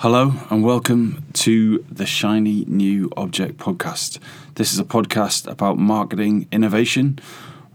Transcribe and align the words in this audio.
Hello 0.00 0.32
and 0.48 0.64
welcome 0.64 1.26
to 1.34 1.84
the 1.90 2.06
Shiny 2.06 2.64
New 2.66 3.12
Object 3.18 3.58
podcast. 3.58 4.18
This 4.54 4.72
is 4.72 4.78
a 4.78 4.84
podcast 4.84 5.46
about 5.46 5.76
marketing 5.76 6.48
innovation. 6.50 7.18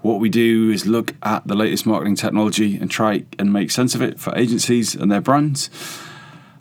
What 0.01 0.19
we 0.19 0.29
do 0.29 0.71
is 0.71 0.87
look 0.87 1.13
at 1.21 1.47
the 1.47 1.53
latest 1.53 1.85
marketing 1.85 2.15
technology 2.15 2.77
and 2.77 2.89
try 2.89 3.25
and 3.37 3.53
make 3.53 3.69
sense 3.69 3.93
of 3.93 4.01
it 4.01 4.19
for 4.19 4.35
agencies 4.35 4.95
and 4.95 5.11
their 5.11 5.21
brands. 5.21 5.69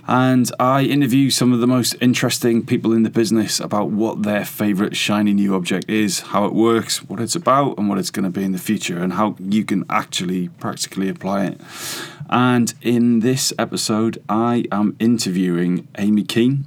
And 0.07 0.51
I 0.61 0.83
interview 0.83 1.31
some 1.31 1.53
of 1.53 1.61
the 1.61 1.67
most 1.67 1.97
interesting 2.01 2.65
people 2.65 2.93
in 2.93 3.05
the 3.05 3.11
business 3.11 3.59
about 3.59 3.91
what 3.91 4.23
their 4.23 4.45
favorite 4.45 4.97
shiny 4.97 5.33
new 5.33 5.55
object 5.55 5.89
is, 5.89 6.21
how 6.21 6.45
it 6.45 6.53
works, 6.53 7.03
what 7.03 7.21
it's 7.21 7.35
about, 7.35 7.79
and 7.79 7.89
what 7.89 7.99
it's 7.99 8.11
going 8.11 8.25
to 8.25 8.31
be 8.31 8.45
in 8.45 8.53
the 8.53 8.59
future, 8.59 8.99
and 8.99 9.15
how 9.15 9.35
you 9.39 9.65
can 9.65 9.85
actually 9.89 10.49
practically 10.49 11.09
apply 11.09 11.47
it. 11.47 11.61
And 12.29 12.75
in 12.83 13.21
this 13.21 13.53
episode, 13.59 14.23
I 14.29 14.65
am 14.71 14.95
interviewing 14.99 15.89
Amy 15.97 16.25
Kean, 16.25 16.67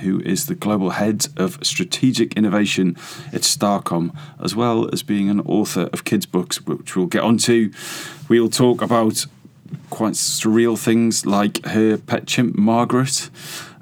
who 0.00 0.20
is 0.20 0.46
the 0.46 0.54
global 0.54 0.90
head 0.90 1.26
of 1.36 1.58
strategic 1.62 2.36
innovation 2.36 2.96
at 3.32 3.42
Starcom, 3.42 4.16
as 4.42 4.54
well 4.54 4.88
as 4.92 5.02
being 5.02 5.28
an 5.28 5.40
author 5.40 5.90
of 5.92 6.04
kids' 6.04 6.26
books, 6.26 6.62
which 6.62 6.96
we'll 6.96 7.06
get 7.06 7.22
onto. 7.22 7.70
We'll 8.28 8.50
talk 8.50 8.80
about 8.80 9.26
quite 9.90 10.14
surreal 10.14 10.78
things 10.78 11.26
like 11.26 11.64
her 11.66 11.96
pet 11.96 12.26
chimp, 12.26 12.56
Margaret. 12.56 13.30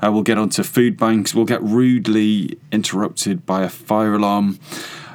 Uh, 0.02 0.12
we'll 0.12 0.22
get 0.22 0.38
onto 0.38 0.62
food 0.62 0.96
banks. 0.96 1.34
We'll 1.34 1.44
get 1.44 1.62
rudely 1.62 2.58
interrupted 2.70 3.46
by 3.46 3.62
a 3.62 3.68
fire 3.68 4.14
alarm. 4.14 4.58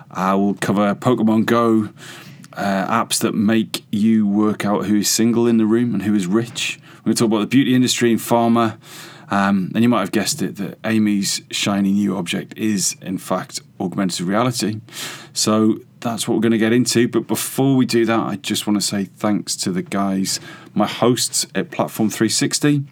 Uh, 0.10 0.36
we'll 0.40 0.56
cover 0.56 0.94
Pokemon 0.96 1.46
Go 1.46 1.90
uh, 2.54 2.88
apps 2.88 3.20
that 3.20 3.34
make 3.34 3.84
you 3.92 4.28
work 4.28 4.66
out 4.66 4.86
who 4.86 4.98
is 4.98 5.10
single 5.10 5.48
in 5.48 5.58
the 5.58 5.66
room 5.66 5.94
and 5.94 6.04
who 6.04 6.14
is 6.14 6.28
rich. 6.28 6.80
We're 7.00 7.06
going 7.06 7.16
to 7.16 7.20
talk 7.20 7.28
about 7.28 7.40
the 7.40 7.48
beauty 7.48 7.74
industry 7.74 8.12
and 8.12 8.20
pharma. 8.20 8.78
Um, 9.30 9.72
and 9.74 9.82
you 9.82 9.88
might 9.88 10.02
have 10.02 10.12
guessed 10.12 10.42
it 10.42 10.58
that 10.58 10.78
Amy's 10.84 11.42
shiny 11.52 11.94
new 11.94 12.18
object 12.18 12.58
is, 12.58 12.98
in 13.02 13.18
fact, 13.18 13.62
augmented 13.80 14.28
reality. 14.28 14.82
So 15.32 15.80
that's 16.02 16.28
what 16.28 16.36
we're 16.36 16.42
going 16.42 16.52
to 16.52 16.58
get 16.58 16.74
into. 16.74 17.08
But 17.08 17.28
before 17.28 17.78
we 17.78 17.86
do 17.86 18.06
that, 18.06 18.20
I 18.20 18.36
just 18.36 18.68
want 18.68 18.82
to 18.82 18.86
say 18.86 19.06
thanks 19.06 19.56
to 19.58 19.72
the 19.72 19.82
guys, 19.82 20.42
my 20.74 20.88
hosts 20.88 21.46
at 21.54 21.72
Platform 21.72 22.10
360, 22.10 22.84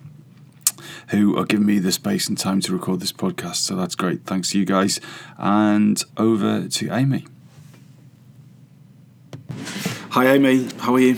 who 1.09 1.37
are 1.37 1.45
giving 1.45 1.65
me 1.65 1.79
the 1.79 1.91
space 1.91 2.27
and 2.27 2.37
time 2.37 2.61
to 2.61 2.73
record 2.73 2.99
this 2.99 3.11
podcast. 3.11 3.57
So 3.57 3.75
that's 3.75 3.95
great. 3.95 4.25
Thanks 4.25 4.51
to 4.51 4.59
you 4.59 4.65
guys. 4.65 4.99
And 5.37 6.03
over 6.17 6.67
to 6.67 6.91
Amy. 6.91 7.25
Hi, 10.11 10.27
Amy. 10.27 10.67
How 10.79 10.95
are 10.95 10.99
you? 10.99 11.17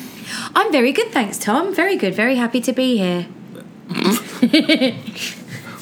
I'm 0.56 0.72
very 0.72 0.92
good, 0.92 1.12
thanks, 1.12 1.38
Tom. 1.38 1.73
Very 1.73 1.95
good. 1.95 2.14
Very 2.14 2.36
happy 2.36 2.62
to 2.62 2.73
be 2.73 2.98
here. 2.98 3.23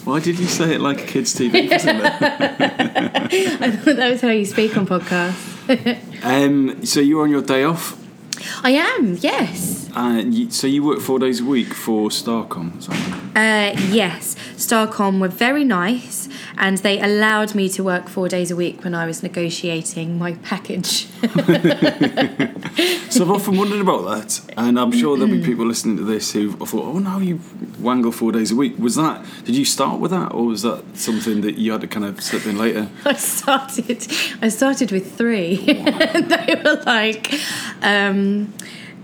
Why 0.05 0.19
did 0.19 0.39
you 0.39 0.47
say 0.47 0.75
it 0.75 0.81
like 0.81 1.01
a 1.01 1.05
kids' 1.05 1.35
TV? 1.35 1.71
I 1.71 1.77
thought 3.71 3.95
that 3.95 4.09
was 4.09 4.21
how 4.21 4.29
you 4.29 4.45
speak 4.45 4.75
on 4.77 4.87
podcasts. 4.87 6.23
um, 6.23 6.83
so 6.85 6.99
you're 6.99 7.21
on 7.23 7.29
your 7.29 7.43
day 7.43 7.63
off. 7.63 7.98
I 8.63 8.71
am, 8.71 9.15
yes. 9.15 9.89
Uh, 9.95 10.23
so 10.49 10.67
you 10.67 10.83
work 10.83 10.99
four 10.99 11.19
days 11.19 11.41
a 11.41 11.45
week 11.45 11.73
for 11.73 12.09
Starcom. 12.09 12.71
Uh, 13.35 13.77
yes, 13.91 14.35
Starcom 14.55 15.19
were 15.19 15.27
very 15.27 15.63
nice, 15.63 16.28
and 16.59 16.77
they 16.79 16.99
allowed 16.99 17.55
me 17.55 17.69
to 17.69 17.83
work 17.83 18.09
four 18.09 18.27
days 18.27 18.51
a 18.51 18.55
week 18.55 18.83
when 18.83 18.93
I 18.93 19.05
was 19.05 19.23
negotiating 19.23 20.19
my 20.19 20.33
package. 20.33 21.07
so 23.09 23.23
I've 23.23 23.31
often 23.31 23.57
wondered 23.57 23.79
about 23.79 24.03
that, 24.05 24.41
and 24.57 24.77
I'm 24.77 24.91
sure 24.91 25.17
there'll 25.17 25.33
be 25.33 25.43
people 25.43 25.65
listening 25.65 25.95
to 25.97 26.03
this 26.03 26.33
who 26.33 26.51
thought, 26.51 26.85
"Oh, 26.85 26.99
now 26.99 27.19
you 27.19 27.39
wangle 27.79 28.11
four 28.11 28.33
days 28.33 28.51
a 28.51 28.55
week." 28.55 28.77
Was 28.77 28.95
that? 28.95 29.25
Did 29.45 29.55
you 29.55 29.63
start 29.65 30.01
with 30.01 30.11
that, 30.11 30.33
or 30.33 30.45
was 30.45 30.61
that 30.63 30.83
something 30.95 31.41
that 31.41 31.57
you 31.57 31.71
had 31.71 31.81
to 31.81 31.87
kind 31.87 32.05
of 32.05 32.21
slip 32.21 32.45
in 32.45 32.57
later? 32.57 32.89
I 33.05 33.13
started. 33.13 34.05
I 34.41 34.49
started 34.49 34.91
with 34.91 35.17
three. 35.17 35.55
they 35.65 36.61
were 36.63 36.83
like. 36.85 37.33
Um, 37.81 38.53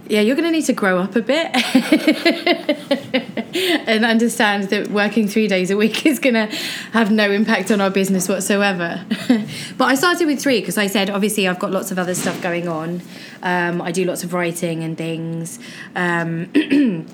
yeah, 0.08 0.22
you're 0.22 0.36
going 0.36 0.46
to 0.46 0.52
need 0.52 0.66
to 0.66 0.74
grow 0.74 1.00
up 1.00 1.16
a 1.16 1.22
bit 1.22 1.50
and 3.88 4.06
understand 4.06 4.70
that 4.70 4.90
working 4.90 5.28
three 5.28 5.48
days 5.48 5.72
a 5.72 5.78
week 5.78 6.06
is 6.06 6.20
going 6.20 6.36
to 6.36 6.46
have 6.92 7.12
no 7.12 7.32
impact 7.32 7.72
on 7.72 7.82
our 7.82 7.90
business 7.90 8.30
whatsoever. 8.30 9.04
but 9.78 9.86
I 9.86 9.96
started 9.96 10.28
with 10.28 10.40
three 10.40 10.60
because 10.60 10.78
I 10.78 10.88
said, 10.88 11.10
obviously, 11.10 11.48
I've 11.48 11.60
got 11.60 11.72
lots 11.72 11.92
of 11.92 11.98
other 11.98 12.14
stuff 12.14 12.42
going 12.42 12.68
on. 12.68 13.02
Um, 13.42 13.82
I 13.82 13.92
do 13.92 14.06
lots 14.06 14.24
of 14.24 14.34
writing 14.34 14.84
and 14.84 14.98
things. 14.98 15.60
Um, 15.96 16.52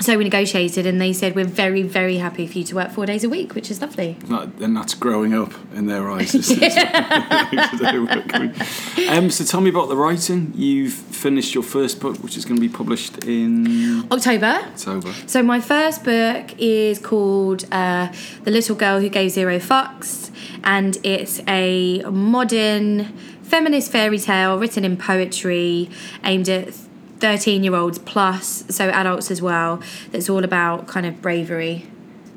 so 0.00 0.18
we 0.18 0.24
negotiated 0.24 0.86
and 0.86 1.00
they 1.00 1.12
said 1.12 1.34
we're 1.34 1.44
very 1.44 1.82
very 1.82 2.18
happy 2.18 2.46
for 2.46 2.58
you 2.58 2.64
to 2.64 2.74
work 2.74 2.90
four 2.90 3.06
days 3.06 3.24
a 3.24 3.28
week 3.28 3.54
which 3.54 3.70
is 3.70 3.80
lovely. 3.80 4.16
And 4.28 4.76
that's 4.76 4.94
growing 4.94 5.34
up 5.34 5.52
in 5.74 5.86
their 5.86 6.10
eyes 6.10 6.34
um, 9.08 9.30
so 9.30 9.44
tell 9.44 9.60
me 9.60 9.70
about 9.70 9.88
the 9.88 9.96
writing. 9.96 10.52
You've 10.54 10.92
finished 10.92 11.54
your 11.54 11.62
first 11.62 12.00
book 12.00 12.18
which 12.18 12.36
is 12.36 12.44
going 12.44 12.56
to 12.56 12.60
be 12.60 12.68
published 12.68 13.24
in 13.24 14.06
october. 14.12 14.46
October. 14.46 15.12
So 15.26 15.42
my 15.42 15.60
first 15.60 16.04
book 16.04 16.54
is 16.58 16.98
called 16.98 17.64
uh, 17.72 18.12
the 18.44 18.50
little 18.50 18.76
girl 18.76 19.00
who 19.00 19.08
gave 19.08 19.30
zero 19.30 19.58
fucks 19.58 20.30
and 20.64 20.98
it's 21.02 21.40
a 21.48 22.02
modern 22.02 23.04
feminist 23.42 23.92
fairy 23.92 24.18
tale 24.18 24.58
written 24.58 24.84
in 24.84 24.96
poetry 24.96 25.88
aimed 26.24 26.48
at 26.48 26.74
13 27.20 27.64
year 27.64 27.74
olds 27.74 27.98
plus, 27.98 28.64
so 28.68 28.88
adults 28.90 29.30
as 29.30 29.40
well, 29.40 29.80
that's 30.10 30.28
all 30.28 30.44
about 30.44 30.86
kind 30.86 31.06
of 31.06 31.22
bravery, 31.22 31.86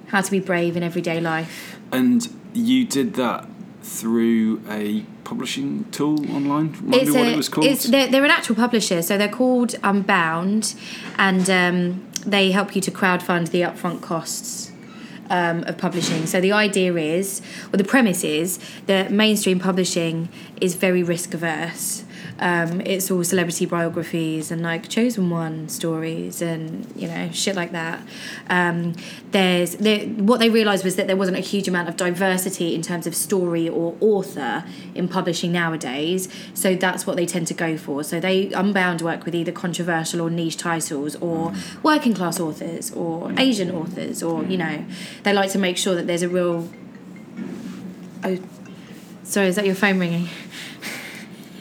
how 0.08 0.22
to 0.22 0.32
be 0.32 0.40
brave 0.40 0.78
in 0.78 0.84
everyday 0.84 1.20
life. 1.20 1.78
And 1.92 2.28
you 2.54 2.86
did 2.86 3.16
that 3.16 3.48
through 3.82 4.62
a 4.70 5.02
publishing 5.24 5.86
tool 5.92 6.20
online? 6.32 6.72
Remind 6.74 6.96
it's 6.96 7.12
me 7.12 7.18
what 7.18 7.28
a, 7.28 7.32
it 7.32 7.38
was 7.38 7.50
called? 7.50 7.68
It's, 7.68 7.84
they're, 7.84 8.08
they're, 8.08 8.26
an 8.26 8.32
actual 8.32 8.56
publisher, 8.56 9.02
so 9.02 9.18
they're 9.18 9.28
called 9.28 9.76
Unbound, 9.84 10.76
and 11.18 11.50
um, 11.50 12.08
they 12.26 12.52
help 12.52 12.76
you 12.76 12.82
to 12.82 12.92
crowdfund 12.92 13.50
the 13.50 13.62
upfront 13.62 14.02
costs. 14.02 14.72
Um, 15.32 15.64
of 15.66 15.78
publishing. 15.78 16.26
So 16.26 16.42
the 16.42 16.54
idea 16.54 16.96
is, 16.96 17.44
or 17.72 17.78
the 17.78 17.84
premise 17.84 18.24
is, 18.24 18.58
that 18.88 19.12
mainstream 19.12 19.60
publishing 19.60 20.28
is 20.60 20.74
very 20.74 21.04
risk 21.04 21.36
averse. 21.36 22.04
Um, 22.40 22.82
it's 22.82 23.12
all 23.12 23.24
celebrity 23.24 23.66
biographies 23.66 24.50
and 24.50 24.62
like 24.62 24.88
chosen 24.88 25.30
one 25.30 25.68
stories 25.70 26.42
and 26.42 26.92
you 26.96 27.08
know 27.08 27.30
shit 27.32 27.56
like 27.56 27.72
that. 27.72 28.02
Um, 28.50 28.96
there's 29.32 29.76
there, 29.76 30.06
what 30.08 30.40
they 30.40 30.50
realised 30.50 30.84
was 30.86 30.96
that 30.96 31.08
there 31.08 31.18
wasn't 31.18 31.38
a 31.38 31.42
huge 31.42 31.68
amount 31.68 31.90
of 31.90 31.98
diversity 31.98 32.74
in 32.74 32.82
terms 32.82 33.06
of 33.06 33.16
story 33.16 33.68
or 33.68 33.96
author 34.00 34.64
in 34.96 35.08
publishing 35.08 35.52
nowadays. 35.52 36.30
So 36.54 36.76
that's 36.76 37.06
what 37.06 37.16
they 37.18 37.26
tend 37.26 37.48
to 37.48 37.54
go 37.54 37.78
for. 37.78 38.04
So 38.04 38.20
they 38.20 38.52
unbound 38.54 39.02
work 39.02 39.26
with 39.26 39.36
either 39.36 39.52
controversial 39.52 40.22
or 40.22 40.30
niche 40.30 40.58
titles 40.58 41.16
or 41.18 41.54
working 41.84 42.14
class 42.14 42.40
authors 42.40 42.92
or 42.92 43.34
Asian 43.38 43.72
authors 43.72 44.24
or 44.24 44.44
you 44.46 44.58
know 44.58 44.86
they 45.24 45.34
like 45.34 45.52
to 45.52 45.60
make 45.60 45.78
sure 45.78 45.96
that 45.96 46.08
there's 46.08 46.24
a 46.24 46.30
real. 46.30 46.70
Oh, 48.24 48.38
sorry, 49.24 49.48
is 49.48 49.56
that 49.56 49.66
your 49.66 49.76
phone 49.76 50.00
ringing? 50.00 50.28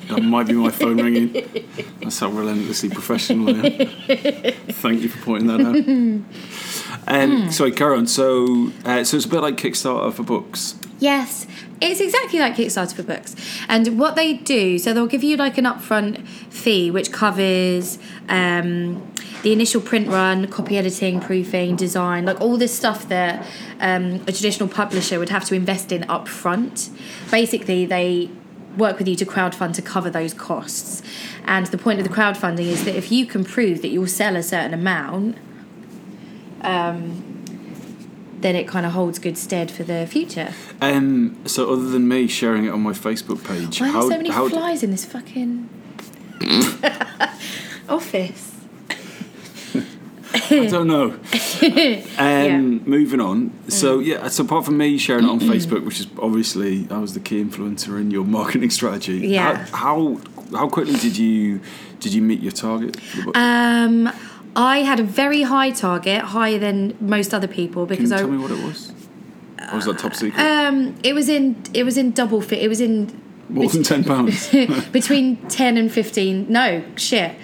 That 0.08 0.22
might 0.22 0.46
be 0.46 0.54
my 0.54 0.70
phone 0.70 1.02
ringing. 1.02 1.32
That's 2.00 2.19
how 2.19 2.30
relentlessly 2.30 2.88
professional 2.88 3.48
I 3.48 3.69
am. 3.69 4.52
Thank 4.72 5.02
you 5.02 5.08
for 5.08 5.24
pointing 5.24 5.48
that 5.48 5.60
out. 5.60 5.76
Um, 7.06 7.46
mm. 7.46 7.52
Sorry, 7.52 7.72
Karen. 7.72 8.06
So, 8.06 8.70
uh, 8.84 9.04
so 9.04 9.16
it's 9.16 9.26
a 9.26 9.28
bit 9.28 9.41
like 9.41 9.56
Kickstarter 9.56 10.12
for 10.12 10.22
books. 10.22 10.78
Yes, 10.98 11.46
it's 11.80 12.00
exactly 12.00 12.41
like 12.41 12.56
Kickstarter 12.56 12.94
for 12.94 13.02
books. 13.02 13.36
And 13.69 13.98
what 13.98 14.16
they 14.16 14.34
do, 14.34 14.78
so 14.78 14.92
they'll 14.92 15.06
give 15.06 15.22
you 15.22 15.36
like 15.36 15.58
an 15.58 15.64
upfront 15.64 16.26
fee 16.26 16.90
which 16.90 17.12
covers 17.12 17.98
um, 18.28 19.12
the 19.42 19.52
initial 19.52 19.80
print 19.80 20.08
run, 20.08 20.48
copy 20.48 20.76
editing, 20.76 21.20
proofing, 21.20 21.76
design, 21.76 22.25
like 22.25 22.40
all 22.40 22.56
this 22.56 22.76
stuff 22.76 23.08
that 23.08 23.46
um, 23.80 24.14
a 24.26 24.32
traditional 24.32 24.69
publisher 24.69 25.19
would 25.19 25.28
have 25.28 25.44
to 25.44 25.55
invest 25.55 25.93
in 25.93 26.02
upfront. 26.02 26.90
Basically, 27.31 27.87
they 27.87 28.28
work 28.76 28.99
with 28.99 29.09
you 29.09 29.17
to 29.17 29.26
crowdfund 29.26 29.75
to 29.75 29.82
cover 29.82 30.11
those 30.11 30.35
costs. 30.35 31.03
And 31.44 31.67
the 31.67 31.79
point 31.79 32.00
of 32.00 32.06
the 32.06 32.15
crowdfunding 32.15 32.67
is 32.67 32.85
that 32.85 32.94
if 32.94 33.11
you 33.11 33.26
can 33.26 33.44
prove 33.44 33.82
that 33.82 33.88
you'll 33.88 34.06
sell 34.06 34.37
a 34.37 34.43
certain 34.43 34.75
amount, 34.75 35.38
um, 36.62 37.25
then 38.41 38.55
it 38.55 38.69
kind 38.69 38.87
of 38.87 38.93
holds 38.93 39.19
good 39.19 39.37
stead 39.37 39.70
for 39.70 39.82
the 39.82 40.06
future. 40.06 40.53
Um, 40.81 41.37
so 41.44 41.73
other 41.73 41.88
than 41.88 42.06
me 42.06 42.29
sharing 42.29 42.67
it 42.67 42.70
on 42.70 42.81
my 42.81 42.93
Facebook 42.93 43.44
page, 43.44 43.81
why 43.81 43.88
are 43.88 43.93
there 43.93 44.03
so 44.03 44.09
many 44.11 44.31
flies 44.31 44.81
d- 44.81 44.85
in 44.85 44.91
this 44.93 45.05
fucking 45.05 45.69
office? 47.88 48.57
I 50.34 50.66
don't 50.66 50.86
know. 50.86 51.04
um, 51.12 51.20
yeah. 52.19 52.58
Moving 52.58 53.20
on. 53.20 53.52
So 53.69 53.98
mm. 53.98 54.06
yeah, 54.06 54.28
so 54.28 54.44
apart 54.44 54.64
from 54.64 54.76
me 54.76 54.98
sharing 54.98 55.25
it 55.25 55.30
on 55.30 55.40
Facebook, 55.40 55.84
which 55.84 56.00
is 56.00 56.06
obviously 56.19 56.86
I 56.90 56.98
was 56.98 57.14
the 57.14 57.20
key 57.20 57.42
influencer 57.42 58.00
in 58.00 58.10
your 58.10 58.25
marketing 58.38 58.70
strategy. 58.70 59.19
Yeah. 59.28 59.66
How 59.66 59.76
how, 59.76 60.20
how 60.56 60.69
quickly 60.69 60.96
did 60.96 61.16
you 61.16 61.60
did 62.00 62.12
you 62.12 62.22
meet 62.22 62.40
your 62.40 62.52
target? 62.52 62.96
Um, 63.34 64.10
I 64.54 64.78
had 64.78 65.00
a 65.00 65.04
very 65.04 65.42
high 65.42 65.70
target, 65.70 66.22
higher 66.22 66.58
than 66.58 66.96
most 67.00 67.32
other 67.32 67.48
people, 67.48 67.86
Can 67.86 67.96
you 67.96 67.96
because 67.98 68.12
I 68.12 68.19
tell 68.19 68.28
me 68.28 68.38
what 68.38 68.50
it 68.50 68.62
was? 68.64 68.92
Or 69.70 69.76
was 69.76 69.84
that 69.86 69.98
top 69.98 70.14
secret? 70.14 70.40
um 70.40 70.96
it 71.02 71.14
was 71.14 71.28
in 71.28 71.62
it 71.72 71.84
was 71.84 71.96
in 71.96 72.12
double 72.12 72.40
fit. 72.40 72.62
It 72.62 72.69
was 72.69 72.81
in 72.81 73.20
More 73.48 73.69
than 73.69 73.82
ten 73.82 74.04
pounds. 74.04 74.48
between 74.92 75.36
ten 75.48 75.76
and 75.76 75.90
fifteen. 75.90 76.46
No 76.50 76.82
shit, 76.96 77.34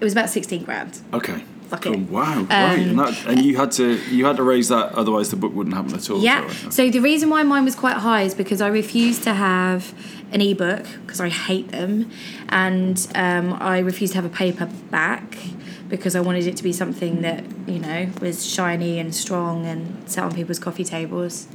it 0.00 0.04
was 0.04 0.12
about 0.12 0.30
sixteen 0.30 0.64
grand. 0.64 1.00
Okay. 1.12 1.42
Fuck 1.68 1.86
it. 1.86 1.94
Um, 1.94 2.10
Wow. 2.10 2.42
right. 2.50 2.78
And, 2.78 2.98
that, 2.98 3.26
and 3.26 3.42
you 3.44 3.56
had 3.56 3.72
to 3.72 3.98
you 4.10 4.26
had 4.26 4.36
to 4.36 4.42
raise 4.42 4.68
that, 4.68 4.92
otherwise 4.92 5.30
the 5.30 5.36
book 5.36 5.54
wouldn't 5.54 5.74
happen 5.74 5.94
at 5.94 6.08
all. 6.10 6.20
Yeah. 6.20 6.48
So, 6.48 6.70
So 6.70 6.90
the 6.90 7.00
reason 7.00 7.30
why 7.30 7.42
mine 7.42 7.64
was 7.64 7.74
quite 7.74 7.96
high 7.98 8.22
is 8.22 8.34
because 8.34 8.60
I 8.60 8.68
refused 8.68 9.22
to 9.24 9.34
have 9.34 9.94
an 10.32 10.40
ebook 10.40 10.84
because 11.02 11.20
I 11.20 11.28
hate 11.28 11.68
them, 11.70 12.10
and 12.48 13.06
um, 13.14 13.52
I 13.54 13.78
refused 13.78 14.12
to 14.14 14.20
have 14.20 14.24
a 14.24 14.34
paperback 14.34 15.36
because 15.88 16.16
I 16.16 16.20
wanted 16.20 16.46
it 16.46 16.56
to 16.56 16.62
be 16.62 16.72
something 16.72 17.22
that 17.22 17.44
you 17.66 17.78
know 17.78 18.08
was 18.20 18.44
shiny 18.46 18.98
and 18.98 19.14
strong 19.14 19.66
and 19.66 20.08
sat 20.08 20.24
on 20.24 20.34
people's 20.34 20.58
coffee 20.58 20.84
tables. 20.84 21.46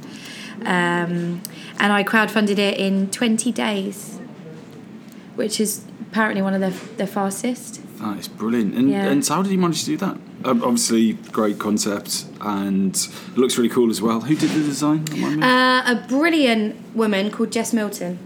Um, 0.60 1.40
and 1.78 1.92
I 1.92 2.04
crowdfunded 2.04 2.58
it 2.58 2.76
in 2.78 3.10
20 3.10 3.50
days, 3.52 4.18
which 5.34 5.58
is 5.58 5.84
apparently 6.02 6.42
one 6.42 6.52
of 6.52 6.60
the, 6.60 6.96
the 6.96 7.06
fastest. 7.06 7.80
That 8.00 8.18
is 8.18 8.28
brilliant. 8.28 8.74
And, 8.74 8.90
Yeah. 8.90 9.06
and 9.08 9.24
so 9.24 9.34
how 9.34 9.42
did 9.42 9.52
you 9.52 9.58
manage 9.58 9.80
to 9.80 9.86
do 9.86 9.96
that? 9.98 10.16
Um, 10.44 10.62
obviously, 10.62 11.12
great 11.32 11.58
concept, 11.58 12.24
and 12.40 12.94
it 12.96 13.36
looks 13.38 13.58
really 13.58 13.68
cool 13.68 13.90
as 13.90 14.00
well. 14.00 14.20
Who 14.22 14.34
did 14.34 14.50
the 14.50 14.60
design? 14.62 15.04
Uh, 15.42 15.82
a 15.86 16.06
brilliant 16.08 16.76
woman 16.96 17.30
called 17.30 17.52
Jess 17.52 17.72
Milton. 17.72 18.18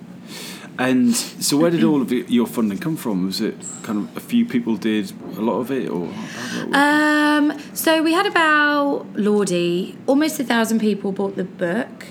and 0.79 1.15
so, 1.17 1.57
where 1.57 1.71
did 1.71 1.85
all 1.85 2.03
of 2.03 2.11
your 2.13 2.47
funding 2.47 2.79
come 2.79 2.97
from? 2.97 3.27
Was 3.27 3.41
it 3.41 3.57
kind 3.83 3.99
of 3.99 4.17
a 4.17 4.21
few 4.21 4.45
people 4.45 4.77
did 4.77 5.13
a 5.37 5.41
lot 5.41 5.59
of 5.61 5.71
it, 5.71 5.89
or 5.89 6.07
how 6.09 6.65
did 6.65 6.73
that 6.73 7.51
work? 7.51 7.57
Um, 7.57 7.75
so 7.75 8.03
we 8.03 8.13
had 8.13 8.27
about 8.27 9.07
Lordy, 9.17 9.97
almost 10.07 10.39
a 10.41 10.45
thousand 10.45 10.79
people 10.81 11.11
bought 11.13 11.35
the 11.37 11.45
book. 11.45 12.07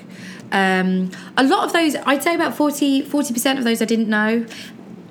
Um, 0.52 1.12
a 1.38 1.44
lot 1.44 1.66
of 1.66 1.74
those, 1.74 1.96
I'd 2.06 2.24
say 2.24 2.36
about 2.36 2.56
40 2.56 3.02
percent 3.04 3.58
of 3.58 3.64
those 3.66 3.82
I 3.82 3.86
didn't 3.86 4.10
know. 4.10 4.46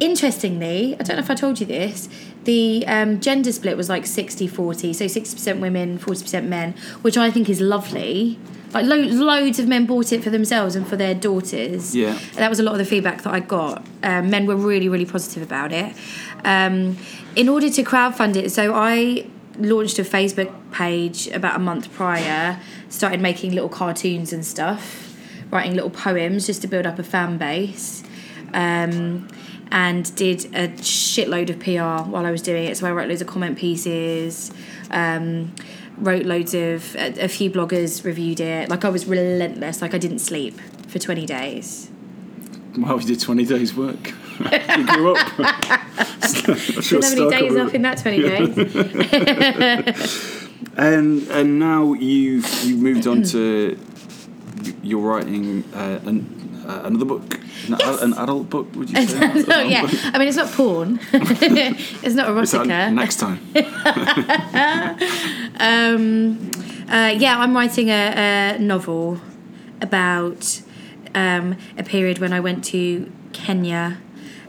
Interestingly, 0.01 0.97
I 0.99 1.03
don't 1.05 1.17
know 1.17 1.23
if 1.23 1.31
I 1.31 1.35
told 1.35 1.61
you 1.61 1.67
this, 1.67 2.09
the 2.45 2.85
um, 2.87 3.21
gender 3.21 3.53
split 3.53 3.77
was 3.77 3.89
like 3.89 4.05
60-40, 4.05 4.95
so 4.95 5.05
60% 5.05 5.61
women, 5.61 5.99
40% 5.99 6.47
men, 6.47 6.75
which 7.03 7.17
I 7.17 7.31
think 7.31 7.49
is 7.49 7.61
lovely. 7.61 8.39
Like 8.73 8.87
lo- 8.87 8.97
loads 8.97 9.59
of 9.59 9.69
men 9.69 9.87
bought 9.87 10.13
it 10.13 10.25
for 10.25 10.31
themselves 10.31 10.75
and 10.75 10.87
for 10.87 10.97
their 10.97 11.15
daughters. 11.15 11.95
Yeah. 11.95 12.19
That 12.35 12.49
was 12.49 12.59
a 12.59 12.63
lot 12.63 12.73
of 12.73 12.79
the 12.79 12.85
feedback 12.85 13.23
that 13.23 13.33
I 13.33 13.41
got. 13.41 13.87
Um, 14.03 14.31
men 14.31 14.47
were 14.47 14.57
really, 14.57 14.89
really 14.89 15.07
positive 15.07 15.43
about 15.43 15.73
it. 15.73 15.95
Um, 16.45 16.97
in 17.37 17.49
order 17.49 17.71
to 17.71 17.83
crowdfund 17.83 18.37
it, 18.37 18.51
so 18.51 18.75
I 18.75 19.27
launched 19.59 19.99
a 19.99 20.03
Facebook 20.03 20.53
page 20.73 21.29
about 21.29 21.57
a 21.57 21.59
month 21.59 21.93
prior, 21.93 22.59
started 22.89 23.21
making 23.21 23.53
little 23.53 23.69
cartoons 23.69 24.33
and 24.33 24.45
stuff, 24.45 25.17
writing 25.51 25.75
little 25.75 25.91
poems 25.91 26.47
just 26.47 26.63
to 26.63 26.69
build 26.69 26.87
up 26.87 26.99
a 26.99 27.03
fan 27.03 27.39
base. 27.39 28.03
Um, 28.55 29.29
and 29.73 30.15
did 30.17 30.45
a 30.55 30.69
shitload 30.69 31.49
of 31.49 31.59
PR 31.59 32.09
while 32.09 32.27
I 32.27 32.31
was 32.31 32.43
doing 32.43 32.67
it. 32.67 32.77
So 32.77 32.87
I 32.87 32.93
wrote 32.93 33.09
loads 33.09 33.23
of 33.23 33.27
comment 33.27 33.57
pieces, 33.57 34.53
um, 34.91 35.55
wrote 35.97 36.27
loads 36.27 36.53
of, 36.53 36.95
a, 36.97 37.25
a 37.25 37.29
few 37.29 37.51
bloggers 37.51 38.05
reviewed 38.05 38.39
it. 38.39 38.69
Like 38.69 38.85
I 38.85 38.91
was 38.91 39.07
relentless, 39.07 39.81
like 39.81 39.95
I 39.95 39.99
didn't 39.99 40.19
sleep 40.19 40.61
for 40.89 40.99
20 40.99 41.25
days. 41.25 41.91
Wow, 42.77 42.99
you 42.99 43.07
did 43.07 43.21
20 43.21 43.47
days' 43.47 43.75
work. 43.75 44.09
you 44.39 44.87
grew 44.87 45.17
up. 45.17 45.33
I'm 45.39 46.83
sure 46.83 47.01
Didn't 47.01 47.05
have 47.05 47.19
any 47.19 47.31
days 47.49 47.57
off 47.57 47.75
in 47.75 47.81
that 47.83 47.99
20 47.99 48.23
days. 48.23 50.39
And 50.75 51.29
and 51.29 51.59
now 51.59 51.93
you've 51.93 52.65
you've 52.65 52.81
moved 52.81 53.07
on 53.07 53.25
to 53.25 53.79
you're 54.83 55.01
writing 55.01 55.65
uh, 55.75 56.01
an, 56.07 56.52
uh, 56.67 56.83
another 56.85 57.05
book, 57.05 57.35
an, 57.35 57.77
Yes. 57.79 58.03
an 58.03 58.13
adult 58.15 58.49
book. 58.51 58.75
Would 58.77 58.91
you 58.91 59.07
say? 59.07 59.17
An 59.17 59.35
no, 59.35 59.41
adult 59.41 59.69
yeah. 59.71 59.83
book? 59.83 60.15
I 60.15 60.19
mean, 60.19 60.29
it's 60.29 60.37
not 60.37 60.51
porn. 60.53 60.99
it's 61.13 62.15
not 62.15 62.29
erotica. 62.29 62.93
next 62.93 63.17
time? 63.17 63.39
Um, 65.61 66.51
uh, 66.89 67.15
yeah, 67.17 67.39
I'm 67.39 67.55
writing 67.55 67.89
a, 67.91 68.55
a 68.57 68.59
novel 68.59 69.21
about 69.81 70.61
um, 71.15 71.57
a 71.79 71.85
period 71.85 72.19
when 72.19 72.33
I 72.33 72.41
went 72.41 72.65
to 72.67 73.11
Kenya 73.33 73.99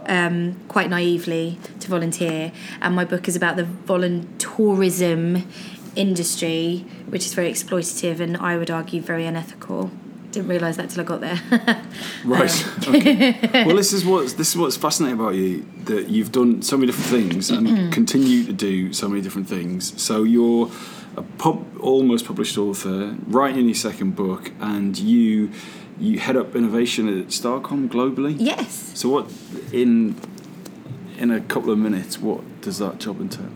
um, 0.07 0.59
quite 0.67 0.89
naively 0.89 1.59
to 1.79 1.87
volunteer, 1.87 2.51
and 2.81 2.95
my 2.95 3.05
book 3.05 3.27
is 3.27 3.35
about 3.35 3.55
the 3.57 3.63
voluntourism 3.63 5.45
industry, 5.95 6.85
which 7.07 7.25
is 7.25 7.33
very 7.33 7.51
exploitative 7.51 8.19
and 8.19 8.35
I 8.37 8.57
would 8.57 8.71
argue 8.71 9.01
very 9.01 9.25
unethical. 9.25 9.91
Didn't 10.33 10.49
realise 10.49 10.77
that 10.77 10.89
till 10.89 11.01
I 11.01 11.03
got 11.03 11.21
there. 11.21 11.39
Right. 12.25 12.65
okay. 12.87 13.63
Well, 13.65 13.75
this 13.75 13.93
is 13.93 14.03
what's 14.03 14.33
this 14.33 14.49
is 14.49 14.57
what's 14.57 14.75
fascinating 14.77 15.19
about 15.19 15.35
you 15.35 15.65
that 15.85 16.09
you've 16.09 16.31
done 16.31 16.61
so 16.61 16.75
many 16.75 16.87
different 16.91 17.09
things 17.09 17.49
and 17.49 17.93
continue 17.93 18.43
to 18.45 18.53
do 18.53 18.91
so 18.93 19.07
many 19.07 19.21
different 19.21 19.47
things. 19.47 19.93
So 20.01 20.23
you're 20.23 20.69
a 21.15 21.21
pub, 21.21 21.77
almost 21.79 22.25
published 22.25 22.57
author, 22.57 23.15
writing 23.27 23.65
your 23.65 23.75
second 23.75 24.15
book, 24.15 24.51
and 24.59 24.97
you 24.97 25.51
you 25.99 26.19
head 26.19 26.35
up 26.35 26.55
innovation 26.55 27.07
at 27.07 27.27
Starcom 27.27 27.87
globally. 27.87 28.35
yes. 28.39 28.91
So 28.95 29.09
what 29.09 29.31
in 29.71 30.15
in 31.19 31.29
a 31.29 31.39
couple 31.41 31.69
of 31.71 31.77
minutes, 31.77 32.19
what 32.19 32.41
does 32.61 32.79
that 32.79 32.97
job 32.99 33.21
entail? 33.21 33.51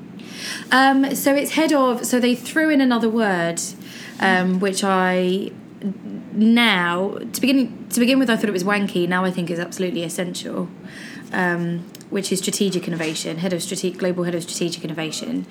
Um, 0.72 1.16
so 1.16 1.34
it's 1.34 1.52
head 1.54 1.74
of. 1.74 2.06
So 2.06 2.20
they 2.20 2.36
threw 2.36 2.70
in 2.70 2.82
another 2.82 3.10
word, 3.10 3.60
um, 4.20 4.60
which 4.60 4.84
I 4.84 5.52
now 5.82 7.18
to 7.32 7.42
begin 7.42 7.88
to 7.90 8.00
begin 8.00 8.20
with, 8.20 8.30
I 8.30 8.36
thought 8.36 8.50
it 8.50 8.54
was 8.54 8.64
wanky. 8.64 9.08
Now 9.08 9.24
I 9.24 9.32
think 9.32 9.50
is 9.50 9.60
absolutely 9.60 10.04
essential. 10.04 10.70
Um, 11.34 11.86
which 12.10 12.32
is 12.32 12.40
strategic 12.40 12.88
innovation, 12.88 13.40
head 13.40 13.52
of 13.52 13.62
strategic 13.62 14.00
global 14.00 14.24
head 14.24 14.34
of 14.34 14.42
strategic 14.42 14.82
innovation, 14.86 15.46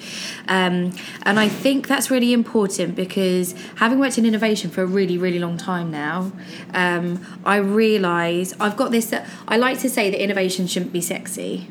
um, 0.49 0.97
and 1.23 1.39
I 1.39 1.51
think 1.51 1.87
that's 1.87 2.11
really 2.11 2.33
important 2.33 2.97
because 2.97 3.55
having 3.75 3.99
worked 3.99 4.17
in 4.17 4.25
innovation 4.25 4.71
for 4.71 4.81
a 4.81 4.87
really 4.87 5.19
really 5.19 5.39
long 5.39 5.59
time 5.59 5.91
now, 5.91 6.33
um, 6.73 7.21
I 7.45 7.57
realise 7.57 8.55
I've 8.59 8.79
got 8.79 8.91
this. 8.91 9.13
I 9.47 9.59
like 9.59 9.79
to 9.81 9.91
say 9.91 10.09
that 10.09 10.23
innovation 10.23 10.67
shouldn't 10.67 10.95
be 10.95 11.03
sexy 11.03 11.69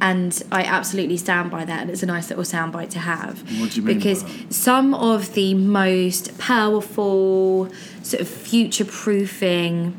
and 0.00 0.42
I 0.50 0.64
absolutely 0.64 1.16
stand 1.16 1.50
by 1.50 1.64
that, 1.64 1.80
and 1.82 1.90
it's 1.90 2.02
a 2.02 2.06
nice 2.06 2.30
little 2.30 2.44
soundbite 2.44 2.90
to 2.90 2.98
have. 3.00 3.40
What 3.60 3.70
do 3.70 3.80
you 3.80 3.86
mean 3.86 3.98
by 3.98 3.98
Because 3.98 4.24
some 4.48 4.94
of 4.94 5.34
the 5.34 5.54
most 5.54 6.38
powerful, 6.38 7.68
sort 8.02 8.20
of 8.20 8.28
future-proofing, 8.28 9.94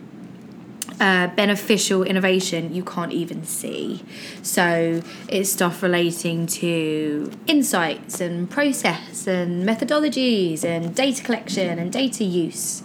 uh, 1.00 1.28
beneficial 1.36 2.04
innovation 2.04 2.74
you 2.74 2.84
can't 2.84 3.12
even 3.12 3.44
see. 3.44 4.04
So 4.44 5.02
it's 5.28 5.52
stuff 5.52 5.82
relating 5.82 6.46
to 6.48 7.32
insights 7.48 8.22
and 8.22 8.48
process 8.50 9.26
and 9.26 9.68
methodologies 9.68 10.64
and 10.64 10.94
data 10.94 11.24
collection 11.24 11.80
and 11.80 11.92
data 11.92 12.24
use. 12.24 12.84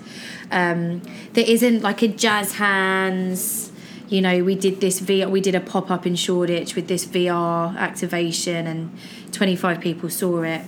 Um, 0.50 1.02
there 1.34 1.44
isn't 1.46 1.82
like 1.82 2.00
a 2.02 2.08
jazz 2.08 2.52
hands 2.52 3.65
you 4.08 4.20
know, 4.20 4.44
we 4.44 4.54
did 4.54 4.80
this 4.80 5.00
VR, 5.00 5.28
we 5.28 5.40
did 5.40 5.54
a 5.54 5.60
pop 5.60 5.90
up 5.90 6.06
in 6.06 6.14
Shoreditch 6.14 6.76
with 6.76 6.88
this 6.88 7.04
VR 7.06 7.76
activation, 7.76 8.66
and 8.66 8.96
25 9.32 9.80
people 9.80 10.08
saw 10.10 10.42
it. 10.42 10.62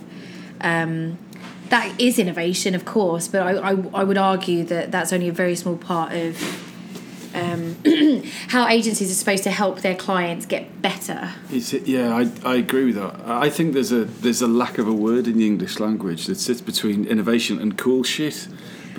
Um, 0.61 1.19
that 1.71 2.01
is 2.01 2.19
innovation, 2.19 2.75
of 2.75 2.85
course, 2.85 3.29
but 3.29 3.43
I, 3.43 3.73
I, 3.73 3.77
I 3.95 4.05
would 4.05 4.19
argue 4.19 4.65
that 4.65 4.91
that's 4.91 5.13
only 5.13 5.29
a 5.29 5.33
very 5.33 5.55
small 5.55 5.77
part 5.77 6.13
of 6.13 6.37
um, 7.35 7.77
how 8.49 8.67
agencies 8.69 9.11
are 9.11 9.15
supposed 9.15 9.45
to 9.45 9.51
help 9.51 9.81
their 9.81 9.95
clients 9.95 10.47
get 10.47 10.81
better. 10.83 11.33
Yeah, 11.51 12.17
I, 12.17 12.31
I 12.45 12.57
agree 12.57 12.87
with 12.87 12.97
that. 12.97 13.21
I 13.27 13.51
think 13.51 13.75
there's 13.75 13.93
a 13.93 14.05
there's 14.05 14.43
a 14.43 14.49
lack 14.49 14.79
of 14.79 14.89
a 14.89 14.93
word 14.93 15.27
in 15.27 15.39
the 15.39 15.47
English 15.47 15.79
language 15.79 16.27
that 16.27 16.37
sits 16.37 16.61
between 16.61 17.05
innovation 17.05 17.61
and 17.61 17.77
cool 17.77 18.03
shit. 18.03 18.49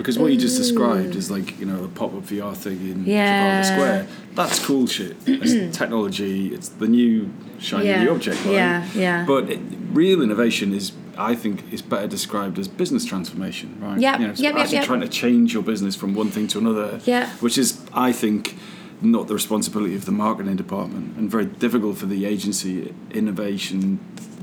Because 0.00 0.18
what 0.18 0.32
you 0.32 0.38
just 0.38 0.56
described 0.56 1.14
is 1.14 1.28
mm. 1.28 1.32
like, 1.32 1.60
you 1.60 1.66
know, 1.66 1.84
a 1.84 1.88
pop 1.88 2.14
up 2.14 2.22
VR 2.22 2.56
thing 2.56 2.80
in 2.90 3.04
Yeah. 3.04 3.62
Trafalgar 3.62 3.74
Square. 3.74 4.06
That's 4.34 4.64
cool 4.64 4.86
shit. 4.86 5.16
It's 5.26 5.76
technology, 5.78 6.54
it's 6.54 6.68
the 6.68 6.88
new 6.88 7.30
shiny 7.58 7.88
Yeah. 7.88 8.04
new 8.04 8.10
object, 8.10 8.44
right? 8.44 8.54
Yeah, 8.54 8.86
yeah. 8.94 9.24
But 9.26 9.50
it, 9.50 9.60
real 9.92 10.22
innovation 10.22 10.72
is, 10.72 10.92
I 11.18 11.34
think, 11.34 11.70
is 11.72 11.82
better 11.82 12.06
described 12.06 12.58
as 12.58 12.66
business 12.66 13.04
transformation, 13.04 13.76
right? 13.80 14.00
Yep, 14.00 14.20
You 14.20 14.26
know, 14.26 14.32
yep, 14.32 14.38
yep, 14.38 14.56
actually 14.56 14.76
yep. 14.76 14.86
trying 14.86 15.00
to 15.02 15.08
change 15.08 15.52
your 15.52 15.62
business 15.62 15.94
from 15.96 16.14
one 16.14 16.30
thing 16.30 16.48
to 16.48 16.58
another. 16.58 17.00
Yeah. 17.04 17.28
Which 17.40 17.58
is, 17.58 17.80
I 17.92 18.12
think, 18.12 18.56
not 19.02 19.28
the 19.28 19.34
responsibility 19.34 19.94
of 19.94 20.04
the 20.04 20.12
marketing 20.12 20.56
department 20.56 21.16
and 21.16 21.30
very 21.30 21.46
difficult 21.46 21.98
for 21.98 22.06
the 22.06 22.26
agency 22.26 22.94
innovation 23.10 23.98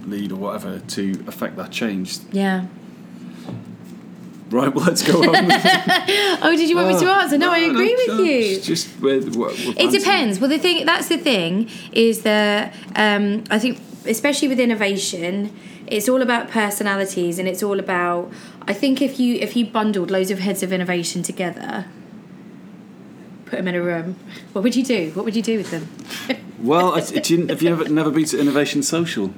lead 0.08 0.32
or 0.32 0.36
whatever 0.36 0.80
to 0.80 1.24
affect 1.28 1.56
that 1.58 1.72
change. 1.72 2.20
Yeah. 2.32 2.68
Right, 4.50 4.74
well, 4.74 4.86
let's 4.86 5.04
go 5.04 5.22
on. 5.22 5.52
Oh, 6.42 6.56
did 6.56 6.70
you 6.70 6.76
want 6.76 6.88
me 6.88 7.00
to 7.00 7.06
answer? 7.10 7.38
No, 7.38 7.52
I 7.52 7.60
agree 7.60 7.94
no, 8.08 8.16
with 8.18 8.26
you. 8.26 8.40
it's 8.56 8.66
Just 8.66 8.90
It 9.02 9.92
depends. 9.92 10.40
Well, 10.40 10.50
the 10.50 10.60
thing 10.60 10.86
that's 10.86 11.10
the 11.10 11.18
thing 11.18 11.70
is 11.92 12.22
that 12.22 12.74
um, 12.96 13.44
I 13.50 13.60
think 13.60 13.80
especially 14.06 14.48
with 14.48 14.60
innovation, 14.60 15.54
it's 15.88 16.08
all 16.08 16.22
about 16.22 16.50
personalities 16.50 17.40
and 17.40 17.48
it's 17.48 17.62
all 17.62 17.80
about. 17.80 18.32
I 18.68 18.74
think 18.74 19.02
if 19.02 19.20
you 19.20 19.36
if 19.36 19.56
you 19.56 19.66
bundled 19.66 20.12
loads 20.12 20.32
of 20.32 20.40
heads 20.40 20.64
of 20.64 20.72
innovation 20.72 21.24
together, 21.24 21.86
put 23.46 23.58
them 23.58 23.68
in 23.68 23.76
a 23.76 23.82
room, 23.82 24.16
what 24.54 24.64
would 24.64 24.76
you 24.76 24.84
do? 24.84 25.12
What 25.14 25.26
would 25.26 25.36
you 25.36 25.42
do 25.44 25.58
with 25.58 25.72
them? 25.72 25.88
Well, 26.60 26.96
I- 26.96 27.02
you, 27.26 27.46
have 27.48 27.62
you 27.62 27.70
ever 27.70 27.88
never 27.88 28.10
been 28.10 28.26
to 28.26 28.40
Innovation 28.40 28.82
Social? 28.82 29.32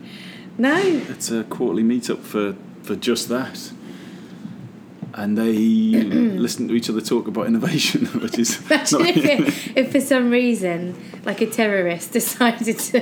no. 0.58 0.78
It's 1.10 1.30
a 1.30 1.44
quarterly 1.44 1.84
meetup 1.84 2.20
for, 2.20 2.56
for 2.82 2.96
just 2.96 3.28
that. 3.28 3.74
And 5.14 5.38
they 5.38 5.52
listen 5.54 6.68
to 6.68 6.74
each 6.76 6.90
other 6.90 7.02
talk 7.02 7.28
about 7.28 7.48
innovation, 7.48 8.06
which 8.22 8.38
is 8.38 8.60
Imagine 8.70 9.06
if, 9.06 9.18
it, 9.18 9.72
if 9.78 9.92
for 9.92 10.00
some 10.02 10.30
reason, 10.32 10.96
like 11.26 11.42
a 11.42 11.48
terrorist 11.48 12.12
decided 12.14 12.78
to 12.80 13.00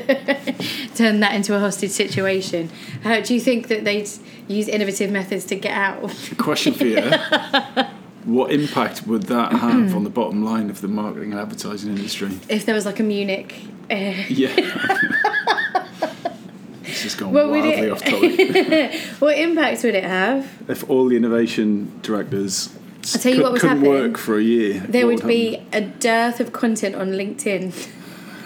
turn 0.96 1.20
that 1.20 1.36
into 1.36 1.56
a 1.56 1.60
hostage 1.60 1.92
situation, 1.92 2.70
how 3.04 3.20
do 3.22 3.34
you 3.34 3.40
think 3.42 3.68
that 3.68 3.84
they'd 3.84 4.10
use 4.48 4.68
innovative 4.68 5.12
methods 5.12 5.46
to 5.46 5.56
get 5.56 5.74
out? 5.74 6.10
question 6.38 6.74
for 6.74 6.86
you. 6.86 7.02
What 8.24 8.52
impact 8.52 9.08
would 9.08 9.24
that 9.24 9.54
have 9.54 9.96
on 9.96 10.04
the 10.04 10.10
bottom 10.20 10.44
line 10.44 10.70
of 10.70 10.82
the 10.82 10.88
marketing 10.90 11.32
and 11.32 11.40
advertising 11.40 11.96
industry? 11.96 12.30
If 12.50 12.66
there 12.66 12.76
was 12.76 12.86
like 12.86 13.00
a 13.00 13.04
Munich. 13.04 13.56
Uh, 13.90 14.14
Yeah. 14.28 15.14
This 17.04 17.16
gone 17.16 17.32
What 17.34 17.50
would 17.50 17.64
wildly 17.64 17.88
it- 17.88 17.92
off 17.92 18.04
topic. 18.04 18.94
what 19.20 19.38
impact 19.38 19.84
would 19.84 19.96
it 19.96 20.04
have? 20.04 20.48
if 20.68 20.90
all 20.90 21.08
the 21.08 21.16
innovation 21.16 22.00
directors 22.02 22.70
I'll 23.14 23.22
tell 23.22 23.32
you 23.32 23.38
could, 23.38 23.44
what 23.44 23.52
would 23.54 23.62
couldn't 23.62 23.78
happen. 23.78 23.90
work 23.92 24.18
for 24.18 24.38
a 24.38 24.44
year, 24.44 24.80
There 24.88 25.06
what 25.08 25.16
would 25.24 25.28
be 25.28 25.62
a 25.72 25.82
dearth 25.82 26.40
of 26.40 26.52
content 26.54 26.96
on 26.96 27.12
LinkedIn. 27.12 27.74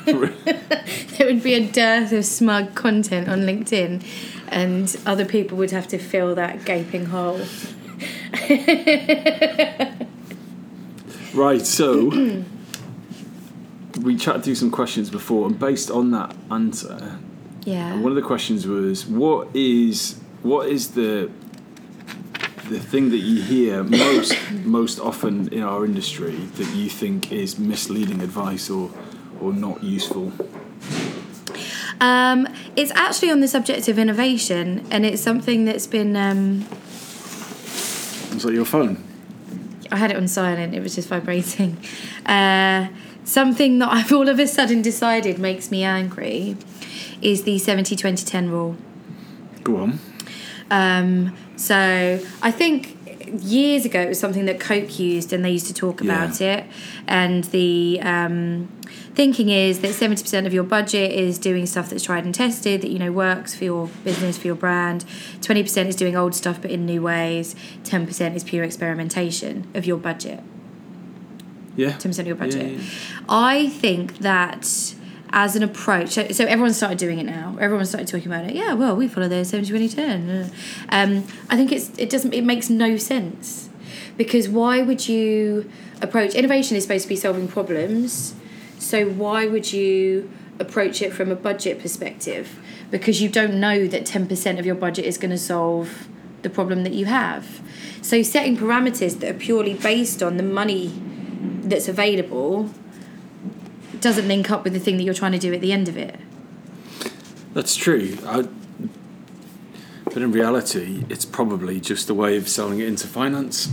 There 1.18 1.28
would 1.28 1.44
be 1.44 1.54
a 1.54 1.64
dearth 1.68 2.12
of 2.12 2.26
smug 2.26 2.74
content 2.74 3.28
on 3.30 3.42
LinkedIn, 3.42 4.04
and 4.48 4.96
other 5.06 5.26
people 5.26 5.56
would 5.60 5.70
have 5.72 5.88
to 5.90 6.00
fill 6.00 6.34
that 6.36 6.66
gaping 6.66 7.06
hole. 7.06 7.40
Right, 11.34 11.66
so 11.66 12.10
we 14.02 14.16
chatted 14.18 14.44
through 14.44 14.56
some 14.56 14.72
questions 14.72 15.10
before, 15.10 15.48
and 15.48 15.58
based 15.58 15.90
on 15.92 16.12
that 16.12 16.36
answer, 16.50 17.20
Yeah. 17.64 17.96
one 18.00 18.12
of 18.12 18.16
the 18.16 18.22
questions 18.22 18.66
was, 18.66 19.06
"What 19.06 19.48
is 19.54 20.20
what 20.42 20.68
is 20.68 20.92
the 20.92 21.30
the 22.70 22.80
thing 22.80 23.10
that 23.10 23.18
you 23.18 23.42
hear 23.42 23.84
most 23.84 24.36
most 24.66 25.00
often 25.00 25.50
in 25.50 25.62
our 25.62 25.86
industry 25.86 26.36
that 26.56 26.76
you 26.76 26.90
think 26.90 27.32
is 27.32 27.60
misleading 27.60 28.22
advice 28.22 28.70
or 28.70 28.90
or 29.40 29.54
not 29.54 29.84
useful?" 29.84 30.32
Um, 32.00 32.48
it's 32.76 32.92
actually 32.96 33.30
on 33.30 33.42
the 33.42 33.48
subject 33.48 33.88
of 33.88 34.00
innovation, 34.00 34.84
and 34.90 35.06
it's 35.06 35.22
something 35.22 35.66
that's 35.66 35.86
been. 35.86 36.16
Um, 36.16 36.66
Is 38.36 38.42
that 38.44 38.54
your 38.54 38.66
phone? 38.66 39.04
I 39.92 39.98
had 39.98 40.10
it 40.10 40.18
on 40.18 40.28
silent; 40.28 40.74
it 40.74 40.82
was 40.82 40.96
just 40.96 41.10
vibrating. 41.10 41.78
Uh, 42.26 42.88
something 43.24 43.80
that 43.80 43.92
I've 43.92 44.12
all 44.12 44.30
of 44.30 44.40
a 44.40 44.48
sudden 44.48 44.82
decided 44.82 45.38
makes 45.38 45.70
me 45.70 45.84
angry 45.84 46.58
is 47.22 47.44
the 47.44 47.56
70-20-10 47.58 48.50
rule. 48.50 48.76
Go 49.64 49.78
on. 49.78 50.00
Um, 50.70 51.36
so 51.56 52.20
I 52.42 52.52
think 52.52 52.98
years 53.44 53.86
ago 53.86 54.02
it 54.02 54.10
was 54.10 54.20
something 54.20 54.46
that 54.46 54.60
Coke 54.60 54.98
used, 55.00 55.32
and 55.34 55.44
they 55.46 55.52
used 55.52 55.68
to 55.68 55.74
talk 55.74 56.02
Yeah. 56.02 56.12
about 56.26 56.42
it. 56.42 56.66
And 57.08 57.44
the 57.46 58.00
um, 58.02 58.70
thinking 59.14 59.50
is 59.50 59.80
that 59.82 59.94
seventy 59.94 60.22
percent 60.24 60.48
of 60.48 60.54
your 60.54 60.64
budget 60.64 61.12
is 61.12 61.38
doing 61.38 61.66
stuff 61.66 61.90
that's 61.90 62.04
tried 62.04 62.26
and 62.26 62.34
tested, 62.34 62.82
that 62.82 62.90
you 62.90 63.00
know 63.00 63.12
works 63.12 63.54
for 63.54 63.64
your 63.66 63.88
business, 64.04 64.38
for 64.38 64.48
your 64.48 64.56
brand. 64.56 65.06
Twenty 65.42 65.62
percent 65.62 65.88
is 65.90 65.96
doing 65.96 66.16
old 66.16 66.34
stuff 66.34 66.62
but 66.62 66.72
in 66.72 66.86
new 66.86 67.02
ways. 67.02 67.56
Ten 67.84 68.08
percent 68.08 68.36
is 68.36 68.44
pure 68.44 68.64
experimentation 68.64 69.68
of 69.76 69.86
your 69.86 69.98
budget. 69.98 70.40
Yeah. 71.76 71.92
Ten 71.92 72.10
percent 72.12 72.20
of 72.22 72.28
your 72.28 72.36
budget. 72.38 72.72
Yeah, 72.72 72.78
yeah. 72.78 72.84
I 73.30 73.70
think 73.70 74.20
that 74.20 74.96
as 75.34 75.56
an 75.56 75.64
approach, 75.64 76.10
so, 76.10 76.28
so 76.30 76.46
everyone 76.46 76.74
started 76.74 76.98
doing 76.98 77.20
it 77.20 77.26
now. 77.26 77.58
Everyone 77.60 77.86
started 77.86 78.08
talking 78.08 78.28
about 78.28 78.46
it. 78.46 78.56
Yeah, 78.56 78.74
well, 78.74 78.96
we 78.96 79.08
follow 79.08 79.30
the 79.30 79.46
70 79.46 79.70
20 79.70 79.90
10. 79.90 80.52
Um, 80.90 81.24
I 81.50 81.56
think 81.56 81.72
it's 81.72 81.98
it 81.98 82.10
doesn't 82.10 82.34
it 82.34 82.44
makes 82.44 82.70
no 82.70 82.98
sense 82.98 83.70
because 84.18 84.50
why 84.50 84.82
would 84.82 85.08
you 85.08 85.70
approach 86.02 86.36
innovation 86.36 86.76
is 86.76 86.84
supposed 86.84 87.04
to 87.04 87.10
be 87.10 87.16
solving 87.16 87.48
problems, 87.48 88.36
so 88.78 89.08
why 89.08 89.48
would 89.48 89.72
you 89.72 90.30
approach 90.60 91.02
it 91.02 91.14
from 91.14 91.32
a 91.32 91.36
budget 91.36 91.80
perspective? 91.80 92.60
Because 92.90 93.22
you 93.22 93.30
don't 93.30 93.60
know 93.60 93.88
that 93.88 94.06
10% 94.06 94.60
of 94.60 94.66
your 94.66 94.76
budget 94.76 95.06
is 95.06 95.18
going 95.18 95.32
to 95.32 95.38
solve 95.38 96.08
the 96.42 96.50
problem 96.50 96.84
that 96.84 96.94
you 96.94 97.06
have. 97.06 97.62
So 98.02 98.22
setting 98.22 98.58
parameters 98.58 99.20
that 99.20 99.30
are 99.30 99.38
purely 99.38 99.76
based 99.76 100.22
on 100.22 100.38
the 100.38 100.44
money 100.44 101.02
that's 101.64 101.88
available 101.88 102.70
doesn't 104.02 104.28
link 104.28 104.50
up 104.52 104.64
with 104.64 104.74
the 104.74 104.80
thing 104.80 104.98
that 104.98 105.04
you're 105.04 105.14
trying 105.14 105.32
to 105.34 105.40
do 105.40 105.54
at 105.54 105.62
the 105.62 105.72
end 105.72 105.88
of 105.88 105.98
it. 105.98 106.20
That's 107.54 107.76
true. 107.76 108.18
I, 108.26 108.48
but 110.06 110.18
in 110.18 110.32
reality, 110.32 111.06
it's 111.10 111.26
probably 111.26 111.80
just 111.80 112.10
a 112.10 112.14
way 112.14 112.36
of 112.38 112.50
selling 112.50 112.80
it 112.80 112.88
into 112.88 113.08
finance. 113.08 113.70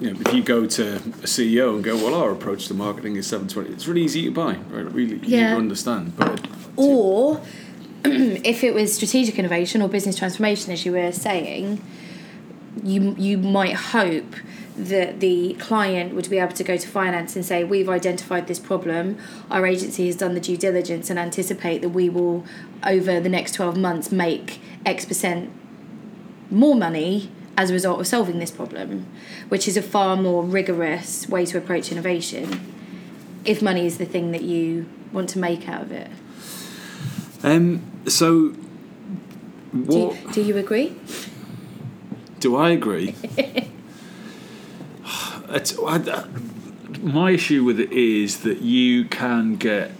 You 0.00 0.12
know, 0.12 0.20
if 0.20 0.32
you 0.32 0.42
go 0.42 0.66
to 0.66 0.96
a 0.96 1.26
CEO 1.26 1.74
and 1.74 1.82
go, 1.84 1.96
"Well, 1.96 2.14
our 2.14 2.30
approach 2.30 2.68
to 2.68 2.74
marketing 2.74 3.16
is 3.16 3.26
720," 3.26 3.70
it's 3.74 3.86
really 3.88 4.02
easy 4.02 4.24
to 4.24 4.30
buy, 4.30 4.56
right? 4.70 4.92
Really 4.92 5.16
easy 5.16 5.32
Yeah. 5.36 5.52
to 5.54 5.56
understand. 5.56 6.16
But 6.16 6.46
Or 6.76 7.40
if 8.04 8.62
it 8.62 8.74
was 8.74 8.94
strategic 8.94 9.38
innovation 9.38 9.82
or 9.82 9.88
business 9.88 10.16
transformation, 10.16 10.72
as 10.72 10.86
you 10.86 10.92
were 10.92 11.10
saying, 11.12 11.80
you 12.84 13.14
you 13.18 13.38
might 13.38 13.74
hope 13.74 14.34
that 14.76 15.18
the 15.20 15.54
client 15.54 16.14
would 16.14 16.30
be 16.30 16.38
able 16.38 16.52
to 16.52 16.64
go 16.64 16.76
to 16.76 16.88
finance 16.88 17.34
and 17.36 17.44
say, 17.44 17.64
"We've 17.64 17.88
identified 17.88 18.46
this 18.46 18.58
problem. 18.58 19.16
Our 19.50 19.66
agency 19.66 20.06
has 20.06 20.16
done 20.16 20.34
the 20.34 20.40
due 20.40 20.56
diligence 20.56 21.10
and 21.10 21.18
anticipate 21.18 21.82
that 21.82 21.88
we 21.90 22.08
will, 22.08 22.44
over 22.84 23.18
the 23.20 23.28
next 23.28 23.52
twelve 23.52 23.76
months, 23.76 24.12
make 24.12 24.60
X 24.86 25.04
percent 25.04 25.50
more 26.50 26.74
money." 26.74 27.30
As 27.56 27.70
a 27.70 27.72
result 27.72 27.98
of 27.98 28.06
solving 28.06 28.38
this 28.38 28.52
problem, 28.52 29.06
which 29.48 29.66
is 29.66 29.76
a 29.76 29.82
far 29.82 30.14
more 30.16 30.44
rigorous 30.44 31.28
way 31.28 31.44
to 31.46 31.58
approach 31.58 31.90
innovation, 31.90 32.72
if 33.44 33.60
money 33.60 33.84
is 33.84 33.98
the 33.98 34.04
thing 34.04 34.30
that 34.30 34.42
you 34.42 34.86
want 35.12 35.28
to 35.30 35.40
make 35.40 35.68
out 35.68 35.82
of 35.82 35.90
it. 35.90 36.08
um, 37.42 37.82
so 38.06 38.50
Do 38.50 38.56
what 39.72 40.22
you, 40.22 40.32
do 40.32 40.42
you 40.42 40.56
agree? 40.56 40.94
Do 42.40 42.56
I 42.56 42.70
agree? 42.70 43.14
it's, 45.50 45.76
I, 45.78 46.24
my 47.00 47.30
issue 47.32 47.64
with 47.64 47.80
it 47.80 47.92
is 47.92 48.40
that 48.40 48.60
you 48.60 49.04
can 49.06 49.56
get 49.56 49.92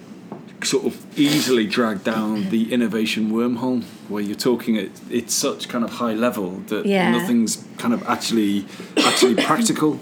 sort 0.64 0.84
of 0.86 1.18
easily 1.18 1.66
dragged 1.66 2.02
down 2.04 2.50
the 2.50 2.72
innovation 2.72 3.30
wormhole 3.30 3.84
where 4.08 4.20
you're 4.22 4.34
talking 4.36 4.76
at 4.76 4.88
it's 5.08 5.32
such 5.32 5.68
kind 5.68 5.84
of 5.84 5.90
high 5.90 6.12
level 6.14 6.50
that 6.66 6.84
Yeah. 6.84 7.12
nothing's 7.12 7.64
kind 7.76 7.94
of 7.94 8.02
actually 8.08 8.66
actually 8.96 9.36
practical. 9.36 10.00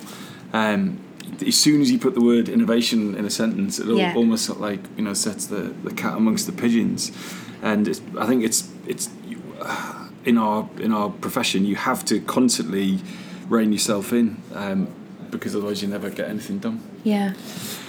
Um, 0.55 0.99
as 1.47 1.57
soon 1.57 1.83
as 1.83 1.91
you 1.91 1.99
put 1.99 2.15
the 2.15 2.23
word 2.23 2.49
innovation 2.49 3.15
in 3.17 3.27
a 3.27 3.31
sentence, 3.31 3.79
it 3.79 3.87
Yeah. 3.87 4.15
almost 4.17 4.49
like 4.59 4.81
you 4.97 5.05
know 5.05 5.13
sets 5.13 5.47
the, 5.47 5.75
the 5.85 5.93
cat 5.93 6.17
amongst 6.17 6.47
the 6.47 6.53
pigeons. 6.53 7.13
And 7.63 7.87
it's, 7.89 8.01
I 8.19 8.27
think 8.27 8.43
it's 8.43 8.71
it's 8.87 9.11
in 10.27 10.37
our 10.37 10.69
in 10.79 10.93
our 10.93 11.09
profession 11.09 11.65
you 11.65 11.77
have 11.77 12.05
to 12.05 12.21
constantly 12.21 12.99
rein 13.49 13.73
yourself 13.73 14.13
in 14.13 14.37
um, 14.55 14.89
because 15.31 15.55
otherwise 15.57 15.81
you 15.83 15.89
never 15.89 16.11
get 16.11 16.29
anything 16.29 16.59
done. 16.59 16.81
Yeah. 17.05 17.33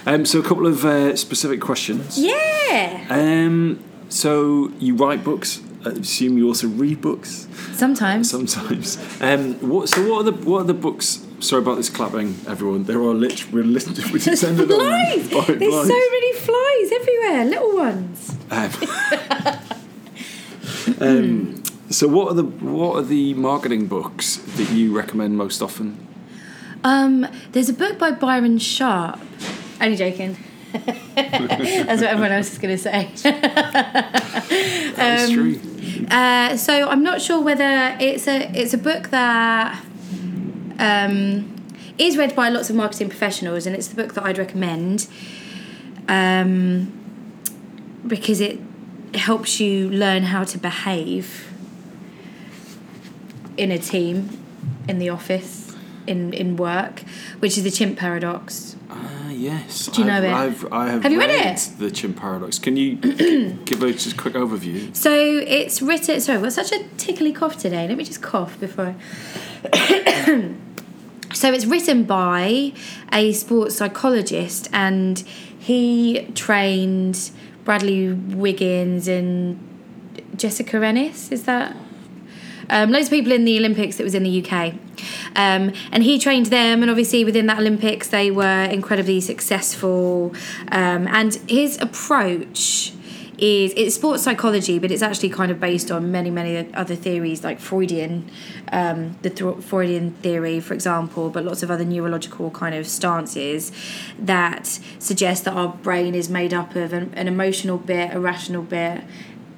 Um, 0.05 0.25
so 0.25 0.39
a 0.39 0.43
couple 0.43 0.67
of 0.67 0.85
uh, 0.85 1.15
specific 1.15 1.59
questions. 1.59 2.17
Yeah. 2.17 3.05
Um, 3.09 3.83
so 4.09 4.71
you 4.79 4.95
write 4.95 5.23
books. 5.23 5.61
I 5.85 5.89
assume 5.89 6.37
you 6.37 6.47
also 6.47 6.67
read 6.67 7.01
books 7.01 7.47
Sometimes. 7.73 8.29
sometimes. 8.29 8.97
Um, 9.21 9.55
what? 9.55 9.89
So 9.89 10.01
what 10.09 10.19
are 10.19 10.31
the 10.31 10.49
what 10.49 10.61
are 10.61 10.65
the 10.65 10.73
books? 10.73 11.25
Sorry 11.39 11.61
about 11.61 11.75
this 11.75 11.89
clapping, 11.89 12.35
everyone. 12.47 12.85
There 12.85 12.99
are 12.99 13.13
lit. 13.13 13.51
We're 13.51 13.63
listening. 13.63 14.11
We 14.11 14.19
on 14.19 14.27
flies. 14.27 15.29
There's 15.47 15.73
flies. 15.73 15.87
so 15.87 15.99
many 16.15 16.33
flies 16.33 16.91
everywhere, 16.99 17.45
little 17.45 17.75
ones. 17.75 18.35
Um, 18.49 18.71
um, 21.07 21.56
so 21.89 22.07
what 22.07 22.29
are 22.29 22.33
the 22.33 22.43
what 22.43 22.95
are 22.97 23.01
the 23.03 23.33
marketing 23.35 23.87
books 23.87 24.37
that 24.57 24.69
you 24.71 24.95
recommend 24.95 25.37
most 25.37 25.61
often? 25.61 25.97
Um, 26.83 27.27
there's 27.51 27.69
a 27.69 27.73
book 27.73 27.97
by 27.97 28.11
Byron 28.11 28.59
Sharp. 28.59 29.19
Only 29.81 29.95
joking. 29.97 30.37
That's 31.15 32.01
what 32.01 32.03
everyone 32.03 32.31
else 32.31 32.51
is 32.51 32.57
going 32.59 32.75
to 32.75 32.81
say. 32.81 33.09
That's 34.95 35.29
Um, 35.29 35.33
true. 35.33 35.59
Uh, 36.11 36.55
so 36.57 36.87
I'm 36.89 37.03
not 37.03 37.21
sure 37.21 37.41
whether 37.41 37.95
it's 37.99 38.27
a 38.27 38.51
it's 38.53 38.73
a 38.73 38.77
book 38.77 39.09
that 39.09 39.83
um, 40.79 41.55
is 41.97 42.17
read 42.17 42.35
by 42.35 42.49
lots 42.49 42.69
of 42.69 42.75
marketing 42.75 43.09
professionals, 43.09 43.65
and 43.65 43.75
it's 43.75 43.87
the 43.87 43.95
book 43.95 44.13
that 44.13 44.23
I'd 44.23 44.37
recommend 44.37 45.07
um, 46.07 46.91
because 48.05 48.39
it 48.41 48.59
helps 49.15 49.59
you 49.59 49.89
learn 49.89 50.23
how 50.23 50.43
to 50.43 50.57
behave 50.57 51.46
in 53.57 53.71
a 53.71 53.77
team, 53.77 54.29
in 54.87 54.99
the 54.99 55.09
office, 55.09 55.75
in 56.05 56.33
in 56.33 56.55
work, 56.55 57.01
which 57.39 57.57
is 57.57 57.63
the 57.63 57.71
chimp 57.71 57.97
paradox. 57.97 58.77
Ah, 58.89 59.29
yes. 59.29 59.87
Do 59.87 60.01
you 60.01 60.07
know 60.07 60.17
I've, 60.17 60.23
it? 60.23 60.33
I've, 60.33 60.73
I 60.73 60.89
have, 60.89 61.03
Have 61.03 61.11
you 61.11 61.19
read 61.19 61.29
it? 61.29 61.71
The 61.77 61.91
Chimp 61.91 62.17
Paradox. 62.17 62.57
Can 62.57 62.77
you 62.77 62.95
give 63.65 63.83
us 63.83 63.89
a 63.89 63.93
just 63.93 64.17
quick 64.17 64.33
overview? 64.33 64.95
So 64.95 65.13
it's 65.13 65.81
written. 65.81 66.19
Sorry, 66.21 66.37
what's 66.37 66.55
such 66.55 66.71
a 66.71 66.83
tickly 66.97 67.31
cough 67.31 67.57
today? 67.57 67.87
Let 67.87 67.97
me 67.97 68.03
just 68.03 68.21
cough 68.21 68.59
before. 68.59 68.95
I... 69.73 70.53
so 71.33 71.51
it's 71.51 71.65
written 71.65 72.03
by 72.03 72.73
a 73.11 73.33
sports 73.33 73.75
psychologist, 73.75 74.69
and 74.71 75.19
he 75.59 76.31
trained 76.33 77.31
Bradley 77.65 78.13
Wiggins 78.13 79.07
and 79.07 79.59
Jessica 80.35 80.77
Ennis. 80.85 81.31
Is 81.31 81.43
that? 81.43 81.75
Um, 82.69 82.91
loads 82.91 83.07
of 83.07 83.11
people 83.11 83.31
in 83.31 83.45
the 83.45 83.57
Olympics 83.57 83.97
that 83.97 84.03
was 84.03 84.15
in 84.15 84.23
the 84.23 84.45
UK. 84.45 84.73
Um, 85.35 85.73
and 85.91 86.03
he 86.03 86.19
trained 86.19 86.47
them, 86.47 86.81
and 86.81 86.89
obviously 86.89 87.23
within 87.23 87.45
that 87.47 87.59
Olympics, 87.59 88.07
they 88.09 88.31
were 88.31 88.65
incredibly 88.65 89.21
successful. 89.21 90.33
Um, 90.71 91.07
and 91.07 91.35
his 91.47 91.79
approach 91.79 92.93
is 93.37 93.73
it's 93.77 93.95
sports 93.95 94.23
psychology, 94.23 94.79
but 94.79 94.91
it's 94.91 95.01
actually 95.01 95.29
kind 95.29 95.51
of 95.51 95.59
based 95.59 95.91
on 95.91 96.11
many, 96.11 96.31
many 96.31 96.73
other 96.73 96.95
theories 96.95 97.43
like 97.43 97.59
Freudian, 97.59 98.29
um, 98.71 99.15
the 99.21 99.29
th- 99.29 99.63
Freudian 99.63 100.11
theory, 100.11 100.59
for 100.59 100.73
example, 100.73 101.29
but 101.29 101.45
lots 101.45 101.61
of 101.61 101.69
other 101.69 101.85
neurological 101.85 102.49
kind 102.51 102.73
of 102.73 102.87
stances 102.87 103.71
that 104.17 104.79
suggest 104.99 105.45
that 105.45 105.53
our 105.53 105.69
brain 105.69 106.15
is 106.15 106.29
made 106.29 106.53
up 106.53 106.75
of 106.75 106.93
an, 106.93 107.13
an 107.13 107.27
emotional 107.27 107.77
bit, 107.77 108.13
a 108.13 108.19
rational 108.19 108.63
bit, 108.63 109.03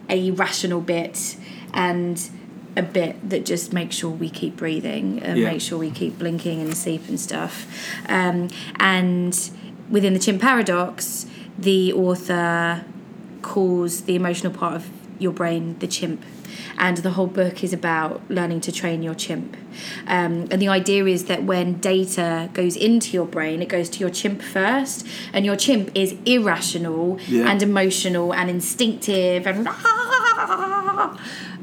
a 0.10 0.32
rational 0.32 0.82
bit, 0.82 1.38
and 1.74 2.30
a 2.76 2.82
bit 2.84 3.30
that 3.30 3.46
just 3.46 3.74
makes 3.74 3.96
sure 3.96 4.10
we 4.10 4.30
keep 4.30 4.56
breathing 4.58 5.20
and 5.24 5.40
Yeah. 5.40 5.52
make 5.52 5.62
sure 5.62 5.78
we 5.80 5.90
keep 5.92 6.18
blinking 6.20 6.62
and 6.62 6.76
sleep 6.78 7.08
and 7.10 7.20
stuff. 7.20 7.66
Um, 8.08 8.48
and 8.80 9.38
within 9.90 10.14
the 10.14 10.20
chimp 10.20 10.42
paradox, 10.42 11.26
the 11.58 11.92
author 11.94 12.84
calls 13.42 14.02
the 14.02 14.16
emotional 14.16 14.54
part 14.54 14.76
of 14.76 14.90
your 15.18 15.32
brain 15.32 15.76
the 15.80 15.88
chimp. 15.88 16.24
And 16.78 16.98
the 16.98 17.12
whole 17.12 17.28
book 17.28 17.62
is 17.64 17.74
about 17.74 18.22
learning 18.30 18.62
to 18.62 18.72
train 18.72 19.04
your 19.04 19.14
chimp. 19.14 19.58
Um, 20.08 20.48
and 20.52 20.62
the 20.62 20.70
idea 20.70 21.06
is 21.06 21.26
that 21.26 21.44
when 21.44 21.74
data 21.80 22.50
goes 22.54 22.76
into 22.78 23.12
your 23.12 23.26
brain, 23.26 23.62
it 23.62 23.68
goes 23.68 23.90
to 23.90 24.00
your 24.00 24.10
chimp 24.10 24.42
first. 24.42 25.06
And 25.34 25.46
your 25.46 25.58
chimp 25.58 25.92
is 25.94 26.16
irrational 26.26 27.20
Yeah. 27.28 27.50
and 27.52 27.62
emotional 27.62 28.34
and 28.34 28.50
instinctive 28.50 29.46
and 29.46 29.68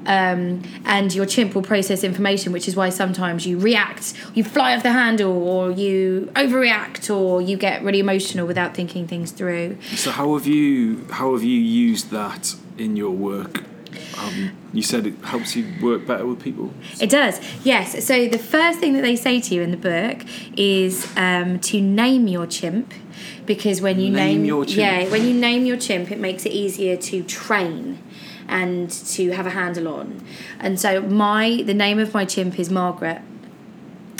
um, 0.06 0.62
and 0.84 1.14
your 1.14 1.26
chimp 1.26 1.54
will 1.54 1.62
process 1.62 2.04
information, 2.04 2.52
which 2.52 2.68
is 2.68 2.76
why 2.76 2.88
sometimes 2.90 3.46
you 3.46 3.58
react, 3.58 4.14
you 4.34 4.44
fly 4.44 4.76
off 4.76 4.82
the 4.82 4.92
handle, 4.92 5.32
or 5.46 5.70
you 5.70 6.30
overreact, 6.34 7.14
or 7.14 7.42
you 7.42 7.56
get 7.56 7.82
really 7.82 8.00
emotional 8.00 8.46
without 8.46 8.74
thinking 8.74 9.06
things 9.06 9.32
through. 9.32 9.76
So 9.96 10.10
how 10.10 10.34
have 10.36 10.46
you 10.46 11.06
how 11.10 11.32
have 11.32 11.42
you 11.42 11.58
used 11.58 12.10
that 12.10 12.54
in 12.78 12.96
your 12.96 13.10
work? 13.10 13.64
Um, 14.18 14.52
you 14.72 14.82
said 14.82 15.06
it 15.06 15.14
helps 15.24 15.56
you 15.56 15.66
work 15.82 16.06
better 16.06 16.26
with 16.26 16.42
people. 16.42 16.72
It 17.00 17.10
does, 17.10 17.38
yes. 17.64 18.04
So 18.04 18.28
the 18.28 18.38
first 18.38 18.78
thing 18.78 18.94
that 18.94 19.02
they 19.02 19.16
say 19.16 19.40
to 19.40 19.54
you 19.54 19.62
in 19.62 19.70
the 19.70 19.76
book 19.76 20.26
is 20.56 21.06
um, 21.16 21.58
to 21.60 21.80
name 21.80 22.26
your 22.28 22.46
chimp, 22.46 22.92
because 23.44 23.80
when 23.80 24.00
you 24.00 24.10
Name 24.10 24.38
name, 24.38 24.44
your 24.44 24.64
chimp. 24.64 24.78
yeah, 24.78 25.08
when 25.10 25.26
you 25.26 25.34
name 25.34 25.66
your 25.66 25.76
chimp, 25.76 26.10
it 26.10 26.18
makes 26.18 26.46
it 26.46 26.52
easier 26.52 26.96
to 26.96 27.22
train 27.24 27.98
and 28.48 28.90
to 28.90 29.30
have 29.32 29.46
a 29.46 29.50
handle 29.50 29.88
on. 29.88 30.22
And 30.60 30.78
so 30.80 31.00
my 31.02 31.62
the 31.64 31.74
name 31.74 31.98
of 31.98 32.14
my 32.14 32.24
chimp 32.24 32.58
is 32.58 32.70
Margaret. 32.70 33.22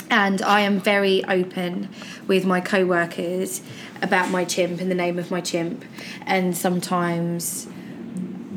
and 0.09 0.41
I 0.41 0.61
am 0.61 0.79
very 0.79 1.23
open 1.25 1.89
with 2.27 2.45
my 2.45 2.61
co-workers 2.61 3.61
about 4.01 4.29
my 4.31 4.45
chimp 4.45 4.79
and 4.81 4.89
the 4.89 4.95
name 4.95 5.19
of 5.19 5.29
my 5.31 5.41
chimp 5.41 5.83
and 6.25 6.55
sometimes 6.55 7.67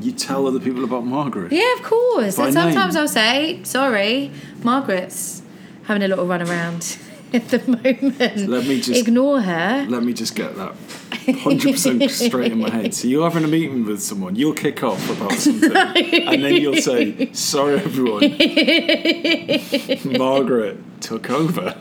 You 0.00 0.12
tell 0.12 0.46
other 0.46 0.61
people 0.61 0.85
about 0.85 1.04
Margaret. 1.04 1.50
yeah 1.52 1.72
of 1.78 1.83
course 1.83 2.37
By 2.37 2.44
and 2.46 2.54
sometimes 2.54 2.94
name? 2.94 3.02
I'll 3.02 3.09
say 3.09 3.61
sorry 3.64 4.30
Margaret's 4.62 5.42
having 5.88 6.02
a 6.04 6.09
little 6.09 6.26
run 6.26 6.42
around 6.42 6.98
at 7.35 7.49
the 7.49 7.59
moment 7.66 8.49
Let 8.49 8.66
me 8.66 8.81
just- 8.81 9.01
ignore 9.01 9.40
her 9.40 9.87
Let 9.88 10.03
me 10.03 10.12
just 10.12 10.35
get 10.35 10.57
that 10.57 10.75
100% 11.27 12.11
straight 12.11 12.51
in 12.53 12.59
my 12.59 12.71
head. 12.71 12.95
So 12.95 13.07
you're 13.07 13.23
having 13.29 13.45
a 13.45 13.49
meeting 13.49 13.85
with 13.85 14.03
someone, 14.03 14.35
you'll 14.37 14.55
kick 14.55 14.83
off 14.83 15.09
about 15.11 15.33
something, 15.38 15.71
and 15.73 16.43
then 16.43 16.55
you'll 16.57 16.77
say, 16.81 17.31
Sorry, 17.33 17.75
everyone, 17.79 18.23
Margaret 20.19 20.79
took 21.01 21.31
over. 21.31 21.77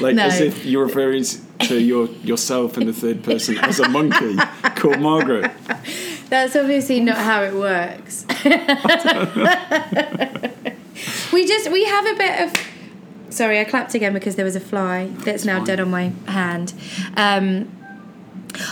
like 0.00 0.14
No. 0.14 0.22
as 0.24 0.40
if 0.40 0.64
you're 0.64 0.86
referring 0.86 1.24
to 1.60 1.78
your 1.80 2.06
yourself 2.24 2.78
in 2.78 2.86
the 2.86 2.92
third 2.92 3.22
person 3.22 3.58
as 3.58 3.78
a 3.80 3.88
monkey 3.88 4.36
called 4.76 5.00
Margaret. 5.00 5.50
That's 6.30 6.56
obviously 6.56 7.00
not 7.00 7.18
how 7.18 7.42
it 7.42 7.52
works. 7.54 8.24
we 11.32 11.46
just 11.46 11.70
we 11.70 11.84
have 11.84 12.06
a 12.06 12.14
bit 12.14 12.40
of 12.40 12.52
sorry, 13.32 13.60
I 13.60 13.64
clapped 13.64 13.94
again 13.94 14.12
because 14.12 14.36
there 14.36 14.44
was 14.44 14.56
a 14.56 14.60
fly 14.60 15.06
that's 15.24 15.44
now 15.44 15.64
dead 15.64 15.80
on 15.80 15.90
my 15.90 16.12
hand. 16.26 16.72
Um, 17.16 17.81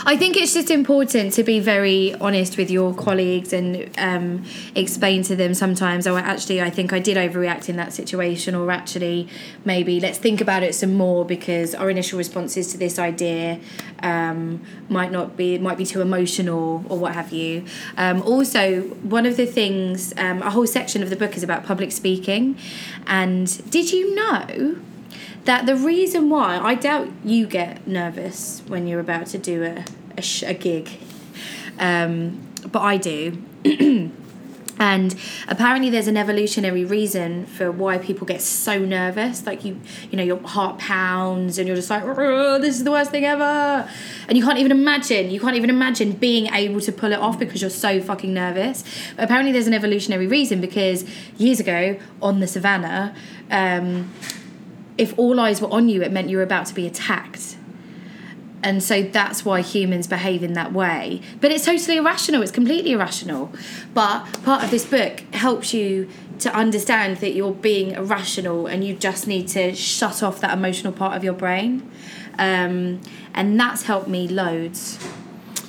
I 0.05 0.15
think 0.15 0.37
it's 0.37 0.53
just 0.53 0.69
important 0.69 1.33
to 1.33 1.43
be 1.43 1.59
very 1.59 2.13
honest 2.15 2.57
with 2.57 2.69
your 2.69 2.93
colleagues 2.93 3.51
and 3.51 3.89
um, 3.97 4.45
explain 4.75 5.23
to 5.23 5.35
them 5.35 5.53
sometimes, 5.53 6.05
oh, 6.05 6.17
actually, 6.17 6.61
I 6.61 6.69
think 6.69 6.93
I 6.93 6.99
did 6.99 7.17
overreact 7.17 7.67
in 7.67 7.77
that 7.77 7.93
situation, 7.93 8.53
or 8.53 8.71
actually, 8.71 9.27
maybe 9.65 9.99
let's 9.99 10.17
think 10.17 10.39
about 10.39 10.63
it 10.63 10.75
some 10.75 10.93
more 10.93 11.25
because 11.25 11.73
our 11.73 11.89
initial 11.89 12.17
responses 12.17 12.71
to 12.71 12.77
this 12.77 12.99
idea 12.99 13.59
um, 14.03 14.61
might 14.89 15.11
not 15.11 15.35
be, 15.35 15.57
might 15.57 15.77
be 15.77 15.85
too 15.85 16.01
emotional 16.01 16.85
or 16.87 16.97
what 16.99 17.13
have 17.13 17.31
you. 17.31 17.65
Um, 17.97 18.21
also, 18.21 18.81
one 18.81 19.25
of 19.25 19.37
the 19.37 19.45
things, 19.45 20.13
um, 20.17 20.41
a 20.41 20.51
whole 20.51 20.67
section 20.67 21.01
of 21.01 21.09
the 21.09 21.15
book 21.15 21.35
is 21.35 21.43
about 21.43 21.63
public 21.63 21.91
speaking. 21.91 22.57
And 23.07 23.69
did 23.71 23.91
you 23.91 24.13
know? 24.13 24.77
That 25.45 25.65
the 25.65 25.75
reason 25.75 26.29
why 26.29 26.57
I 26.57 26.75
doubt 26.75 27.09
you 27.23 27.47
get 27.47 27.87
nervous 27.87 28.61
when 28.67 28.87
you're 28.87 28.99
about 28.99 29.27
to 29.27 29.37
do 29.37 29.63
a 29.63 29.85
a, 30.17 30.21
sh- 30.21 30.43
a 30.43 30.53
gig, 30.53 30.89
um, 31.79 32.41
but 32.71 32.81
I 32.81 32.97
do. 32.97 33.41
And 34.79 35.15
apparently, 35.47 35.91
there's 35.91 36.07
an 36.07 36.17
evolutionary 36.17 36.85
reason 36.85 37.45
for 37.45 37.71
why 37.71 37.99
people 37.99 38.25
get 38.25 38.41
so 38.41 38.79
nervous. 38.79 39.45
Like 39.45 39.63
you, 39.63 39.79
you 40.09 40.17
know, 40.17 40.23
your 40.23 40.39
heart 40.41 40.79
pounds, 40.79 41.59
and 41.59 41.67
you're 41.67 41.75
just 41.75 41.91
like, 41.91 42.03
"This 42.61 42.77
is 42.77 42.83
the 42.83 42.89
worst 42.89 43.11
thing 43.11 43.23
ever," 43.23 43.87
and 44.27 44.35
you 44.35 44.43
can't 44.43 44.57
even 44.57 44.71
imagine. 44.71 45.29
You 45.29 45.39
can't 45.39 45.55
even 45.55 45.69
imagine 45.69 46.13
being 46.13 46.51
able 46.51 46.81
to 46.81 46.91
pull 46.91 47.11
it 47.11 47.19
off 47.19 47.37
because 47.37 47.61
you're 47.61 47.69
so 47.69 48.01
fucking 48.01 48.33
nervous. 48.33 48.83
But 49.15 49.25
apparently, 49.25 49.51
there's 49.51 49.67
an 49.67 49.75
evolutionary 49.75 50.25
reason 50.25 50.59
because 50.61 51.05
years 51.37 51.59
ago 51.59 51.99
on 52.19 52.39
the 52.39 52.47
savannah, 52.47 53.13
um, 53.51 54.11
if 54.97 55.17
all 55.17 55.39
eyes 55.39 55.61
were 55.61 55.71
on 55.71 55.89
you, 55.89 56.01
it 56.01 56.11
meant 56.11 56.29
you 56.29 56.37
were 56.37 56.43
about 56.43 56.65
to 56.67 56.73
be 56.73 56.87
attacked. 56.87 57.57
And 58.63 58.83
so 58.83 59.01
that's 59.01 59.43
why 59.43 59.61
humans 59.61 60.07
behave 60.07 60.43
in 60.43 60.53
that 60.53 60.71
way. 60.71 61.21
But 61.39 61.51
it's 61.51 61.65
totally 61.65 61.97
irrational, 61.97 62.41
it's 62.41 62.51
completely 62.51 62.91
irrational. 62.91 63.51
But 63.93 64.25
part 64.43 64.63
of 64.63 64.69
this 64.71 64.85
book 64.85 65.21
helps 65.33 65.73
you 65.73 66.09
to 66.39 66.53
understand 66.55 67.17
that 67.17 67.33
you're 67.33 67.53
being 67.53 67.91
irrational 67.91 68.67
and 68.67 68.83
you 68.83 68.95
just 68.95 69.27
need 69.27 69.47
to 69.49 69.73
shut 69.73 70.21
off 70.21 70.41
that 70.41 70.57
emotional 70.57 70.93
part 70.93 71.15
of 71.15 71.23
your 71.23 71.33
brain. 71.33 71.89
Um, 72.37 73.01
and 73.33 73.59
that's 73.59 73.83
helped 73.83 74.07
me 74.07 74.27
loads. 74.27 74.99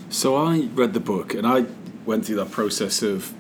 So 0.09 0.37
I 0.37 0.69
read 0.75 0.93
the 0.93 1.01
book 1.01 1.35
and 1.35 1.47
I 1.47 1.65
went 2.05 2.27
through 2.27 2.37
that 2.37 2.51
process 2.51 3.03
of 3.03 3.35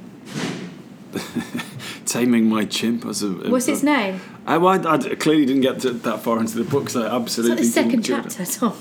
taming 2.06 2.48
my 2.48 2.64
chimp 2.64 3.04
as 3.06 3.22
a. 3.22 3.30
What's 3.30 3.68
its 3.68 3.82
name? 3.82 4.20
I, 4.46 4.58
well, 4.58 4.86
I, 4.86 4.94
I 4.94 5.14
clearly 5.14 5.46
didn't 5.46 5.62
get 5.62 5.80
to, 5.80 5.90
that 5.90 6.20
far 6.20 6.40
into 6.40 6.56
the 6.56 6.64
book 6.64 6.84
because 6.84 6.96
I 6.96 7.16
It's 7.18 7.38
like 7.38 7.58
the 7.58 7.64
second 7.64 8.02
didn't 8.02 8.04
do 8.04 8.16
it. 8.16 8.36
chapter, 8.36 8.58
Tom. 8.58 8.76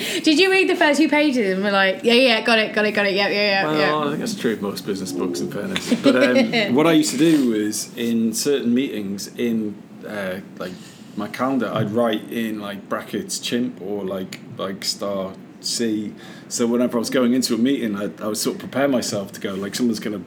Did 0.22 0.38
you 0.38 0.50
read 0.50 0.70
the 0.70 0.76
first 0.76 0.98
few 0.98 1.08
pages 1.08 1.54
and 1.54 1.62
were 1.64 1.70
like, 1.70 2.02
yeah, 2.04 2.14
yeah, 2.14 2.40
got 2.40 2.58
it, 2.58 2.74
got 2.74 2.86
it, 2.86 2.92
got 2.92 3.06
it, 3.06 3.14
yeah, 3.14 3.28
yeah, 3.28 3.34
yeah, 3.34 3.64
Well, 3.64 3.78
yeah. 3.78 3.98
I 3.98 4.08
think 4.08 4.20
that's 4.20 4.34
true 4.34 4.52
of 4.52 4.62
most 4.62 4.86
business 4.86 5.12
books, 5.12 5.40
in 5.40 5.50
fairness. 5.50 5.94
But 6.02 6.16
um, 6.16 6.74
what 6.74 6.86
I 6.86 6.92
used 6.92 7.12
to 7.12 7.18
do 7.18 7.50
was 7.50 7.94
in 7.96 8.32
certain 8.32 8.72
meetings 8.72 9.28
in 9.36 9.80
uh, 10.06 10.40
like 10.58 10.72
my 11.16 11.28
calendar, 11.28 11.70
I'd 11.72 11.90
write 11.90 12.30
in 12.32 12.60
like 12.60 12.88
brackets 12.88 13.38
chimp 13.38 13.80
or 13.82 14.04
like 14.04 14.40
like 14.56 14.84
star 14.84 15.34
C. 15.64 16.14
So 16.48 16.66
whenever 16.66 16.98
I 16.98 17.00
was 17.00 17.10
going 17.10 17.34
into 17.34 17.54
a 17.54 17.58
meeting, 17.58 17.96
I, 17.96 18.04
I 18.22 18.26
would 18.28 18.36
sort 18.36 18.56
of 18.56 18.60
prepare 18.60 18.88
myself 18.88 19.32
to 19.32 19.40
go 19.40 19.54
like 19.54 19.74
someone's 19.74 20.00
gonna 20.00 20.22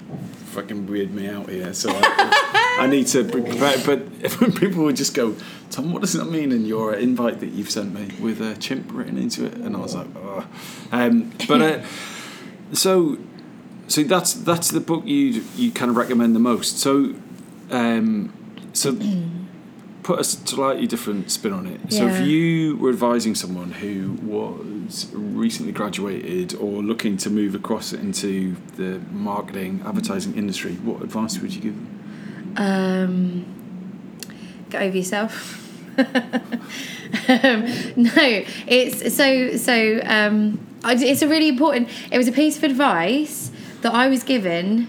fucking 0.54 0.88
weird 0.88 1.12
me 1.12 1.28
out 1.28 1.50
here. 1.50 1.74
So 1.74 1.90
I, 1.92 2.78
I 2.80 2.88
need 2.88 3.08
to 3.08 3.24
be 3.24 3.42
prepared. 3.42 3.84
But 3.86 4.00
when 4.40 4.52
people 4.54 4.84
would 4.84 4.96
just 4.96 5.14
go, 5.14 5.36
Tom, 5.70 5.92
what 5.92 6.02
does 6.02 6.14
that 6.14 6.26
mean 6.26 6.52
in 6.52 6.66
your 6.66 6.94
invite 6.94 7.40
that 7.42 7.52
you've 7.52 7.70
sent 7.72 7.94
me 7.94 8.10
with 8.20 8.42
a 8.42 8.56
chimp 8.56 8.92
written 8.92 9.18
into 9.18 9.46
it? 9.46 9.56
And 9.56 9.76
I 9.76 9.80
was 9.80 9.96
like, 9.96 10.08
oh. 10.16 10.46
Um, 10.92 11.32
but. 11.48 11.62
Uh, 11.62 11.82
So, 12.74 13.20
so 13.88 14.02
that's 14.04 14.34
that's 14.34 14.70
the 14.70 14.80
book 14.80 15.06
you 15.06 15.44
you 15.56 15.72
kind 15.72 15.92
of 15.92 15.96
recommend 15.98 16.36
the 16.36 16.40
most. 16.40 16.80
So, 16.80 17.14
um, 17.70 18.34
so 18.74 18.98
put 20.04 20.20
a 20.20 20.24
slightly 20.24 20.86
different 20.86 21.32
spin 21.32 21.54
on 21.54 21.66
it. 21.66 21.92
So, 21.92 22.08
if 22.08 22.28
you 22.28 22.78
were 22.78 22.90
advising 22.90 23.36
someone 23.36 23.72
who 23.72 24.14
was 24.22 25.08
recently 25.14 25.72
graduated 25.72 26.54
or 26.56 26.84
looking 26.84 27.18
to 27.18 27.30
move 27.30 27.56
across 27.56 27.94
into 27.94 28.56
the 28.76 29.00
marketing 29.12 29.82
advertising 29.86 30.36
industry, 30.36 30.74
what 30.76 31.02
advice 31.02 31.40
would 31.40 31.54
you 31.54 31.62
give 31.62 31.76
them? 31.76 32.56
Um, 32.58 33.46
get 34.70 34.82
over 34.82 34.98
yourself. 34.98 35.60
um, 35.98 37.66
no, 37.96 38.44
it's 38.68 39.16
so 39.16 39.56
so. 39.58 40.02
Um, 40.04 40.60
it's 40.86 41.22
a 41.22 41.28
really 41.28 41.48
important. 41.48 41.90
It 42.12 42.18
was 42.18 42.28
a 42.28 42.32
piece 42.32 42.58
of 42.58 42.64
advice 42.64 43.52
that 43.82 43.94
I 43.94 44.08
was 44.08 44.24
given 44.24 44.88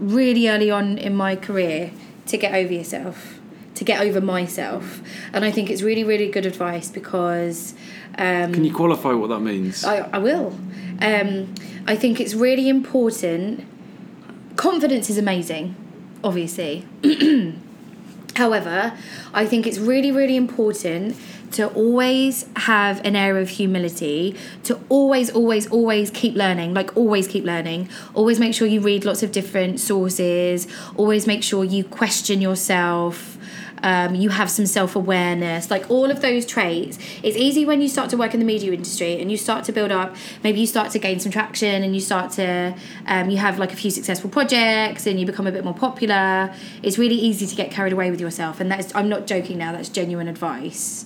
really 0.00 0.48
early 0.48 0.70
on 0.70 0.98
in 0.98 1.14
my 1.14 1.36
career 1.36 1.92
to 2.26 2.38
get 2.38 2.54
over 2.54 2.72
yourself, 2.72 3.33
to 3.74 3.84
get 3.84 4.00
over 4.00 4.20
myself, 4.20 5.00
and 5.32 5.44
I 5.44 5.50
think 5.50 5.70
it's 5.70 5.82
really 5.82 6.04
really 6.04 6.28
good 6.30 6.46
advice 6.46 6.90
because. 6.90 7.74
Um, 8.16 8.52
Can 8.52 8.64
you 8.64 8.72
qualify 8.72 9.12
what 9.12 9.28
that 9.30 9.40
means? 9.40 9.84
I, 9.84 10.08
I 10.12 10.18
will. 10.18 10.56
Um, 11.00 11.52
I 11.86 11.96
think 11.96 12.20
it's 12.20 12.34
really 12.34 12.68
important. 12.68 13.64
Confidence 14.56 15.10
is 15.10 15.18
amazing, 15.18 15.74
obviously. 16.22 16.86
However, 18.36 18.96
I 19.32 19.46
think 19.46 19.66
it's 19.66 19.78
really, 19.78 20.10
really 20.12 20.36
important 20.36 21.16
to 21.54 21.68
always 21.68 22.46
have 22.56 23.00
an 23.04 23.14
air 23.14 23.38
of 23.38 23.48
humility, 23.48 24.36
to 24.64 24.78
always, 24.88 25.30
always, 25.30 25.68
always 25.68 26.10
keep 26.10 26.34
learning, 26.34 26.74
like 26.74 26.96
always 26.96 27.28
keep 27.28 27.44
learning. 27.44 27.88
Always 28.12 28.40
make 28.40 28.54
sure 28.54 28.66
you 28.66 28.80
read 28.80 29.04
lots 29.04 29.22
of 29.22 29.30
different 29.30 29.78
sources, 29.78 30.66
always 30.96 31.28
make 31.28 31.44
sure 31.44 31.64
you 31.64 31.84
question 31.84 32.40
yourself. 32.40 33.38
Um, 33.84 34.14
you 34.14 34.30
have 34.30 34.50
some 34.50 34.64
self 34.64 34.96
awareness, 34.96 35.70
like 35.70 35.90
all 35.90 36.10
of 36.10 36.22
those 36.22 36.46
traits. 36.46 36.98
It's 37.22 37.36
easy 37.36 37.66
when 37.66 37.82
you 37.82 37.88
start 37.88 38.08
to 38.10 38.16
work 38.16 38.32
in 38.32 38.40
the 38.40 38.46
media 38.46 38.72
industry 38.72 39.20
and 39.20 39.30
you 39.30 39.36
start 39.36 39.64
to 39.64 39.72
build 39.72 39.92
up. 39.92 40.16
Maybe 40.42 40.58
you 40.58 40.66
start 40.66 40.90
to 40.92 40.98
gain 40.98 41.20
some 41.20 41.30
traction 41.30 41.82
and 41.82 41.94
you 41.94 42.00
start 42.00 42.32
to, 42.32 42.74
um, 43.06 43.28
you 43.28 43.36
have 43.36 43.58
like 43.58 43.74
a 43.74 43.76
few 43.76 43.90
successful 43.90 44.30
projects 44.30 45.06
and 45.06 45.20
you 45.20 45.26
become 45.26 45.46
a 45.46 45.52
bit 45.52 45.64
more 45.64 45.74
popular. 45.74 46.54
It's 46.82 46.96
really 46.96 47.16
easy 47.16 47.46
to 47.46 47.54
get 47.54 47.70
carried 47.70 47.92
away 47.92 48.10
with 48.10 48.22
yourself, 48.22 48.58
and 48.58 48.72
that's 48.72 48.92
I'm 48.94 49.10
not 49.10 49.26
joking 49.26 49.58
now. 49.58 49.70
That's 49.72 49.90
genuine 49.90 50.28
advice. 50.28 51.04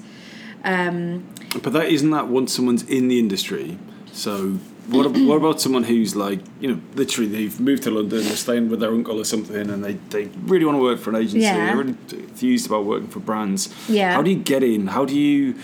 Um, 0.65 1.27
But 1.63 1.73
that 1.73 1.87
isn't 1.87 2.11
that 2.11 2.29
once 2.29 2.53
someone's 2.53 2.83
in 2.83 3.09
the 3.09 3.19
industry. 3.19 3.79
So 4.13 4.59
what, 4.89 5.07
what 5.17 5.37
about 5.37 5.61
someone 5.61 5.85
who's 5.85 6.17
like, 6.17 6.41
you 6.61 6.73
know, 6.73 6.81
literally 6.95 7.29
they've 7.29 7.61
moved 7.61 7.83
to 7.85 7.91
London, 7.91 8.25
they're 8.25 8.37
staying 8.37 8.71
with 8.71 8.81
their 8.81 8.91
uncle 8.91 9.21
or 9.21 9.25
something, 9.25 9.71
and 9.71 9.85
they, 9.85 9.95
they 10.11 10.25
really 10.45 10.65
want 10.65 10.77
to 10.77 10.83
work 10.83 10.99
for 10.99 11.11
an 11.11 11.17
agency. 11.17 11.41
Yeah. 11.41 11.67
They're 11.67 11.77
really 11.77 11.97
enthused 12.13 12.67
about 12.67 12.85
working 12.85 13.09
for 13.09 13.21
brands. 13.21 13.75
Yeah. 13.89 14.15
How 14.15 14.23
do 14.23 14.31
you 14.31 14.39
get 14.39 14.63
in? 14.63 14.89
How 14.89 15.05
do 15.05 15.15
you 15.15 15.57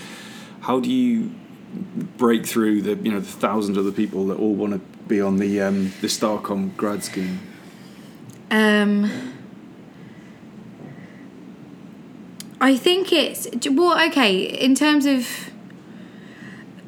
how 0.61 0.80
do 0.80 0.90
you 0.90 1.30
break 2.16 2.46
through 2.46 2.83
the 2.83 2.96
you 3.02 3.12
know 3.12 3.20
the 3.20 3.26
thousands 3.26 3.76
of 3.76 3.87
other 3.87 3.94
people 3.94 4.26
that 4.26 4.38
all 4.38 4.54
want 4.54 4.74
to 4.74 4.78
be 5.09 5.20
on 5.20 5.38
the 5.38 5.61
um, 5.61 5.92
the 6.00 6.07
Starcom 6.07 6.76
grad 6.76 7.02
scheme? 7.02 7.40
Um, 8.50 9.11
I 12.64 12.79
think 12.79 13.12
it's 13.12 13.46
well, 13.70 14.03
okay. 14.09 14.40
In 14.40 14.74
terms 14.74 15.05
of, 15.05 15.29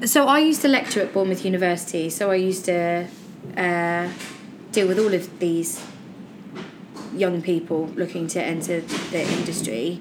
so 0.06 0.26
I 0.26 0.38
used 0.38 0.62
to 0.62 0.68
lecture 0.68 1.02
at 1.02 1.12
Bournemouth 1.12 1.44
University, 1.44 2.08
so 2.08 2.30
I 2.30 2.36
used 2.36 2.64
to 2.64 3.06
uh, 3.58 4.08
deal 4.72 4.88
with 4.88 4.98
all 4.98 5.12
of 5.12 5.38
these 5.38 5.84
young 7.14 7.42
people 7.42 7.88
looking 7.88 8.26
to 8.28 8.42
enter 8.42 8.80
the 8.80 9.20
industry. 9.20 10.00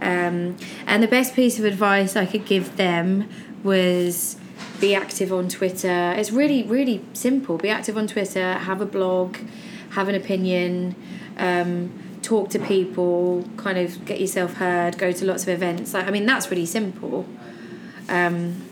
Um, 0.00 0.56
and 0.86 1.02
the 1.02 1.08
best 1.08 1.34
piece 1.34 1.58
of 1.58 1.66
advice 1.66 2.16
I 2.16 2.24
could 2.24 2.46
give 2.46 2.78
them 2.78 3.28
was 3.62 4.38
be 4.80 4.94
active 4.94 5.34
on 5.34 5.50
Twitter. 5.50 6.14
It's 6.16 6.30
really, 6.30 6.62
really 6.62 7.04
simple. 7.12 7.58
Be 7.58 7.68
active 7.68 7.98
on 7.98 8.06
Twitter, 8.06 8.54
have 8.54 8.80
a 8.80 8.86
blog, 8.86 9.36
have 9.90 10.08
an 10.08 10.14
opinion, 10.14 10.96
um, 11.36 11.92
talk 12.30 12.48
to 12.48 12.60
people, 12.60 13.44
kind 13.56 13.76
of 13.76 14.04
get 14.04 14.20
yourself 14.20 14.54
heard, 14.54 14.96
go 14.96 15.10
to 15.10 15.24
lots 15.24 15.42
of 15.42 15.48
events. 15.48 15.92
Like, 15.92 16.06
I 16.06 16.12
mean, 16.12 16.26
that's 16.26 16.48
really 16.48 16.64
simple. 16.64 17.26
Um, 18.08 18.62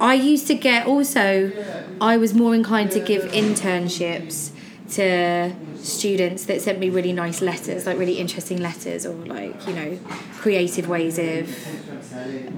I 0.00 0.14
used 0.14 0.46
to 0.46 0.54
get 0.54 0.86
also, 0.86 1.52
I 2.00 2.16
was 2.16 2.32
more 2.32 2.54
inclined 2.54 2.92
to 2.92 3.00
give 3.00 3.24
internships 3.32 4.52
to 4.92 5.52
students 5.76 6.46
that 6.46 6.62
sent 6.62 6.78
me 6.78 6.88
really 6.88 7.12
nice 7.12 7.42
letters, 7.42 7.84
like 7.84 7.98
really 7.98 8.18
interesting 8.18 8.58
letters, 8.62 9.04
or 9.04 9.12
like, 9.12 9.66
you 9.66 9.74
know, 9.74 9.98
creative 10.38 10.88
ways 10.88 11.18
of 11.18 11.54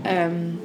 um, 0.07 0.61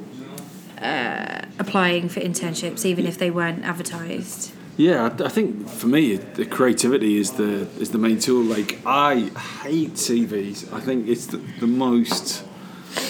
uh, 0.80 1.42
applying 1.58 2.08
for 2.08 2.20
internships, 2.20 2.84
even 2.84 3.04
if 3.04 3.18
they 3.18 3.32
weren't 3.32 3.64
advertised. 3.64 4.52
Yeah, 4.78 5.10
I- 5.10 5.24
I 5.24 5.28
think 5.28 5.68
for 5.68 5.88
me 5.88 6.16
the 6.16 6.46
creativity 6.46 7.18
is 7.18 7.32
the 7.32 7.66
is 7.80 7.90
the 7.90 7.98
main 7.98 8.18
tool. 8.18 8.44
Like 8.44 8.78
I 8.86 9.30
hate 9.64 9.94
TVs. 9.94 10.72
I 10.72 10.80
think 10.80 11.08
it's 11.08 11.26
the, 11.26 11.38
the 11.60 11.66
most 11.66 12.44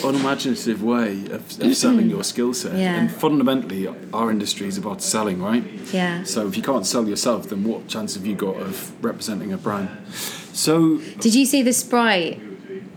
unimaginative 0.03 0.83
way 0.83 1.13
of, 1.27 1.35
of 1.35 1.41
mm. 1.41 1.75
selling 1.75 2.11
your 2.11 2.25
skill 2.25 2.55
set. 2.55 2.75
Yeah. 2.75 2.97
And 2.99 3.11
fundamentally, 3.11 3.87
our 4.13 4.31
industry 4.31 4.67
is 4.67 4.79
about 4.79 5.03
selling, 5.03 5.43
right? 5.43 5.65
Yeah. 5.93 6.25
So 6.25 6.49
if 6.49 6.57
you 6.57 6.63
can't 6.63 6.87
sell 6.87 7.07
yourself, 7.09 7.49
then 7.49 7.65
what 7.65 7.87
chance 7.89 8.15
have 8.15 8.27
you 8.27 8.35
got 8.35 8.57
of 8.57 8.93
representing 9.05 9.53
a 9.53 9.59
brand? 9.59 9.89
So 10.53 10.99
Did 11.21 11.35
you 11.35 11.47
see 11.47 11.63
the 11.63 11.73
Sprite, 11.73 12.41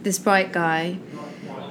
the 0.04 0.12
Sprite 0.12 0.52
guy? 0.54 0.98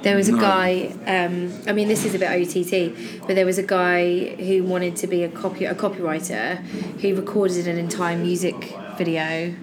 There 0.02 0.16
was 0.16 0.28
a 0.28 0.32
No. 0.32 0.38
guy. 0.40 0.92
Um, 1.06 1.52
I 1.66 1.72
mean, 1.72 1.88
this 1.88 2.04
is 2.04 2.14
a 2.14 2.18
bit 2.18 2.28
OTT, 2.30 2.94
but 3.26 3.34
there 3.36 3.44
was 3.46 3.58
a 3.58 3.62
guy 3.62 4.34
who 4.36 4.64
wanted 4.64 4.96
to 4.96 5.06
be 5.06 5.22
a 5.24 5.28
copy 5.28 5.64
a 5.66 5.74
copywriter 5.74 6.56
who 7.00 7.14
recorded 7.14 7.66
an 7.68 7.76
entire 7.78 8.16
music 8.16 8.74
video 8.96 9.54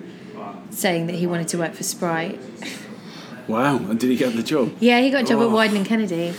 saying 0.70 1.08
that 1.08 1.16
he 1.16 1.26
wanted 1.28 1.48
to 1.50 1.58
work 1.58 1.74
for 1.74 1.84
Sprite. 1.84 2.40
wow, 3.48 3.78
and 3.78 4.00
did 4.00 4.10
he 4.10 4.16
get 4.16 4.36
the 4.36 4.44
job? 4.44 4.72
Yeah, 4.80 5.00
he 5.02 5.10
got 5.10 5.22
a 5.24 5.28
job 5.28 5.40
at 5.42 5.48
Oh. 5.48 5.52
Wieden 5.52 5.78
and 5.78 5.86
Kennedy. 5.86 6.34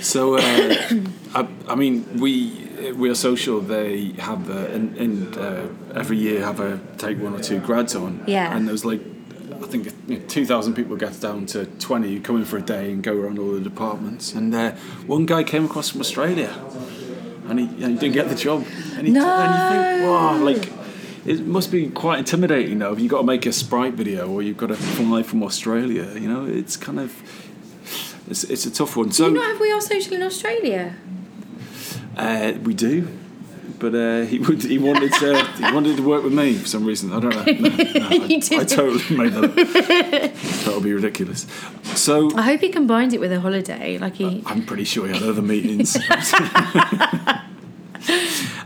So, 0.00 0.36
uh, 0.36 0.40
I, 1.34 1.46
I 1.68 1.74
mean, 1.74 2.20
we 2.20 2.60
we 2.96 3.08
are 3.10 3.14
social. 3.14 3.60
They 3.60 4.12
have 4.18 4.48
uh, 4.50 4.74
and, 4.74 4.96
and 4.96 5.36
uh, 5.36 5.66
every 5.94 6.16
year 6.18 6.42
have 6.44 6.60
a 6.60 6.78
take 6.98 7.18
one 7.20 7.34
or 7.34 7.40
two 7.40 7.58
grads 7.60 7.94
on. 7.94 8.22
Yeah. 8.26 8.54
And 8.54 8.68
there's 8.68 8.84
like, 8.84 9.00
I 9.62 9.66
think 9.66 9.92
you 10.08 10.18
know, 10.18 10.22
two 10.26 10.44
thousand 10.46 10.74
people 10.74 10.96
get 10.96 11.20
down 11.20 11.46
to 11.46 11.66
twenty 11.78 12.14
who 12.14 12.20
come 12.20 12.36
in 12.36 12.44
for 12.44 12.56
a 12.58 12.62
day 12.62 12.92
and 12.92 13.02
go 13.02 13.14
around 13.14 13.38
all 13.38 13.52
the 13.52 13.60
departments. 13.60 14.32
And 14.34 14.54
uh, 14.54 14.72
one 15.06 15.26
guy 15.26 15.42
came 15.44 15.64
across 15.64 15.90
from 15.90 16.00
Australia, 16.00 16.52
and 17.48 17.58
he, 17.60 17.66
and 17.84 17.94
he 17.94 17.98
didn't 17.98 18.14
get 18.14 18.28
the 18.28 18.34
job. 18.34 18.64
And, 18.96 19.06
he, 19.06 19.12
No. 19.12 19.26
and 19.26 19.54
you 19.54 19.60
think, 19.70 20.08
wow, 20.08 20.36
like. 20.38 20.84
It 21.26 21.46
must 21.46 21.72
be 21.72 21.88
quite 21.88 22.18
intimidating 22.18 22.80
though. 22.80 22.92
If 22.92 23.00
you've 23.00 23.10
got 23.10 23.22
to 23.22 23.26
make 23.26 23.46
a 23.46 23.52
sprite 23.52 23.94
video 23.94 24.28
or 24.30 24.42
you've 24.42 24.58
got 24.58 24.66
to 24.66 24.74
fly 24.76 25.22
from 25.22 25.42
Australia, 25.42 26.06
you 26.20 26.28
know, 26.28 26.44
it's 26.44 26.76
kind 26.76 27.00
of 27.00 27.10
it's, 28.28 28.44
it's 28.44 28.66
a 28.66 28.70
tough 28.70 28.94
one. 28.94 29.08
Do 29.08 29.24
you 29.24 29.30
not 29.30 29.52
have 29.52 29.58
We 29.58 29.72
Are 29.72 29.80
Social 29.80 30.12
in 30.12 30.22
Australia? 30.22 30.96
uh, 32.18 32.52
we 32.62 32.74
do, 32.74 33.08
but 33.78 33.94
uh, 33.94 34.22
he 34.22 34.38
would. 34.38 34.62
He 34.62 34.78
wanted 34.78 35.12
to. 35.14 35.44
he 35.56 35.72
wanted 35.72 35.96
to 35.96 36.02
work 36.02 36.22
with 36.24 36.32
me 36.32 36.54
for 36.54 36.66
some 36.66 36.84
reason. 36.84 37.12
I 37.12 37.20
don't 37.20 37.30
know. 37.30 37.44
No, 37.44 37.68
no, 37.68 37.76
I, 38.08 38.38
I 38.60 38.64
totally 38.64 39.16
made 39.16 39.32
that. 39.32 39.44
up. 39.44 39.54
that 39.54 40.72
would 40.74 40.82
be 40.82 40.92
ridiculous. 40.92 41.46
So 41.94 42.30
I 42.36 42.42
hope 42.42 42.60
he 42.60 42.68
combined 42.68 43.12
it 43.14 43.20
with 43.20 43.32
a 43.32 43.40
holiday. 43.40 43.98
Like 43.98 44.14
he. 44.16 44.42
I'm 44.46 44.64
pretty 44.64 44.84
sure 44.84 45.06
he 45.06 45.14
had 45.14 45.22
other 45.22 45.42
meetings. 45.42 45.96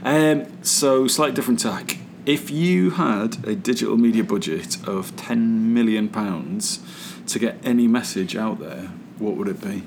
um, 0.04 0.46
so 0.62 1.06
slight 1.06 1.34
different 1.34 1.60
tack. 1.60 1.98
If 2.26 2.50
you 2.50 2.90
had 2.90 3.44
a 3.46 3.54
digital 3.54 3.96
media 3.96 4.24
budget 4.24 4.76
of 4.86 5.16
ten 5.16 5.72
million 5.72 6.08
pounds 6.08 6.80
to 7.28 7.38
get 7.38 7.58
any 7.64 7.86
message 7.86 8.36
out 8.36 8.58
there, 8.60 8.90
what 9.18 9.36
would 9.36 9.48
it 9.48 9.60
be? 9.62 9.82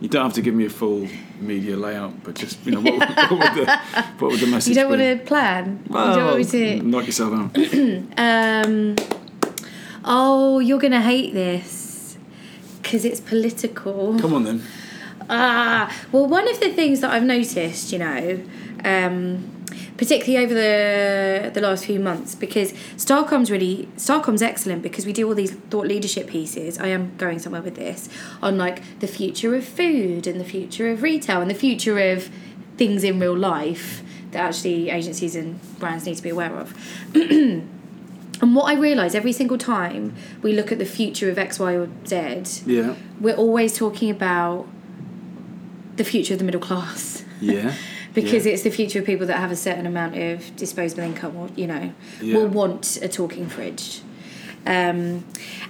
You 0.00 0.08
don't 0.08 0.24
have 0.24 0.34
to 0.34 0.42
give 0.42 0.54
me 0.54 0.66
a 0.66 0.70
full 0.70 1.08
media 1.40 1.76
layout, 1.76 2.22
but 2.22 2.36
just 2.36 2.64
you 2.64 2.72
know 2.72 2.80
what, 2.80 2.98
what 3.00 3.30
would 3.30 3.66
the 3.66 3.80
what 4.18 4.30
would 4.30 4.40
the 4.40 4.46
message? 4.46 4.76
You 4.76 4.82
don't 4.82 4.92
be? 4.92 5.04
want 5.04 5.20
to 5.20 5.26
plan. 5.26 5.82
you 5.88 5.94
don't 5.94 6.24
want 6.24 6.38
me 6.38 6.44
to. 6.44 6.82
knock 6.82 7.06
yourself 7.06 7.32
out. 7.34 7.56
Um, 8.18 8.96
oh, 10.04 10.60
you're 10.60 10.78
gonna 10.78 11.02
hate 11.02 11.34
this 11.34 12.16
because 12.80 13.04
it's 13.04 13.20
political. 13.20 14.18
Come 14.20 14.34
on 14.34 14.44
then. 14.44 14.62
Ah, 15.28 15.94
well, 16.12 16.26
one 16.26 16.48
of 16.48 16.58
the 16.60 16.70
things 16.70 17.00
that 17.00 17.10
I've 17.10 17.24
noticed, 17.24 17.92
you 17.92 17.98
know, 17.98 18.40
um, 18.84 19.57
particularly 19.98 20.42
over 20.44 20.54
the 20.54 21.50
the 21.52 21.60
last 21.60 21.84
few 21.84 22.00
months, 22.00 22.34
because 22.34 22.72
Starcom's 22.96 23.50
really 23.50 23.88
Starcom's 23.96 24.40
excellent 24.42 24.82
because 24.82 25.04
we 25.04 25.12
do 25.12 25.28
all 25.28 25.34
these 25.34 25.52
thought 25.70 25.86
leadership 25.86 26.28
pieces. 26.28 26.78
I 26.78 26.86
am 26.88 27.12
going 27.18 27.38
somewhere 27.40 27.60
with 27.62 27.74
this 27.74 28.08
on 28.40 28.56
like 28.56 28.80
the 29.00 29.06
future 29.08 29.54
of 29.54 29.64
food 29.66 30.26
and 30.26 30.40
the 30.40 30.44
future 30.44 30.90
of 30.90 31.02
retail 31.02 31.42
and 31.42 31.50
the 31.50 31.54
future 31.66 31.98
of 32.12 32.30
things 32.78 33.04
in 33.04 33.18
real 33.20 33.36
life 33.36 34.02
that 34.30 34.38
actually 34.40 34.88
agencies 34.88 35.34
and 35.34 35.58
brands 35.80 36.06
need 36.06 36.16
to 36.16 36.22
be 36.22 36.28
aware 36.30 36.54
of. 36.56 36.74
and 37.14 38.54
what 38.54 38.64
I 38.72 38.74
realise 38.78 39.14
every 39.14 39.32
single 39.32 39.58
time 39.58 40.14
we 40.42 40.52
look 40.52 40.70
at 40.70 40.78
the 40.78 40.84
future 40.84 41.28
of 41.30 41.38
X, 41.38 41.58
Y, 41.58 41.72
or 41.74 41.88
Z, 42.06 42.62
Yeah. 42.66 42.94
we're 43.20 43.34
always 43.34 43.76
talking 43.76 44.10
about 44.10 44.66
the 45.96 46.04
future 46.04 46.34
of 46.34 46.38
the 46.38 46.44
middle 46.44 46.60
class. 46.60 47.24
Yeah. 47.40 47.74
because 48.14 48.46
yeah. 48.46 48.52
it's 48.52 48.62
the 48.62 48.70
future 48.70 48.98
of 49.00 49.04
people 49.06 49.26
that 49.26 49.38
have 49.38 49.50
a 49.50 49.56
certain 49.56 49.86
amount 49.86 50.16
of 50.16 50.54
disposable 50.56 51.02
income 51.04 51.36
or 51.36 51.48
you 51.56 51.66
know 51.66 51.92
Yeah. 52.20 52.36
will 52.36 52.48
want 52.48 52.98
a 53.02 53.08
talking 53.08 53.48
fridge 53.48 54.00
um, 54.66 55.24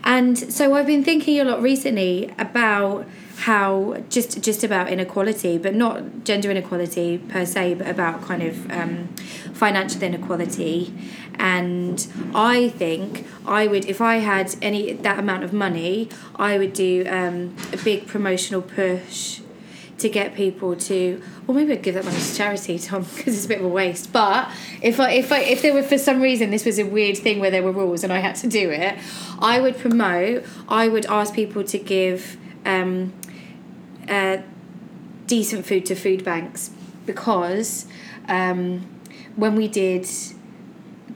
and 0.05 0.39
so 0.39 0.75
i've 0.75 0.87
been 0.87 1.05
thinking 1.05 1.39
a 1.41 1.45
lot 1.45 1.61
recently 1.63 2.33
about 2.39 3.07
how 3.39 3.97
just 4.11 4.43
just 4.43 4.65
about 4.65 4.89
inequality 4.91 5.59
but 5.59 5.75
not 5.75 6.25
gender 6.25 6.51
inequality 6.51 7.19
per 7.19 7.45
se 7.45 7.75
but 7.75 7.87
about 7.89 8.21
kind 8.23 8.43
of 8.43 8.71
um, 8.71 9.09
financial 9.53 10.03
inequality 10.03 10.93
and 11.39 12.09
i 12.35 12.69
think 12.71 13.27
i 13.47 13.67
would 13.67 13.85
if 13.85 14.01
i 14.01 14.17
had 14.17 14.57
any 14.61 14.93
that 14.93 15.19
amount 15.21 15.45
of 15.45 15.53
money 15.53 16.09
i 16.37 16.59
would 16.59 16.73
do 16.73 17.05
um, 17.09 17.55
a 17.73 17.77
big 17.77 18.07
promotional 18.09 18.61
push 18.61 19.41
to 19.99 20.09
get 20.09 20.35
people 20.35 20.77
to 20.77 21.21
well 21.47 21.57
maybe 21.57 21.73
I'd 21.73 21.83
give 21.83 21.95
that 21.95 22.05
money 22.05 22.19
to 22.19 22.35
charity 22.35 22.79
Tom 22.79 23.03
because 23.17 23.35
it's 23.35 23.45
a 23.45 23.49
bit 23.49 23.59
of 23.59 23.65
a 23.65 23.69
waste. 23.69 24.13
But 24.13 24.51
if 24.81 25.01
I 25.01 25.13
if 25.13 25.33
I 25.33 25.41
if 25.41 25.63
there 25.63 25.75
were 25.75 25.83
for 25.83 25.99
some 25.99 26.21
reason 26.21 26.51
this 26.51 26.65
was 26.65 26.79
a 26.79 26.85
weird 26.85 27.19
thing 27.19 27.41
where 27.41 27.51
there 27.51 27.63
were 27.63 27.73
rules 27.73 28.05
and 28.05 28.13
I 28.13 28.19
had 28.19 28.37
to 28.37 28.47
do 28.47 28.71
it 28.71 28.99
I 29.39 29.61
would 29.61 29.77
promote 29.77 30.45
I 30.69 30.89
would 30.89 31.07
ask 31.07 31.35
people 31.35 31.65
to 31.65 31.79
give 31.79 32.37
um, 32.65 33.13
uh, 34.09 34.39
decent 35.27 35.67
food 35.67 35.87
to 35.87 35.95
food 35.95 36.25
banks 36.25 36.71
because 37.07 37.87
um, 38.29 38.87
when 39.37 39.55
we 39.55 39.69
did 39.69 40.07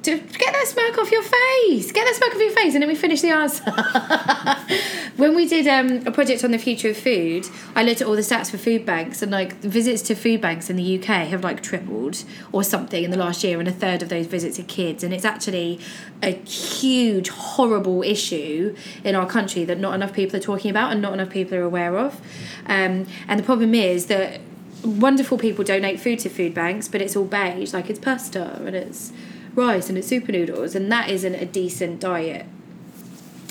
to 0.03 0.19
get 0.19 0.53
that 0.53 0.67
smirk 0.67 0.99
off 0.99 1.12
your 1.12 1.23
face. 1.23 1.93
Get 1.93 2.05
that 2.05 2.15
smirk 2.17 2.35
off 2.35 2.41
your 2.41 2.51
face, 2.51 2.75
and 2.75 2.83
then 2.83 2.88
we 2.88 2.95
finish 2.95 3.21
the 3.21 3.31
answer. 3.31 3.71
when 5.17 5.37
we 5.37 5.47
did 5.47 5.67
um, 5.69 6.07
a 6.07 6.11
project 6.11 6.43
on 6.45 6.51
the 6.51 6.59
future 6.59 6.91
of 6.91 6.97
food, 6.97 7.47
I 7.77 7.85
looked 7.85 8.01
at 8.01 8.07
all 8.07 8.17
the 8.17 8.23
stats 8.23 8.51
for 8.51 8.59
food 8.59 8.85
banks, 8.85 9.23
and 9.23 9.31
like 9.31 9.55
visits 9.61 10.03
to 10.03 10.15
food 10.15 10.41
banks 10.41 10.69
in 10.69 10.77
the 10.77 10.99
UK 10.99 11.29
have 11.29 11.45
like 11.45 11.62
tripled 11.62 12.25
or 12.51 12.65
something 12.65 13.05
in 13.05 13.11
the 13.11 13.17
last 13.17 13.45
year, 13.45 13.61
and 13.61 13.69
a 13.69 13.73
third 13.73 14.03
of 14.03 14.09
those 14.09 14.27
visits 14.27 14.59
are 14.59 14.65
kids, 14.65 15.05
and 15.05 15.15
it's 15.15 15.25
actually 15.25 15.79
a 16.23 16.33
huge, 16.45 17.29
horrible 17.29 18.03
issue 18.03 18.75
in 19.05 19.15
our 19.15 19.27
country 19.27 19.65
that 19.65 19.79
not 19.79 19.95
enough 19.95 20.12
people 20.12 20.37
are 20.37 20.43
talking 20.43 20.71
about 20.71 20.93
and 20.93 21.01
not 21.01 21.12
enough 21.12 21.31
people 21.31 21.57
are 21.57 21.62
aware 21.62 21.97
of. 21.97 22.21
Um, 22.67 23.07
and 23.29 23.38
the 23.38 23.45
problem 23.45 23.75
is 23.75 24.07
that 24.07 24.41
wonderful 24.85 25.38
people 25.38 25.65
donate 25.65 26.01
food 26.01 26.19
to 26.21 26.29
food 26.29 26.55
banks, 26.55 26.88
but 26.88 27.01
it's 27.01 27.15
all 27.15 27.25
beige, 27.25 27.73
like 27.73 27.88
it's 27.88 28.01
pasta 28.01 28.61
and 28.65 28.75
it's 28.75 29.12
rice 29.55 29.88
and 29.88 29.99
it's 29.99 30.09
super 30.09 30.33
noodles, 30.33 30.75
and 30.75 30.91
that 30.93 31.11
isn't 31.11 31.35
a 31.35 31.47
decent 31.47 32.01
diet 32.01 32.47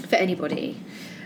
for 0.08 0.16
anybody. 0.16 0.78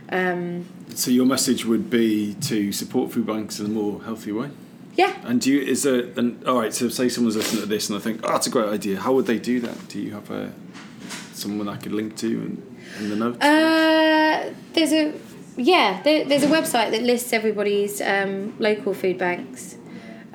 Um, 0.09 0.65
So 0.93 1.09
your 1.11 1.25
message 1.25 1.65
would 1.65 1.89
be 1.89 2.35
to 2.41 2.71
support 2.71 3.11
food 3.11 3.25
banks 3.25 3.59
in 3.59 3.65
a 3.65 3.69
more 3.69 4.01
healthy 4.03 4.31
way. 4.31 4.49
yeah. 4.95 5.13
And 5.23 5.41
do 5.41 5.51
you 5.51 5.61
is 5.61 5.83
there 5.83 6.01
an 6.17 6.43
all 6.45 6.59
right? 6.61 6.73
So 6.73 6.89
say 6.89 7.09
someone's 7.09 7.35
listening 7.35 7.61
to 7.63 7.67
this 7.67 7.89
and 7.89 7.97
I 7.97 8.01
think, 8.01 8.21
oh, 8.23 8.31
that's 8.31 8.47
a 8.47 8.51
great 8.51 8.69
idea. 8.69 8.99
How 8.99 9.13
would 9.13 9.25
they 9.25 9.39
do 9.39 9.59
that? 9.61 9.87
Do 9.89 9.99
you 9.99 10.11
have 10.11 10.29
a 10.31 10.53
someone 11.33 11.67
I 11.67 11.77
could 11.77 11.91
link 11.91 12.15
to 12.17 12.27
in, 12.27 12.77
in 12.99 13.09
the 13.09 13.15
notes? 13.15 13.43
Uh, 13.43 14.53
there's 14.73 14.93
a 14.93 15.13
yeah, 15.57 16.01
there, 16.03 16.25
there's 16.25 16.43
a 16.43 16.47
website 16.47 16.91
that 16.91 17.01
lists 17.01 17.31
everybody's 17.33 18.01
um, 18.01 18.53
local 18.59 18.93
food 18.93 19.17
banks. 19.17 19.77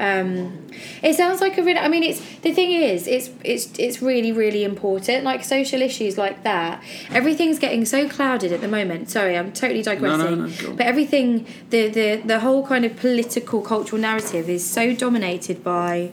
Um, 0.00 0.66
it 1.02 1.14
sounds 1.14 1.42
like 1.42 1.58
a 1.58 1.62
really. 1.62 1.78
I 1.78 1.88
mean, 1.88 2.02
it's 2.02 2.20
the 2.38 2.52
thing 2.52 2.72
is, 2.72 3.06
it's 3.06 3.28
it's 3.44 3.78
it's 3.78 4.00
really 4.00 4.32
really 4.32 4.64
important. 4.64 5.24
Like 5.24 5.44
social 5.44 5.82
issues 5.82 6.16
like 6.16 6.42
that, 6.42 6.82
everything's 7.10 7.58
getting 7.58 7.84
so 7.84 8.08
clouded 8.08 8.50
at 8.50 8.62
the 8.62 8.68
moment. 8.68 9.10
Sorry, 9.10 9.36
I'm 9.36 9.52
totally 9.52 9.82
digressing. 9.82 10.38
no, 10.38 10.48
go 10.48 10.70
on. 10.70 10.76
but 10.76 10.86
everything, 10.86 11.46
the 11.68 11.88
the 11.88 12.22
the 12.24 12.40
whole 12.40 12.66
kind 12.66 12.86
of 12.86 12.96
political 12.96 13.60
cultural 13.60 14.00
narrative 14.00 14.48
is 14.48 14.68
so 14.68 14.94
dominated 14.94 15.62
by 15.62 16.10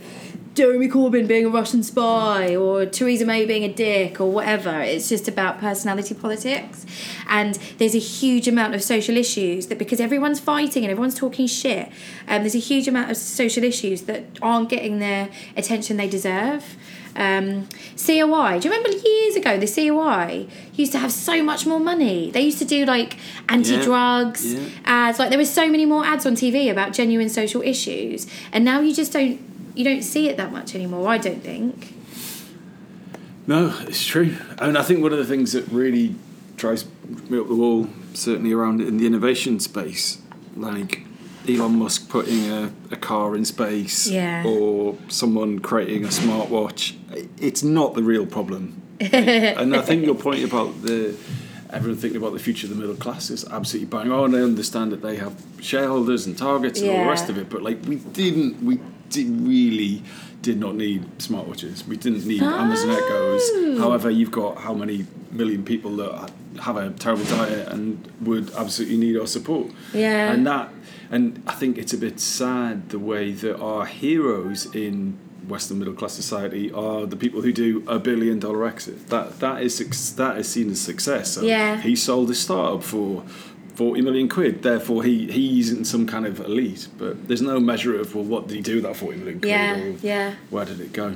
Jeremy 0.58 0.88
Corbyn 0.88 1.28
being 1.28 1.46
a 1.46 1.50
Russian 1.50 1.84
spy 1.84 2.56
or 2.56 2.84
Theresa 2.88 3.26
May 3.28 3.46
being 3.46 3.64
a 3.64 3.72
dick 3.72 4.20
or 4.20 4.32
whatever. 4.32 4.82
It's 4.82 5.08
just 5.08 5.28
about 5.28 5.60
personality 5.60 6.16
politics. 6.16 6.84
And 7.30 7.54
there's 7.78 7.94
a 7.94 8.00
huge 8.00 8.48
amount 8.48 8.74
of 8.74 8.82
social 8.82 9.16
issues 9.18 9.68
that 9.68 9.78
because 9.78 10.00
everyone's 10.00 10.40
fighting 10.40 10.84
and 10.84 10.90
everyone's 10.90 11.14
talking 11.14 11.46
shit, 11.46 11.90
um, 12.28 12.42
there's 12.42 12.56
a 12.56 12.60
huge 12.60 12.88
amount 12.88 13.12
of 13.12 13.18
social 13.18 13.64
issues 13.64 14.02
that 14.04 14.24
aren't 14.42 14.70
getting 14.70 14.98
the 14.98 15.30
attention 15.56 15.98
they 15.98 16.10
deserve. 16.10 16.76
Um, 17.16 17.68
COI, 17.96 18.58
do 18.60 18.68
you 18.68 18.74
remember 18.74 18.90
years 18.98 19.36
ago 19.36 19.60
the 19.60 19.68
COI 19.68 20.48
used 20.74 20.92
to 20.94 20.98
have 20.98 21.12
so 21.12 21.44
much 21.44 21.68
more 21.68 21.80
money? 21.80 22.32
They 22.32 22.42
used 22.42 22.58
to 22.60 22.66
do 22.66 22.84
like 22.86 23.18
anti 23.48 23.80
drugs 23.84 24.54
Yeah. 24.56 24.60
ads, 24.86 25.20
like 25.20 25.30
there 25.30 25.38
were 25.38 25.46
so 25.46 25.70
many 25.70 25.86
more 25.86 26.04
ads 26.04 26.26
on 26.26 26.34
TV 26.34 26.70
about 26.72 26.94
genuine 26.94 27.30
social 27.30 27.62
issues, 27.62 28.26
and 28.52 28.66
now 28.66 28.82
you 28.82 28.94
just 28.94 29.14
don't 29.14 29.40
you 29.78 29.84
don't 29.84 30.02
see 30.04 30.28
it 30.30 30.38
that 30.38 30.52
much 30.52 30.74
anymore. 30.76 31.08
I 31.08 31.18
don't 31.18 31.42
think. 31.44 31.94
No, 33.46 33.74
it's 33.82 34.06
true. 34.06 34.36
And 34.60 34.78
I 34.78 34.84
think 34.84 35.02
one 35.02 35.14
of 35.14 35.18
the 35.20 35.26
things 35.26 35.54
that 35.54 35.68
really 35.70 36.16
drives 36.58 36.86
me 37.30 37.40
up 37.40 37.48
the 37.48 37.56
wall, 37.56 37.88
certainly 38.14 38.52
around 38.52 38.82
in 38.82 38.98
the 38.98 39.06
innovation 39.06 39.60
space, 39.60 40.22
like 40.56 41.04
Elon 41.48 41.78
Musk 41.80 42.10
putting 42.10 42.50
a, 42.52 42.72
a 42.92 42.98
car 42.98 43.36
in 43.36 43.46
space 43.46 44.08
Yeah. 44.08 44.44
or 44.46 44.98
someone 45.08 45.60
creating 45.60 46.04
a 46.04 46.10
smartwatch, 46.10 46.96
it's 47.40 47.64
not 47.64 47.94
the 47.94 48.04
real 48.04 48.26
problem. 48.26 48.82
and 49.00 49.76
I 49.76 49.82
think 49.82 50.06
your 50.06 50.16
point 50.16 50.44
about 50.44 50.82
the 50.82 51.16
everyone 51.70 52.00
thinking 52.00 52.18
about 52.20 52.34
the 52.34 52.40
future 52.40 52.66
of 52.66 52.70
the 52.72 52.80
middle 52.80 52.96
class 52.96 53.30
is 53.30 53.46
absolutely 53.46 53.86
bang 53.88 54.12
on. 54.12 54.34
I 54.34 54.40
understand 54.42 54.92
that 54.94 55.02
they 55.02 55.18
have 55.18 55.42
shareholders 55.62 56.26
and 56.26 56.38
targets 56.38 56.80
and 56.82 56.90
all 56.90 57.04
the 57.04 57.10
rest 57.10 57.30
of 57.30 57.38
it, 57.38 57.50
but 57.50 57.62
like 57.62 57.84
we 57.86 57.98
didn't, 57.98 58.62
we 58.64 58.80
did 59.10 59.28
really 59.42 60.04
did 60.42 60.60
not 60.60 60.76
need 60.76 61.04
smartwatches. 61.18 61.86
We 61.88 61.98
didn't 61.98 62.26
need 62.26 62.42
Amazon 62.42 62.90
oh. 62.92 62.98
Echoes. 62.98 63.42
Oh. 63.54 63.80
However, 63.80 64.10
you've 64.10 64.32
got 64.32 64.58
how 64.60 64.74
many 64.74 65.06
million 65.32 65.64
people 65.66 65.96
that 65.98 66.32
have 66.62 66.78
a 66.78 66.92
terrible 66.92 67.26
diet 67.26 67.68
and 67.68 68.10
would 68.22 68.54
absolutely 68.56 68.98
need 68.98 69.18
our 69.18 69.28
support. 69.28 69.68
Yeah. 69.94 70.32
And 70.32 70.46
that, 70.48 70.70
and 71.12 71.44
I 71.48 71.54
think 71.54 71.78
it's 71.78 71.94
a 71.94 71.98
bit 71.98 72.20
sad 72.20 72.90
the 72.90 73.00
way 73.00 73.32
that 73.32 73.60
our 73.60 73.86
heroes 73.86 74.74
in 74.74 75.18
Western 75.48 75.80
middle 75.80 75.94
class 75.94 76.14
society 76.14 76.72
are 76.72 77.06
the 77.06 77.16
people 77.16 77.42
who 77.42 77.54
do 77.54 77.84
a 77.88 78.00
billion 78.00 78.40
dollar 78.40 78.68
exit. 78.68 79.08
That 79.08 79.40
that 79.40 79.62
is 79.62 80.16
that 80.16 80.38
is 80.38 80.48
seen 80.50 80.70
as 80.72 80.82
success. 80.82 81.34
So 81.34 81.42
Yeah. 81.42 81.82
he 81.82 81.96
sold 81.96 82.30
his 82.30 82.40
startup 82.40 82.84
for. 82.84 83.24
40 83.78 84.02
million 84.02 84.28
quid, 84.28 84.64
therefore 84.64 85.04
he, 85.04 85.32
he 85.32 85.60
isn't 85.60 85.86
some 85.86 86.08
kind 86.08 86.26
of 86.26 86.40
elite, 86.40 86.88
but 86.98 87.28
there's 87.28 87.44
no 87.44 87.60
measure 87.60 87.96
of, 88.00 88.16
well, 88.16 88.24
what 88.24 88.48
did 88.48 88.56
he 88.56 88.62
do 88.64 88.76
with 88.76 88.84
that 88.86 88.96
40 88.96 89.18
million 89.20 89.40
quid? 89.40 89.50
Yeah, 89.52 89.78
or 89.80 89.90
yeah, 90.02 90.34
Where 90.50 90.66
did 90.66 90.82
it 90.82 90.94
go? 90.94 91.16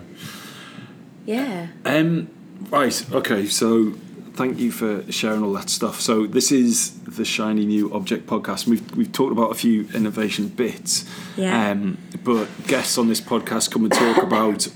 yeah. 1.25 1.67
Um, 1.85 2.29
right, 2.69 3.03
okay, 3.13 3.47
so 3.47 3.93
thank 4.33 4.59
you 4.59 4.71
for 4.71 5.11
sharing 5.11 5.41
all 5.43 5.53
that 5.53 5.71
stuff. 5.71 5.99
So 6.01 6.27
this 6.27 6.51
is 6.51 6.99
the 7.01 7.25
Shiny 7.25 7.65
New 7.65 7.91
Object 7.93 8.27
podcast. 8.27 8.67
We've, 8.67 8.95
we've 8.95 9.11
talked 9.11 9.31
about 9.31 9.49
a 9.51 9.55
few 9.55 9.87
innovation 9.95 10.47
bits, 10.49 11.05
Yeah. 11.35 11.71
um, 11.71 11.97
but 12.23 12.47
guests 12.67 12.97
on 12.99 13.07
this 13.07 13.21
podcast 13.21 13.71
come 13.71 13.85
and 13.85 13.91
talk 13.93 14.21
about 14.21 14.67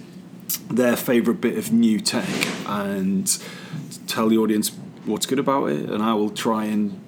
their 0.71 0.95
favourite 0.95 1.39
bit 1.39 1.55
of 1.55 1.71
new 1.71 1.99
tech 1.99 2.27
and 2.67 3.27
tell 4.07 4.27
the 4.27 4.37
audience 4.39 4.69
what's 5.05 5.27
good 5.27 5.37
about 5.37 5.65
it, 5.69 5.87
and 5.87 6.01
I 6.01 6.15
will 6.15 6.31
try 6.31 6.65
and 6.65 6.99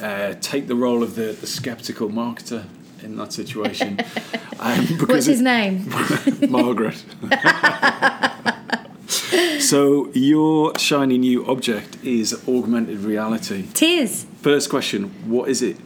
uh, 0.00 0.34
take 0.40 0.66
the 0.68 0.74
role 0.74 1.02
of 1.02 1.14
the, 1.14 1.32
the 1.32 1.46
skeptical 1.46 2.08
marketer 2.08 2.64
in 3.02 3.16
that 3.16 3.32
situation. 3.32 3.98
um, 4.60 4.86
What's 5.06 5.26
his 5.26 5.40
it- 5.40 5.44
name? 5.44 5.88
Margaret. 6.48 7.04
so 9.60 10.10
your 10.12 10.76
shiny 10.78 11.18
new 11.18 11.46
object 11.46 12.02
is 12.04 12.34
augmented 12.48 12.98
reality. 13.00 13.66
Tears. 13.74 14.26
First 14.42 14.70
question: 14.70 15.04
What 15.30 15.48
is 15.48 15.62
it? 15.62 15.76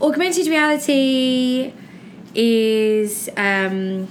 Augmented 0.00 0.46
reality 0.46 1.72
is 2.34 3.28
um, 3.36 4.06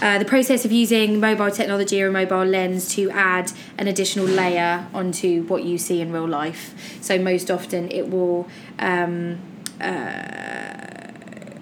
uh, 0.00 0.18
the 0.18 0.24
process 0.24 0.64
of 0.64 0.72
using 0.72 1.20
mobile 1.20 1.50
technology 1.50 2.02
or 2.02 2.08
a 2.08 2.12
mobile 2.12 2.44
lens 2.44 2.88
to 2.94 3.10
add 3.10 3.52
an 3.78 3.88
additional 3.88 4.26
layer 4.26 4.86
onto 4.94 5.42
what 5.44 5.64
you 5.64 5.78
see 5.78 6.00
in 6.00 6.12
real 6.12 6.28
life. 6.28 6.74
So 7.00 7.18
most 7.18 7.50
often 7.50 7.90
it 7.90 8.08
will 8.08 8.48
um, 8.78 9.38
uh, 9.80 10.88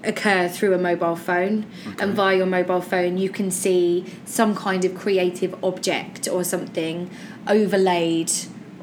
occur 0.04 0.48
through 0.48 0.74
a 0.74 0.78
mobile 0.78 1.16
phone, 1.16 1.66
and 1.98 2.14
via 2.14 2.36
your 2.36 2.46
mobile 2.46 2.80
phone 2.80 3.18
you 3.18 3.28
can 3.28 3.50
see 3.50 4.04
some 4.24 4.54
kind 4.54 4.84
of 4.84 4.94
creative 4.94 5.52
object 5.64 6.28
or 6.28 6.44
something 6.44 7.10
overlaid 7.48 8.30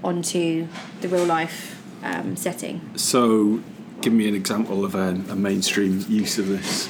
onto 0.03 0.67
the 1.01 1.07
real 1.07 1.25
life 1.25 1.81
um, 2.03 2.35
setting. 2.35 2.81
So, 2.95 3.61
give 4.01 4.13
me 4.13 4.27
an 4.27 4.35
example 4.35 4.83
of 4.83 4.95
a, 4.95 5.09
a 5.29 5.35
mainstream 5.35 6.05
use 6.09 6.37
of 6.37 6.47
this. 6.47 6.89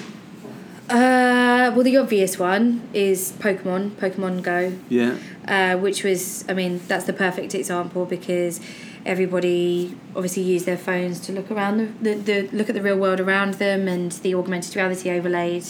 Uh, 0.89 1.42
Uh, 1.63 1.71
well, 1.71 1.83
the 1.83 1.95
obvious 1.95 2.37
one 2.37 2.81
is 2.93 3.31
Pokemon, 3.39 3.91
Pokemon 3.91 4.41
Go, 4.41 4.73
Yeah. 4.89 5.15
uh, 5.47 5.77
which 5.77 6.03
was, 6.03 6.43
I 6.49 6.53
mean, 6.53 6.81
that's 6.89 7.05
the 7.05 7.13
perfect 7.13 7.55
example 7.55 8.05
because 8.05 8.59
everybody 9.05 9.95
obviously 10.13 10.43
used 10.43 10.65
their 10.65 10.77
phones 10.77 11.21
to 11.21 11.31
look 11.31 11.49
around 11.49 11.77
the, 11.77 12.15
the, 12.15 12.15
the 12.15 12.49
look 12.51 12.67
at 12.67 12.75
the 12.75 12.81
real 12.81 12.97
world 12.97 13.21
around 13.21 13.53
them, 13.55 13.87
and 13.87 14.11
the 14.11 14.35
augmented 14.35 14.75
reality 14.75 15.09
overlaid 15.09 15.63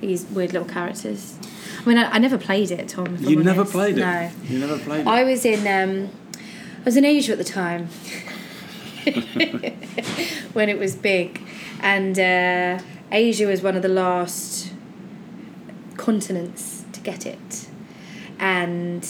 these 0.00 0.24
weird 0.26 0.52
little 0.52 0.66
characters. 0.66 1.38
I 1.78 1.88
mean, 1.88 1.98
I, 1.98 2.10
I 2.10 2.18
never 2.18 2.36
played 2.36 2.72
it, 2.72 2.88
Tom. 2.88 3.16
You 3.20 3.40
never 3.40 3.64
played 3.64 3.96
it. 3.96 4.00
No. 4.00 4.30
You 4.48 4.58
never 4.58 4.76
played 4.76 5.02
it. 5.02 5.06
I 5.06 5.22
was 5.22 5.44
in 5.44 5.60
um, 5.68 6.10
I 6.80 6.84
was 6.84 6.96
in 6.96 7.04
Asia 7.04 7.30
at 7.30 7.38
the 7.38 7.44
time 7.44 7.86
when 10.52 10.68
it 10.68 10.80
was 10.80 10.96
big, 10.96 11.40
and 11.80 12.18
uh, 12.18 12.82
Asia 13.12 13.46
was 13.46 13.62
one 13.62 13.76
of 13.76 13.82
the 13.82 13.88
last 13.88 14.67
continents 15.98 16.84
to 16.92 17.00
get 17.00 17.26
it, 17.26 17.68
and. 18.38 19.06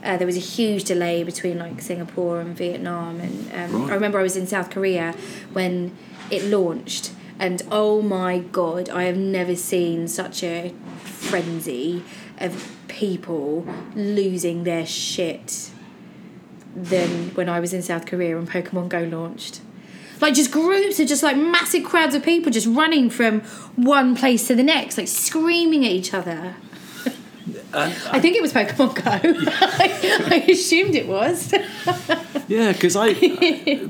Uh, 0.00 0.16
there 0.16 0.28
was 0.28 0.36
a 0.36 0.40
huge 0.56 0.84
delay 0.84 1.24
between 1.24 1.58
like 1.58 1.82
Singapore 1.82 2.40
and 2.40 2.56
Vietnam, 2.56 3.18
and 3.18 3.50
um, 3.52 3.82
Right. 3.82 3.90
I 3.90 3.94
remember 3.94 4.20
I 4.20 4.22
was 4.22 4.36
in 4.36 4.46
South 4.46 4.70
Korea 4.70 5.12
when 5.52 5.90
it 6.30 6.44
launched, 6.44 7.10
and 7.36 7.60
oh 7.72 8.00
my 8.00 8.38
god, 8.38 8.88
I 8.90 9.02
have 9.10 9.16
never 9.16 9.56
seen 9.56 10.06
such 10.06 10.44
a 10.44 10.72
frenzy 11.02 12.04
of 12.38 12.76
people 12.86 13.66
losing 13.96 14.62
their 14.62 14.86
shit 14.86 15.70
than 16.76 17.34
when 17.34 17.48
I 17.48 17.58
was 17.58 17.72
in 17.74 17.82
South 17.82 18.06
Korea 18.06 18.36
when 18.36 18.46
Pokemon 18.46 18.88
Go 18.90 19.02
launched. 19.02 19.60
Like 20.20 20.34
just 20.34 20.50
groups 20.50 20.98
of 21.00 21.06
just 21.06 21.22
like 21.22 21.36
massive 21.36 21.84
crowds 21.84 22.14
of 22.14 22.22
people 22.22 22.50
just 22.50 22.66
running 22.66 23.10
from 23.10 23.40
one 23.76 24.16
place 24.16 24.46
to 24.48 24.54
the 24.54 24.62
next, 24.62 24.98
like 24.98 25.08
screaming 25.08 25.84
at 25.84 25.92
each 25.92 26.12
other. 26.12 26.56
I 27.72 28.18
think 28.20 28.36
it 28.36 28.42
was 28.42 28.52
Pokemon 28.52 28.94
Go. 28.94 29.10
I, 29.50 30.40
I 30.46 30.50
assumed 30.50 30.94
it 30.94 31.06
was. 31.06 31.52
Yeah, 32.48 32.72
because 32.72 32.96
I 32.96 33.12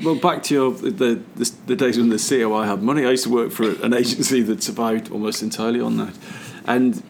well 0.02 0.16
back 0.16 0.42
to 0.44 0.54
your 0.54 0.72
the, 0.72 1.22
the 1.36 1.52
the 1.66 1.76
days 1.76 1.96
when 1.96 2.08
the 2.08 2.18
COI 2.18 2.64
had 2.64 2.82
money. 2.82 3.06
I 3.06 3.10
used 3.10 3.22
to 3.22 3.30
work 3.30 3.52
for 3.52 3.70
an 3.84 3.94
agency 3.94 4.42
that 4.42 4.64
survived 4.64 5.12
almost 5.12 5.44
entirely 5.44 5.80
on 5.80 5.96
that, 5.98 6.12
and 6.66 7.00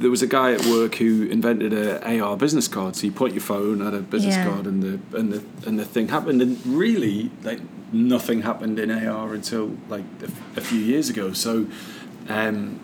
there 0.00 0.10
was 0.10 0.22
a 0.22 0.26
guy 0.26 0.52
at 0.52 0.64
work 0.66 0.96
who 0.96 1.24
invented 1.24 1.72
a 1.72 2.20
AR 2.20 2.36
business 2.36 2.68
card. 2.68 2.96
So 2.96 3.06
you 3.06 3.12
point 3.12 3.34
your 3.34 3.42
phone 3.42 3.80
at 3.86 3.94
a 3.94 4.00
business 4.00 4.34
Yeah. 4.36 4.46
card, 4.48 4.66
and 4.66 4.82
the 4.82 5.16
and 5.18 5.32
the 5.32 5.42
and 5.66 5.78
the 5.78 5.84
thing 5.84 6.08
happened. 6.08 6.40
And 6.42 6.58
really, 6.66 7.30
like 7.42 7.60
nothing 7.92 8.42
happened 8.42 8.78
in 8.78 8.90
AR 8.90 9.34
until 9.34 9.76
like 9.88 10.04
a, 10.22 10.58
a 10.58 10.62
few 10.62 10.78
years 10.80 11.08
ago. 11.10 11.32
So. 11.32 11.66
Um, 12.28 12.80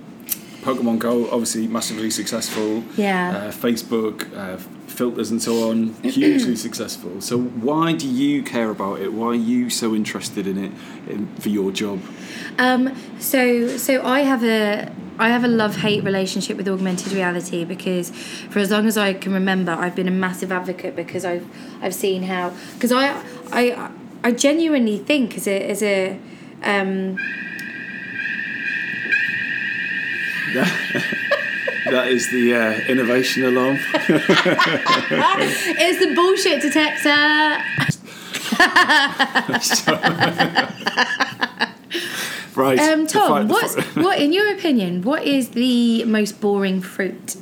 Pokemon 0.63 0.99
Go, 0.99 1.31
obviously 1.31 1.69
massively 1.69 2.11
successful. 2.11 2.83
Yeah. 2.97 3.31
Uh, 3.31 3.53
Facebook, 3.53 4.37
uh, 4.37 4.57
filters, 4.89 5.31
and 5.31 5.41
so 5.41 5.71
on, 5.71 5.95
hugely 6.03 6.57
successful. 6.67 7.21
So, 7.21 7.39
why 7.39 7.93
do 7.93 8.09
you 8.09 8.43
care 8.43 8.71
about 8.71 8.99
it? 8.99 9.13
Why 9.13 9.29
are 9.29 9.35
you 9.35 9.71
so 9.71 9.95
interested 9.95 10.45
in 10.45 10.59
it 10.65 10.73
in, 11.09 11.29
for 11.37 11.51
your 11.51 11.71
job? 11.71 12.01
Um, 12.59 12.97
so 13.21 13.77
so 13.77 14.03
I 14.05 14.21
have 14.23 14.43
a 14.43 14.91
I 15.19 15.29
have 15.31 15.45
a 15.45 15.49
love 15.49 15.77
hate 15.77 16.05
relationship 16.05 16.57
with 16.57 16.69
augmented 16.69 17.13
reality 17.13 17.65
because 17.65 18.11
for 18.51 18.59
as 18.59 18.71
long 18.71 18.87
as 18.87 18.99
I 18.99 19.15
can 19.15 19.33
remember, 19.33 19.73
I've 19.73 19.95
been 19.95 20.09
a 20.09 20.13
massive 20.13 20.53
advocate 20.53 20.95
because 20.95 21.25
I've 21.25 21.47
I've 21.83 21.95
seen 21.95 22.25
how 22.25 22.53
because 22.75 22.93
I 22.93 23.23
I 23.51 23.91
I 24.23 24.33
genuinely 24.33 24.99
think 24.99 25.37
as 25.37 25.47
a 25.47 25.71
as 25.71 25.83
a 25.83 26.19
um, 26.63 27.17
That 31.91 32.09
is 32.09 32.29
the 32.31 32.53
uh, 32.53 32.73
innovation 32.89 33.45
alarm. 33.45 33.79
it's 35.79 35.99
the 36.01 36.15
bullshit 36.17 36.61
detector. 36.61 37.63
right. 42.57 42.79
Um, 42.79 43.07
Tom, 43.07 43.49
what's 43.49 43.77
what 43.95 44.21
in 44.21 44.33
your 44.33 44.53
opinion? 44.55 45.03
What 45.03 45.25
is 45.25 45.51
the 45.51 46.05
most 46.05 46.41
boring 46.41 46.81
fruit? 46.81 47.37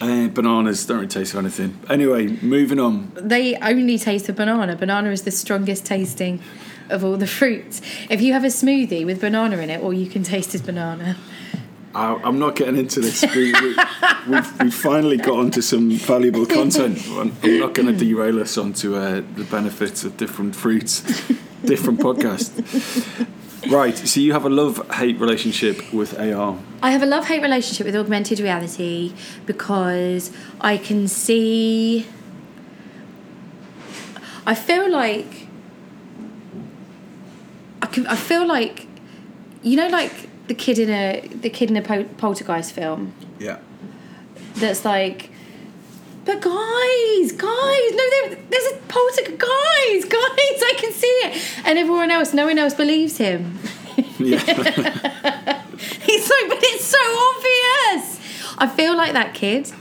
Uh, 0.00 0.28
bananas 0.28 0.86
don't 0.86 0.98
really 0.98 1.08
taste 1.08 1.34
of 1.34 1.40
anything. 1.40 1.78
Anyway, 1.90 2.28
moving 2.40 2.78
on. 2.78 3.12
They 3.16 3.56
only 3.56 3.98
taste 3.98 4.28
of 4.28 4.36
banana. 4.36 4.76
Banana 4.76 5.10
is 5.10 5.22
the 5.22 5.32
strongest 5.32 5.84
tasting 5.86 6.40
of 6.88 7.04
all 7.04 7.16
the 7.16 7.26
fruits. 7.26 7.82
If 8.08 8.20
you 8.20 8.32
have 8.32 8.44
a 8.44 8.48
smoothie 8.48 9.04
with 9.04 9.20
banana 9.20 9.58
in 9.58 9.70
it, 9.70 9.80
all 9.80 9.92
you 9.92 10.08
can 10.08 10.22
taste 10.22 10.54
is 10.54 10.62
banana. 10.62 11.16
I, 11.94 12.14
I'm 12.22 12.38
not 12.38 12.54
getting 12.54 12.76
into 12.76 13.00
this. 13.00 13.22
We, 13.34 13.52
we, 13.52 13.76
we've, 14.28 14.60
we've 14.60 14.74
finally 14.74 15.16
got 15.16 15.38
onto 15.38 15.60
some 15.60 15.90
valuable 15.90 16.46
content. 16.46 17.04
I'm 17.08 17.36
I'm 17.42 17.58
not 17.58 17.74
going 17.74 17.88
to 17.88 17.96
derail 17.96 18.40
us 18.40 18.56
onto 18.56 18.94
uh, 18.94 19.22
the 19.34 19.44
benefits 19.50 20.04
of 20.04 20.16
different 20.16 20.54
fruits, 20.54 21.00
different 21.64 21.98
podcast. 21.98 23.26
Right, 23.68 23.96
so 23.96 24.20
you 24.20 24.32
have 24.32 24.44
a 24.44 24.48
love 24.48 24.88
hate 24.92 25.18
relationship 25.18 25.92
with 25.92 26.18
AR. 26.18 26.56
I 26.82 26.90
have 26.92 27.02
a 27.02 27.06
love 27.06 27.26
hate 27.26 27.42
relationship 27.42 27.86
with 27.86 27.96
augmented 27.96 28.38
reality 28.40 29.12
because 29.46 30.30
I 30.60 30.76
can 30.76 31.08
see. 31.08 32.06
I 34.46 34.54
feel 34.54 34.90
like. 34.90 35.48
I, 37.82 37.86
can, 37.86 38.06
I 38.06 38.16
feel 38.16 38.46
like. 38.46 38.86
You 39.62 39.76
know, 39.76 39.88
like 39.88 40.12
the 40.46 40.54
kid 40.54 40.78
in 40.78 40.88
a 40.90 41.26
the 41.28 41.50
kid 41.50 41.68
in 41.70 41.76
a 41.76 41.82
pol- 41.82 42.04
poltergeist 42.16 42.72
film 42.72 43.12
Yeah. 43.40 43.58
that's 44.54 44.84
like, 44.84 45.30
but 46.28 46.42
guys, 46.42 47.32
guys, 47.32 47.90
no, 47.94 48.10
there, 48.10 48.36
there's 48.50 48.72
a 48.72 48.76
poltergeist, 48.86 49.38
guys, 49.38 50.04
guys, 50.04 50.62
I 50.62 50.74
can 50.76 50.92
see 50.92 51.06
it, 51.06 51.42
and 51.64 51.78
everyone 51.78 52.10
else, 52.10 52.34
no 52.34 52.44
one 52.44 52.58
else 52.58 52.74
believes 52.74 53.16
him. 53.16 53.58
Yeah. 54.18 54.38
He's 55.78 56.30
like, 56.30 56.48
but 56.48 56.58
it's 56.60 56.84
so 56.84 56.98
obvious. 56.98 58.20
I 58.58 58.66
feel 58.66 58.94
like 58.94 59.14
that 59.14 59.32
kid. 59.32 59.72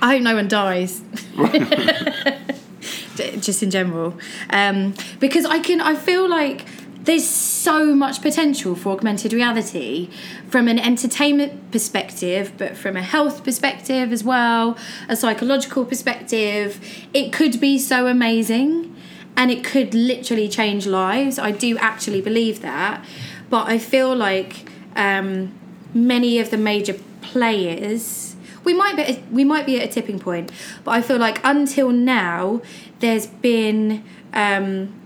I 0.00 0.14
hope 0.14 0.22
no 0.22 0.36
one 0.36 0.46
dies. 0.46 1.02
Just 3.40 3.64
in 3.64 3.72
general, 3.72 4.16
um, 4.50 4.94
because 5.18 5.44
I 5.44 5.58
can. 5.58 5.80
I 5.80 5.96
feel 5.96 6.28
like 6.28 6.66
there's 7.02 7.26
so 7.26 7.94
much 7.94 8.20
potential 8.20 8.74
for 8.74 8.92
augmented 8.92 9.32
reality 9.32 10.10
from 10.48 10.68
an 10.68 10.78
entertainment 10.78 11.72
perspective, 11.72 12.52
but 12.58 12.76
from 12.76 12.96
a 12.96 13.02
health 13.02 13.42
perspective 13.42 14.12
as 14.12 14.22
well, 14.22 14.76
a 15.08 15.16
psychological 15.16 15.84
perspective. 15.84 16.80
It 17.14 17.32
could 17.32 17.60
be 17.60 17.78
so 17.78 18.06
amazing 18.06 18.94
and 19.36 19.50
it 19.50 19.64
could 19.64 19.94
literally 19.94 20.48
change 20.48 20.86
lives. 20.86 21.38
I 21.38 21.52
do 21.52 21.78
actually 21.78 22.20
believe 22.20 22.60
that, 22.60 23.04
but 23.48 23.66
I 23.66 23.78
feel 23.78 24.14
like 24.14 24.70
um, 24.94 25.58
many 25.94 26.38
of 26.38 26.50
the 26.50 26.58
major 26.58 26.96
players 27.22 28.30
we 28.64 28.74
might 28.74 28.94
be 28.94 29.24
we 29.30 29.42
might 29.42 29.64
be 29.64 29.80
at 29.80 29.88
a 29.88 29.92
tipping 29.92 30.18
point, 30.18 30.52
but 30.84 30.90
I 30.90 31.00
feel 31.00 31.16
like 31.16 31.40
until 31.44 31.90
now 31.90 32.60
there's 32.98 33.26
been 33.26 34.04
um, 34.34 34.99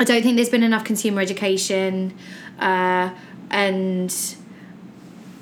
I 0.00 0.04
don't 0.04 0.22
think 0.22 0.36
there's 0.36 0.48
been 0.48 0.62
enough 0.62 0.84
consumer 0.84 1.20
education, 1.20 2.16
uh, 2.58 3.10
and 3.50 4.14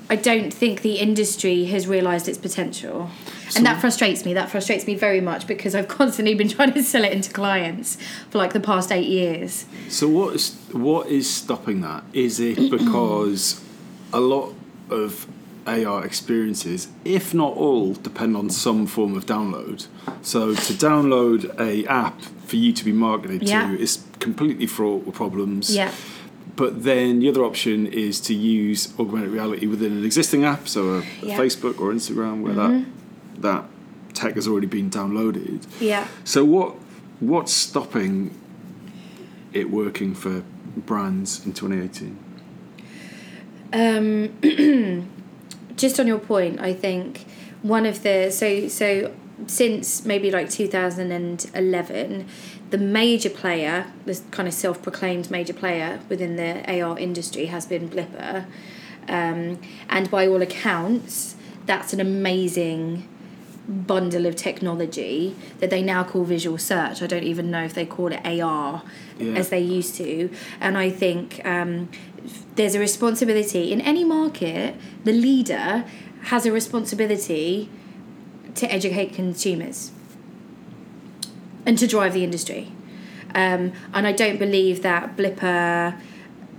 I 0.09 0.15
don't 0.15 0.53
think 0.53 0.81
the 0.81 0.95
industry 0.99 1.65
has 1.65 1.87
realised 1.87 2.27
its 2.27 2.37
potential. 2.37 3.09
and 3.55 3.65
that 3.65 3.79
frustrates 3.79 4.25
me. 4.25 4.33
That 4.33 4.49
frustrates 4.49 4.87
me 4.87 4.95
very 4.95 5.21
much 5.21 5.47
because 5.47 5.75
I've 5.75 5.87
constantly 5.99 6.33
been 6.33 6.49
trying 6.49 6.73
to 6.73 6.83
sell 6.83 7.03
it 7.03 7.11
into 7.13 7.31
clients 7.31 7.97
for 8.29 8.37
like 8.37 8.53
the 8.53 8.59
past 8.59 8.91
eight 8.91 9.07
years. 9.07 9.65
So 9.89 10.07
what 10.07 10.35
is 10.35 10.55
what 10.71 11.07
is 11.07 11.29
stopping 11.29 11.81
that? 11.81 12.03
Is 12.13 12.39
it 12.39 12.71
because 12.71 13.61
a 14.13 14.19
lot 14.19 14.53
of 14.89 15.27
AR 15.67 16.03
experiences, 16.05 16.87
if 17.03 17.33
not 17.33 17.53
all, 17.55 17.93
depend 17.93 18.35
on 18.37 18.49
some 18.49 18.87
form 18.87 19.15
of 19.17 19.25
download. 19.25 19.87
So 20.21 20.53
to 20.55 20.73
download 20.73 21.59
a 21.59 21.85
app 21.87 22.21
for 22.21 22.55
you 22.55 22.71
to 22.73 22.85
be 22.85 22.93
marketed 22.93 23.43
Yeah. 23.43 23.67
to 23.69 23.79
is 23.79 24.03
completely 24.19 24.65
fraught 24.67 25.05
with 25.05 25.15
problems. 25.15 25.75
Yeah. 25.75 25.91
But 26.55 26.83
then 26.83 27.19
the 27.19 27.29
other 27.29 27.43
option 27.43 27.85
is 27.85 28.19
to 28.21 28.33
use 28.33 28.93
augmented 28.99 29.29
reality 29.31 29.67
within 29.67 29.91
an 29.91 30.03
existing 30.05 30.43
app, 30.45 30.67
so 30.67 30.81
a, 30.93 30.97
a 30.99 31.03
Yeah. 31.21 31.37
Facebook 31.37 31.79
or 31.79 31.91
Instagram, 31.93 32.41
where 32.41 32.53
that 32.53 32.85
that 33.39 33.65
tech 34.13 34.33
has 34.35 34.47
already 34.47 34.65
been 34.67 34.89
downloaded. 34.89 35.59
Yeah. 35.79 36.07
So 36.23 36.43
what 36.43 36.75
what's 37.19 37.53
stopping 37.53 38.31
it 39.53 39.69
working 39.69 40.15
for 40.15 40.43
brands 40.85 41.45
in 41.45 41.53
2018? 41.53 42.17
Um, 43.73 44.29
just 45.77 45.99
on 45.99 46.07
your 46.07 46.19
point, 46.19 46.59
I 46.59 46.73
think 46.73 47.25
one 47.61 47.85
of 47.85 48.03
the 48.03 48.29
so 48.31 48.67
so 48.67 49.13
since 49.45 50.03
maybe 50.03 50.31
like 50.31 50.49
2011, 50.49 52.27
the 52.71 52.77
major 52.77 53.29
player, 53.29 53.85
this 54.05 54.23
kind 54.31 54.47
of 54.47 54.53
self-proclaimed 54.53 55.29
major 55.29 55.53
player 55.53 55.99
within 56.09 56.35
the 56.35 56.81
AR 56.81 56.97
industry 56.97 57.45
has 57.45 57.65
been 57.65 57.87
Blippar. 57.87 58.45
Um, 59.07 59.59
and 59.89 60.09
by 60.09 60.27
all 60.27 60.41
accounts, 60.41 61.35
that's 61.65 61.93
an 61.93 61.99
amazing 61.99 63.07
bundle 63.67 64.25
of 64.25 64.35
technology 64.35 65.35
that 65.59 65.69
they 65.69 65.81
now 65.83 66.03
call 66.03 66.23
visual 66.23 66.57
search. 66.57 67.01
I 67.01 67.07
don't 67.07 67.23
even 67.23 67.51
know 67.51 67.63
if 67.63 67.73
they 67.73 67.85
call 67.85 68.11
it 68.11 68.21
AR 68.25 68.81
Yeah. 69.19 69.33
as 69.33 69.49
they 69.49 69.59
used 69.59 69.95
to. 69.95 70.29
And 70.59 70.77
I 70.77 70.89
think 70.89 71.41
um, 71.45 71.89
there's 72.55 72.75
a 72.75 72.79
responsibility 72.79 73.71
in 73.71 73.81
any 73.81 74.03
market, 74.03 74.75
the 75.03 75.13
leader 75.13 75.85
has 76.23 76.45
a 76.45 76.51
responsibility 76.51 77.69
to 78.55 78.71
educate 78.71 79.13
consumers 79.13 79.91
and 81.65 81.77
to 81.77 81.87
drive 81.87 82.13
the 82.13 82.23
industry. 82.23 82.71
Um, 83.35 83.73
and 83.93 84.07
I 84.07 84.11
don't 84.11 84.39
believe 84.39 84.81
that 84.81 85.15
Blippar 85.15 85.99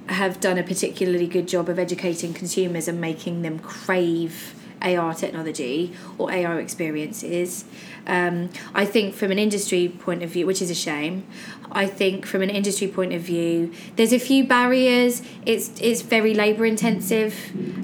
have 0.08 0.40
done 0.40 0.58
a 0.58 0.62
particularly 0.62 1.26
good 1.26 1.48
job 1.48 1.68
of 1.68 1.78
educating 1.78 2.32
consumers 2.32 2.88
and 2.88 3.00
making 3.00 3.42
them 3.42 3.58
crave 3.58 4.54
AR 4.82 5.14
technology 5.14 5.92
or 6.18 6.32
AR 6.32 6.60
experiences. 6.60 7.64
Um, 8.06 8.50
I 8.74 8.84
think 8.84 9.14
from 9.14 9.30
an 9.30 9.38
industry 9.38 9.88
point 9.88 10.22
of 10.22 10.30
view, 10.30 10.46
which 10.46 10.62
is 10.62 10.70
a 10.70 10.74
shame, 10.74 11.26
I 11.70 11.86
think 11.86 12.24
from 12.24 12.42
an 12.42 12.50
industry 12.50 12.88
point 12.88 13.12
of 13.12 13.20
view, 13.20 13.72
there's 13.96 14.12
a 14.12 14.18
few 14.18 14.44
barriers. 14.46 15.22
It's 15.44 15.78
it's 15.80 16.02
very 16.02 16.34
labour 16.34 16.64
intensive. 16.64 17.34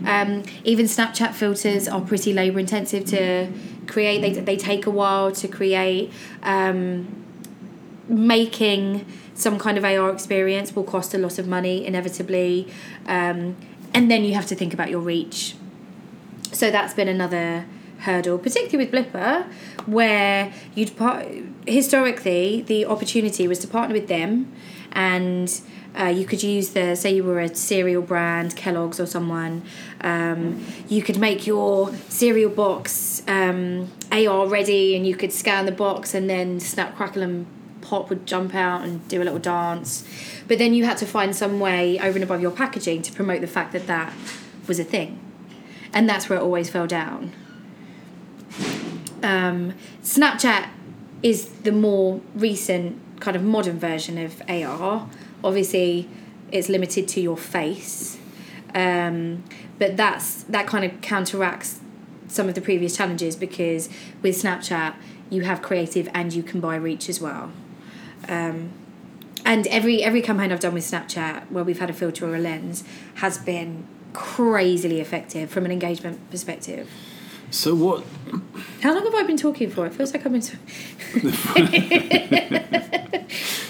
Um, 0.06 0.42
even 0.64 0.86
Snapchat 0.86 1.34
filters 1.34 1.86
are 1.88 2.00
pretty 2.00 2.32
labour 2.32 2.60
intensive 2.60 3.04
to 3.06 3.48
create. 3.86 4.20
They, 4.20 4.32
they 4.40 4.56
take 4.56 4.86
a 4.86 4.90
while 4.90 5.32
to 5.32 5.48
create. 5.48 6.12
Um, 6.42 7.20
making 8.08 9.06
some 9.34 9.58
kind 9.58 9.78
of 9.78 9.84
AR 9.84 10.10
experience 10.10 10.76
will 10.76 10.84
cost 10.84 11.14
a 11.14 11.18
lot 11.18 11.38
of 11.38 11.48
money 11.48 11.86
inevitably, 11.86 12.68
um, 13.06 13.56
and 13.92 14.10
then 14.10 14.24
you 14.24 14.34
have 14.34 14.46
to 14.46 14.54
think 14.54 14.74
about 14.74 14.90
your 14.90 15.00
reach. 15.00 15.56
So 16.54 16.70
that's 16.70 16.94
been 16.94 17.08
another 17.08 17.66
hurdle, 17.98 18.38
particularly 18.38 18.88
with 18.88 19.12
Blippar, 19.12 19.50
where 19.86 20.52
you'd 20.74 20.96
part 20.96 21.26
historically 21.66 22.62
the 22.62 22.86
opportunity 22.86 23.48
was 23.48 23.58
to 23.60 23.66
partner 23.66 23.94
with 23.94 24.06
them, 24.06 24.52
and 24.92 25.60
uh, 25.98 26.04
you 26.04 26.24
could 26.24 26.42
use 26.42 26.70
the 26.70 26.94
say 26.94 27.14
you 27.16 27.24
were 27.24 27.40
a 27.40 27.54
cereal 27.54 28.02
brand, 28.02 28.54
Kellogg's 28.54 29.00
or 29.00 29.06
someone, 29.06 29.62
um, 30.02 30.64
you 30.88 31.02
could 31.02 31.18
make 31.18 31.44
your 31.46 31.92
cereal 32.08 32.50
box 32.50 33.22
um, 33.26 33.90
AR 34.12 34.46
ready, 34.46 34.94
and 34.94 35.04
you 35.04 35.16
could 35.16 35.32
scan 35.32 35.66
the 35.66 35.72
box, 35.72 36.14
and 36.14 36.30
then 36.30 36.60
Snap 36.60 36.96
Crackle 36.96 37.22
and 37.22 37.46
Pop 37.80 38.08
would 38.08 38.26
jump 38.26 38.54
out 38.54 38.82
and 38.82 39.06
do 39.08 39.20
a 39.20 39.24
little 39.24 39.40
dance. 39.40 40.08
But 40.46 40.58
then 40.58 40.72
you 40.72 40.84
had 40.84 40.98
to 40.98 41.06
find 41.06 41.34
some 41.34 41.58
way 41.58 41.98
over 41.98 42.14
and 42.14 42.22
above 42.22 42.40
your 42.40 42.50
packaging 42.50 43.02
to 43.02 43.12
promote 43.12 43.40
the 43.40 43.46
fact 43.46 43.72
that 43.72 43.86
that 43.88 44.12
was 44.68 44.78
a 44.78 44.84
thing. 44.84 45.23
And 45.94 46.08
that's 46.08 46.28
where 46.28 46.38
it 46.38 46.42
always 46.42 46.68
fell 46.68 46.86
down. 46.86 47.32
Um, 49.22 49.72
Snapchat 50.02 50.68
is 51.22 51.46
the 51.62 51.72
more 51.72 52.20
recent 52.34 53.00
kind 53.20 53.36
of 53.36 53.42
modern 53.42 53.78
version 53.78 54.18
of 54.18 54.42
AR. 54.48 55.08
Obviously, 55.42 56.08
it's 56.52 56.68
limited 56.68 57.08
to 57.08 57.20
your 57.20 57.36
face, 57.38 58.18
um, 58.74 59.42
but 59.78 59.96
that's 59.96 60.42
that 60.44 60.66
kind 60.66 60.84
of 60.84 61.00
counteracts 61.00 61.80
some 62.28 62.48
of 62.48 62.54
the 62.54 62.60
previous 62.60 62.96
challenges 62.96 63.36
because 63.36 63.88
with 64.20 64.40
Snapchat 64.40 64.94
you 65.30 65.42
have 65.42 65.62
creative 65.62 66.08
and 66.12 66.32
you 66.32 66.42
can 66.42 66.60
buy 66.60 66.76
reach 66.76 67.08
as 67.08 67.20
well. 67.20 67.50
Um, 68.28 68.70
and 69.44 69.66
every 69.68 70.02
every 70.02 70.22
campaign 70.22 70.52
I've 70.52 70.60
done 70.60 70.74
with 70.74 70.84
Snapchat 70.84 71.50
where 71.50 71.64
we've 71.64 71.78
had 71.78 71.90
a 71.90 71.94
filter 71.94 72.26
or 72.26 72.36
a 72.36 72.38
lens 72.38 72.84
has 73.16 73.38
been 73.38 73.86
crazily 74.14 75.00
effective 75.00 75.50
from 75.50 75.66
an 75.66 75.70
engagement 75.70 76.30
perspective. 76.30 76.88
So 77.50 77.74
what? 77.74 78.04
How 78.80 78.94
long 78.94 79.04
have 79.04 79.14
I 79.14 79.22
been 79.24 79.36
talking 79.36 79.70
for? 79.70 79.86
It 79.86 79.92
feels 79.94 80.14
like 80.14 80.24
I've 80.24 80.32
been. 80.32 80.40
T- 80.40 80.56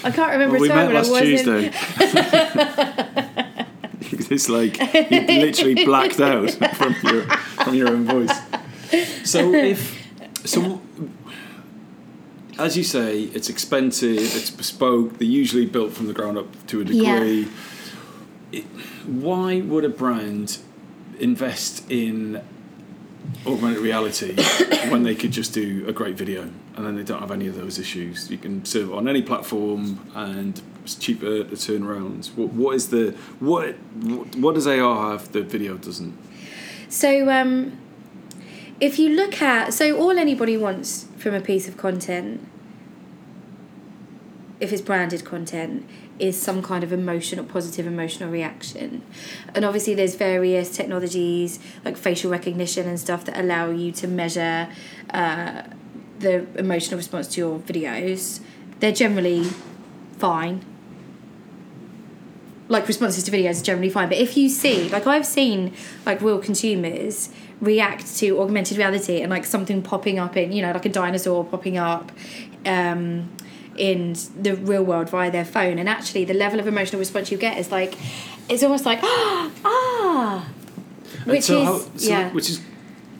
I 0.03 0.11
can't 0.11 0.31
remember 0.31 0.53
Well, 0.53 0.61
we 0.61 0.69
a 0.69 0.73
time 0.73 0.77
met 0.77 0.87
when 0.87 0.95
I 0.95 0.99
last 0.99 1.09
wasn't. 1.11 1.73
Tuesday. 1.73 1.73
it's 4.35 4.49
like 4.49 4.77
you 5.11 5.39
literally 5.39 5.85
blacked 5.85 6.19
out 6.19 6.51
from 6.75 6.95
your 7.03 7.23
from 7.63 7.75
your 7.75 7.89
own 7.89 8.05
voice. 8.05 8.31
So 9.23 9.53
if 9.53 10.03
so, 10.45 10.81
as 12.57 12.77
you 12.77 12.83
say, 12.83 13.21
it's 13.21 13.49
expensive. 13.49 14.17
It's 14.17 14.49
bespoke. 14.51 15.17
They're 15.17 15.27
usually 15.27 15.65
built 15.65 15.93
from 15.93 16.07
the 16.07 16.13
ground 16.13 16.37
up 16.37 16.67
to 16.67 16.81
a 16.81 16.83
degree. 16.85 17.47
It, 18.51 18.65
why 19.05 19.61
would 19.61 19.85
a 19.85 19.89
brand 19.89 20.59
invest 21.19 21.89
in 21.89 22.41
augmented 23.45 23.81
reality 23.81 24.35
when 24.89 25.03
they 25.03 25.15
could 25.15 25.31
just 25.31 25.53
do 25.53 25.85
a 25.87 25.93
great 25.93 26.15
video 26.15 26.43
and 26.75 26.85
then 26.85 26.95
they 26.95 27.03
don't 27.03 27.19
have 27.19 27.31
any 27.31 27.47
of 27.47 27.55
those 27.55 27.79
issues? 27.79 28.29
You 28.29 28.37
can 28.37 28.65
serve 28.65 28.93
on 28.93 29.07
any 29.07 29.21
platform 29.21 30.11
and 30.15 30.61
it's 30.83 30.95
cheaper 30.95 31.43
to 31.43 31.57
turn 31.57 31.83
around. 31.83 32.27
What, 32.35 32.49
what 32.49 32.75
is 32.75 32.89
the 32.89 33.11
what 33.39 33.73
what 34.37 34.55
does 34.55 34.67
AR 34.67 35.11
have 35.11 35.31
that 35.31 35.45
video 35.45 35.77
doesn't? 35.77 36.17
So, 36.89 37.29
um, 37.29 37.77
if 38.79 38.99
you 38.99 39.09
look 39.09 39.41
at 39.41 39.73
so 39.73 39.97
all 39.97 40.11
anybody 40.11 40.57
wants 40.57 41.07
from 41.17 41.33
a 41.33 41.41
piece 41.41 41.67
of 41.67 41.77
content, 41.77 42.47
if 44.59 44.71
it's 44.71 44.81
branded 44.81 45.25
content, 45.25 45.85
is 46.17 46.41
some 46.41 46.61
kind 46.61 46.83
of 46.83 46.93
emotional, 46.93 47.45
positive 47.45 47.85
emotional 47.85 48.29
reaction, 48.29 49.01
and 49.53 49.65
obviously 49.65 49.93
there's 49.93 50.15
various 50.15 50.75
technologies 50.75 51.59
like 51.83 51.97
facial 51.97 52.31
recognition 52.31 52.87
and 52.87 52.99
stuff 52.99 53.25
that 53.25 53.37
allow 53.39 53.69
you 53.69 53.91
to 53.91 54.07
measure 54.07 54.69
uh, 55.13 55.63
the 56.19 56.45
emotional 56.57 56.97
response 56.97 57.27
to 57.27 57.41
your 57.41 57.59
videos. 57.59 58.39
They're 58.79 58.91
generally 58.91 59.45
fine 60.17 60.63
like 62.67 62.87
responses 62.87 63.23
to 63.23 63.31
videos 63.31 63.61
are 63.61 63.63
generally 63.63 63.89
fine. 63.89 64.09
But 64.09 64.17
if 64.17 64.35
you 64.37 64.49
see, 64.49 64.89
like 64.89 65.05
I've 65.05 65.25
seen, 65.25 65.73
like 66.05 66.21
real 66.21 66.39
consumers 66.39 67.29
react 67.61 68.17
to 68.17 68.41
augmented 68.41 68.77
reality 68.77 69.21
and 69.21 69.29
like 69.29 69.45
something 69.45 69.81
popping 69.81 70.19
up 70.19 70.35
in, 70.35 70.51
you 70.51 70.61
know, 70.61 70.71
like 70.71 70.85
a 70.85 70.89
dinosaur 70.89 71.43
popping 71.45 71.77
up, 71.77 72.11
um, 72.65 73.29
in 73.77 74.15
the 74.39 74.55
real 74.55 74.83
world 74.83 75.09
via 75.09 75.29
their 75.31 75.45
phone, 75.45 75.77
and 75.79 75.87
actually 75.89 76.25
the 76.25 76.33
level 76.33 76.59
of 76.59 76.67
emotional 76.67 76.99
response 76.99 77.31
you 77.31 77.37
get 77.37 77.57
is 77.57 77.71
like, 77.71 77.95
it's 78.49 78.63
almost 78.63 78.85
like 78.85 78.99
ah, 79.03 80.47
And 81.23 81.25
which 81.25 81.43
so 81.43 81.59
is 81.61 81.65
how- 81.67 81.79
so 81.97 82.09
yeah. 82.09 82.31
which 82.31 82.49
is 82.49 82.61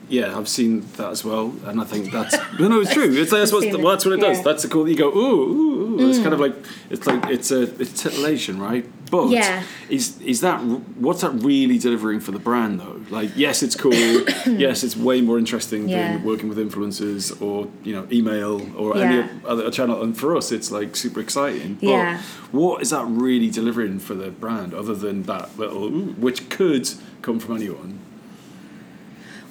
yeah, 0.08 0.38
I've 0.38 0.48
seen 0.48 0.86
that 0.98 1.10
as 1.10 1.24
well, 1.24 1.52
and 1.64 1.80
I 1.80 1.84
think 1.84 2.12
that's 2.12 2.36
no, 2.60 2.68
no, 2.68 2.80
it's 2.80 2.92
true. 2.98 3.10
It's 3.12 3.32
that's 3.32 3.52
what 3.52 3.64
it, 3.64 3.74
well, 3.76 3.90
that's 3.92 4.04
what 4.04 4.14
it 4.14 4.20
does. 4.20 4.36
yeah. 4.38 4.42
That's 4.44 4.64
a 4.64 4.68
cool. 4.68 4.88
You 4.88 4.96
go 4.96 5.08
ooh, 5.08 5.42
ooh, 5.52 5.85
ooh. 6.00 6.08
It's 6.08 6.18
kind 6.18 6.32
of 6.32 6.38
mm. 6.38 6.48
like 6.48 6.54
it's 6.90 7.06
like 7.06 7.26
it's 7.30 7.50
a 7.50 7.62
it's 7.80 8.02
titillation, 8.02 8.60
right? 8.60 8.86
But 9.10 9.28
Yeah. 9.28 9.62
is 9.88 10.20
is 10.20 10.40
that 10.40 10.60
what's 10.60 11.20
that 11.20 11.30
really 11.30 11.78
delivering 11.78 12.20
for 12.20 12.32
the 12.32 12.38
brand 12.38 12.80
though? 12.80 13.00
Like 13.10 13.30
yes, 13.36 13.62
it's 13.62 13.76
cool. 13.76 13.92
yes, 14.46 14.82
it's 14.82 14.96
way 14.96 15.20
more 15.20 15.38
interesting 15.38 15.88
Yeah. 15.88 16.14
than 16.14 16.24
working 16.24 16.48
with 16.48 16.58
influencers 16.58 17.40
or 17.40 17.68
you 17.84 17.94
know 17.94 18.06
email 18.10 18.60
or 18.76 18.96
any 18.96 19.28
other 19.44 19.70
channel. 19.70 20.02
And 20.02 20.16
for 20.16 20.36
us, 20.36 20.52
it's 20.52 20.70
like 20.70 20.96
super 20.96 21.20
exciting. 21.20 21.74
But 21.74 21.88
Yeah. 21.88 22.22
what 22.52 22.82
is 22.82 22.90
that 22.90 23.04
really 23.06 23.50
delivering 23.50 23.98
for 23.98 24.14
the 24.14 24.30
brand 24.30 24.74
other 24.74 24.94
than 24.94 25.24
that 25.24 25.58
little 25.58 25.84
ooh, 25.84 26.14
which 26.18 26.48
could 26.48 26.88
come 27.22 27.38
from 27.38 27.56
anyone? 27.56 28.00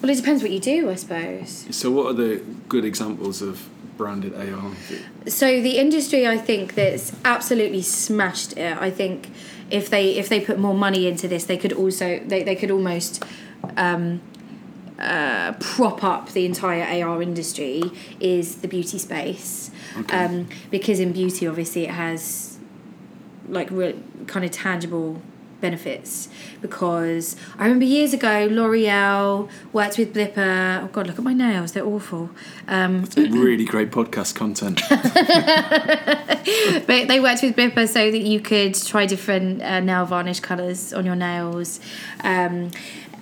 well, 0.02 0.12
it 0.12 0.18
depends 0.18 0.44
what 0.44 0.52
you 0.52 0.60
do, 0.60 0.90
I 0.92 0.96
suppose. 0.96 1.66
So, 1.72 1.90
what 1.90 2.08
are 2.08 2.14
the 2.14 2.44
good 2.70 2.86
examples 2.86 3.42
of 3.42 3.68
branded 3.98 4.34
AR? 4.34 4.72
so 5.28 5.62
the 5.62 5.78
industry 5.78 6.28
i 6.28 6.38
think 6.38 6.76
that's 6.76 7.14
absolutely 7.24 7.82
smashed 7.82 8.58
it 8.58 8.78
i 8.78 8.90
think 8.90 9.30
if 9.72 9.90
they 9.90 10.12
if 10.16 10.30
they 10.30 10.40
put 10.40 10.60
more 10.60 10.74
money 10.74 11.08
into 11.08 11.28
this 11.28 11.46
they 11.46 11.58
could 11.58 11.74
also 11.74 12.20
they, 12.26 12.44
they 12.44 12.56
could 12.56 12.72
almost 12.72 13.24
um, 13.78 14.22
uh, 15.00 15.54
prop 15.60 16.04
up 16.04 16.32
the 16.32 16.46
entire 16.46 17.04
ar 17.06 17.22
industry 17.22 17.82
is 18.20 18.58
the 18.58 18.68
beauty 18.68 18.98
space 18.98 19.72
Okay. 19.98 20.26
um, 20.26 20.48
because 20.72 21.00
in 21.00 21.12
beauty 21.14 21.48
obviously 21.48 21.86
it 21.86 21.92
has 21.92 22.58
like 23.48 23.70
re- 23.72 23.98
kind 24.28 24.46
of 24.46 24.52
tangible 24.52 25.22
benefits 25.66 26.14
because 26.62 27.26
I 27.60 27.64
remember 27.66 27.86
years 27.98 28.12
ago 28.20 28.36
L'Oreal 28.58 29.50
worked 29.78 29.98
with 30.00 30.10
Blippar 30.16 30.84
oh 30.84 30.88
god 30.96 31.08
look 31.08 31.18
at 31.22 31.26
my 31.32 31.34
nails 31.46 31.70
they're 31.74 31.90
awful 31.96 32.30
um, 32.68 32.92
really 33.16 33.66
great 33.74 33.90
podcast 33.92 34.32
content. 34.42 34.78
But 36.88 37.08
they 37.08 37.20
worked 37.20 37.42
with 37.42 37.56
Blippar 37.56 37.88
so 37.88 38.12
that 38.12 38.22
you 38.22 38.40
could 38.40 38.76
try 38.76 39.06
different 39.06 39.62
uh, 39.62 39.80
nail 39.80 40.06
varnish 40.06 40.40
colours 40.40 40.94
on 40.94 41.06
your 41.06 41.16
nails. 41.16 41.80
Um, 42.24 42.72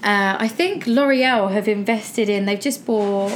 uh, 0.04 0.36
I 0.40 0.48
think 0.48 0.86
L'Oreal 0.86 1.52
have 1.52 1.68
invested 1.68 2.28
in. 2.30 2.46
They've 2.46 2.60
just 2.60 2.86
bought. 2.86 3.32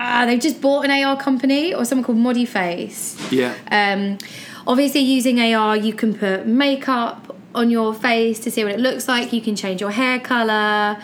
Uh, 0.00 0.26
they've 0.26 0.40
just 0.40 0.60
bought 0.60 0.84
an 0.84 0.90
AR 0.90 1.16
company 1.16 1.72
or 1.72 1.84
something 1.84 2.04
called 2.04 2.18
Modiface. 2.18 3.30
yeah. 3.30 3.54
Um, 3.70 4.18
obviously, 4.66 5.00
using 5.00 5.38
AR, 5.40 5.76
you 5.76 5.92
can 5.92 6.14
put 6.14 6.46
makeup 6.46 7.23
on 7.54 7.70
your 7.70 7.94
face 7.94 8.40
to 8.40 8.50
see 8.50 8.64
what 8.64 8.72
it 8.72 8.80
looks 8.80 9.08
like. 9.08 9.32
You 9.32 9.40
can 9.40 9.56
change 9.56 9.80
your 9.80 9.92
hair 9.92 10.18
color. 10.18 11.00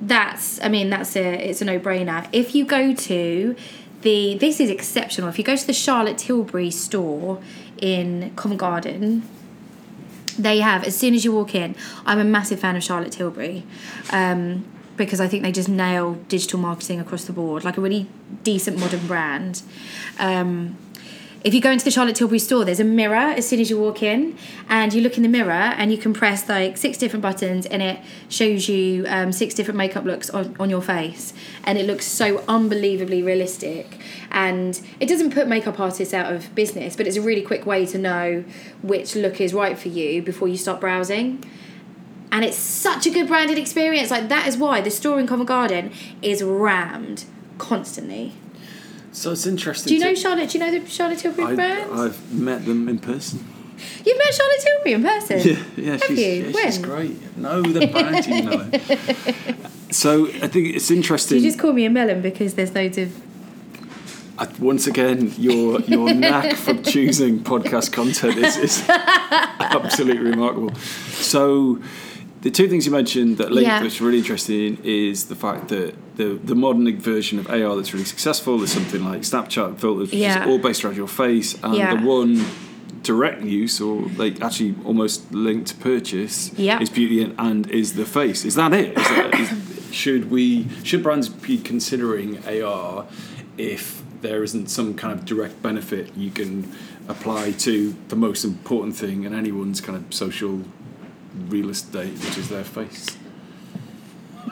That's, 0.00 0.60
I 0.62 0.68
mean, 0.68 0.90
that's 0.90 1.16
a, 1.16 1.48
it's 1.48 1.60
a 1.60 1.64
no-brainer. 1.64 2.28
If 2.32 2.54
you 2.54 2.64
go 2.64 2.94
to 2.94 3.56
the, 4.02 4.38
this 4.38 4.60
is 4.60 4.70
exceptional. 4.70 5.28
If 5.28 5.38
you 5.38 5.44
go 5.44 5.56
to 5.56 5.66
the 5.66 5.72
Charlotte 5.72 6.18
Tilbury 6.18 6.70
store 6.70 7.42
in 7.78 8.32
Covent 8.36 8.60
Garden, 8.60 9.28
they 10.38 10.60
have 10.60 10.84
as 10.84 10.96
soon 10.96 11.14
as 11.14 11.24
you 11.24 11.32
walk 11.32 11.54
in. 11.54 11.74
I'm 12.06 12.18
a 12.18 12.24
massive 12.24 12.60
fan 12.60 12.76
of 12.76 12.82
Charlotte 12.82 13.12
Tilbury. 13.12 13.64
Um, 14.10 14.64
because 14.96 15.18
I 15.18 15.28
think 15.28 15.42
they 15.42 15.52
just 15.52 15.68
nail 15.68 16.14
digital 16.28 16.58
marketing 16.58 17.00
across 17.00 17.24
the 17.24 17.32
board, 17.32 17.64
like 17.64 17.78
a 17.78 17.80
really 17.80 18.06
decent 18.42 18.78
modern 18.78 19.06
brand. 19.06 19.62
Um, 20.18 20.76
if 21.42 21.54
you 21.54 21.60
go 21.60 21.70
into 21.70 21.84
the 21.84 21.90
Charlotte 21.90 22.16
Tilbury 22.16 22.38
store, 22.38 22.64
there's 22.64 22.80
a 22.80 22.84
mirror 22.84 23.14
as 23.14 23.48
soon 23.48 23.60
as 23.60 23.70
you 23.70 23.78
walk 23.78 24.02
in, 24.02 24.36
and 24.68 24.92
you 24.92 25.00
look 25.00 25.16
in 25.16 25.22
the 25.22 25.28
mirror 25.28 25.50
and 25.50 25.90
you 25.90 25.96
can 25.96 26.12
press 26.12 26.48
like 26.48 26.76
six 26.76 26.98
different 26.98 27.22
buttons, 27.22 27.64
and 27.66 27.82
it 27.82 28.00
shows 28.28 28.68
you 28.68 29.06
um, 29.08 29.32
six 29.32 29.54
different 29.54 29.78
makeup 29.78 30.04
looks 30.04 30.28
on, 30.30 30.54
on 30.60 30.68
your 30.68 30.82
face, 30.82 31.32
and 31.64 31.78
it 31.78 31.86
looks 31.86 32.04
so 32.04 32.44
unbelievably 32.46 33.22
realistic. 33.22 33.98
And 34.30 34.80
it 35.00 35.06
doesn't 35.06 35.32
put 35.32 35.48
makeup 35.48 35.80
artists 35.80 36.12
out 36.12 36.32
of 36.32 36.54
business, 36.54 36.94
but 36.94 37.06
it's 37.06 37.16
a 37.16 37.22
really 37.22 37.42
quick 37.42 37.64
way 37.64 37.86
to 37.86 37.98
know 37.98 38.44
which 38.82 39.16
look 39.16 39.40
is 39.40 39.54
right 39.54 39.78
for 39.78 39.88
you 39.88 40.22
before 40.22 40.48
you 40.48 40.56
start 40.56 40.80
browsing. 40.80 41.42
And 42.32 42.44
it's 42.44 42.56
such 42.56 43.06
a 43.06 43.10
good 43.10 43.26
branded 43.26 43.58
experience. 43.58 44.10
Like 44.10 44.28
that 44.28 44.46
is 44.46 44.56
why 44.56 44.80
the 44.80 44.90
store 44.90 45.18
in 45.18 45.26
Covent 45.26 45.48
Garden 45.48 45.92
is 46.22 46.42
rammed 46.42 47.24
constantly. 47.58 48.34
So 49.12 49.32
it's 49.32 49.46
interesting. 49.46 49.88
Do 49.88 49.94
you 49.94 50.00
to- 50.00 50.06
know 50.06 50.14
Charlotte? 50.14 50.50
Do 50.50 50.58
you 50.58 50.64
know 50.64 50.78
the 50.78 50.88
Charlotte 50.88 51.18
Tilbury 51.18 51.46
I, 51.52 51.54
brand? 51.54 51.92
I've 52.00 52.32
met 52.32 52.64
them 52.64 52.88
in 52.88 52.98
person. 52.98 53.44
You've 54.04 54.18
met 54.18 54.34
Charlotte 54.34 54.60
Tilbury 54.60 54.92
in 54.92 55.02
person. 55.02 55.38
Yeah, 55.38 55.62
yeah, 55.76 55.92
Have 55.92 56.02
she's, 56.02 56.18
you? 56.18 56.52
yeah, 56.54 56.64
she's 56.66 56.78
great. 56.78 57.36
No, 57.36 57.62
the 57.62 57.86
you 58.28 58.42
know. 58.42 59.56
So 59.90 60.26
I 60.28 60.46
think 60.46 60.76
it's 60.76 60.90
interesting. 60.90 61.38
You 61.38 61.44
just 61.48 61.58
call 61.58 61.72
me 61.72 61.84
a 61.84 61.90
melon 61.90 62.22
because 62.22 62.54
there's 62.54 62.72
loads 62.74 62.96
of. 62.98 63.10
Uh, 64.38 64.46
once 64.60 64.86
again, 64.86 65.32
your 65.36 65.80
your 65.80 66.14
knack 66.14 66.56
for 66.56 66.74
choosing 66.82 67.40
podcast 67.40 67.90
content 67.92 68.36
is, 68.38 68.56
is 68.56 68.84
absolutely 68.88 70.30
remarkable. 70.30 70.74
So, 70.76 71.80
the 72.42 72.50
two 72.50 72.68
things 72.68 72.86
you 72.86 72.92
mentioned 72.92 73.36
that 73.38 73.52
link, 73.52 73.66
Yeah. 73.66 73.82
which 73.82 74.00
are 74.00 74.04
really 74.04 74.18
interesting, 74.18 74.78
is 74.84 75.24
the 75.26 75.34
fact 75.34 75.68
that 75.68 75.94
the 76.16 76.38
the 76.42 76.54
modern 76.54 76.98
version 76.98 77.38
of 77.38 77.48
AR 77.50 77.76
that's 77.76 77.92
really 77.92 78.04
successful 78.06 78.62
is 78.62 78.70
something 78.72 79.04
like 79.04 79.22
Snapchat 79.22 79.78
filters, 79.78 80.10
which 80.10 80.20
Yeah. 80.20 80.42
is 80.44 80.48
all 80.48 80.58
based 80.58 80.84
around 80.84 80.96
your 80.96 81.08
face, 81.08 81.56
and 81.62 81.74
Yeah. 81.74 81.96
the 81.96 82.06
one 82.06 82.44
direct 83.02 83.42
use 83.42 83.80
or 83.80 84.10
like 84.18 84.42
actually 84.42 84.74
almost 84.84 85.32
linked 85.32 85.68
to 85.68 85.74
purchase 85.76 86.50
Yeah. 86.56 86.80
is 86.82 86.90
beauty 86.90 87.22
and, 87.22 87.34
and 87.38 87.70
is 87.70 87.94
the 87.94 88.04
face. 88.04 88.44
Is 88.44 88.54
that 88.56 88.72
it? 88.74 88.88
Is 88.98 89.08
that, 89.08 89.40
is, 89.40 89.48
should 89.94 90.30
we 90.30 90.66
should 90.82 91.02
brands 91.02 91.28
be 91.28 91.56
considering 91.58 92.38
AR 92.46 93.06
if 93.58 94.02
there 94.22 94.42
isn't 94.42 94.68
some 94.68 94.92
kind 94.94 95.12
of 95.18 95.24
direct 95.24 95.62
benefit 95.62 96.10
you 96.16 96.30
can 96.30 96.68
apply 97.08 97.52
to 97.52 97.94
the 98.08 98.16
most 98.16 98.44
important 98.44 98.94
thing 98.94 99.24
in 99.24 99.32
anyone's 99.34 99.80
kind 99.80 99.96
of 99.96 100.04
social 100.12 100.60
real 101.48 101.70
estate, 101.70 102.12
which 102.12 102.38
is 102.38 102.48
their 102.48 102.64
face? 102.64 103.06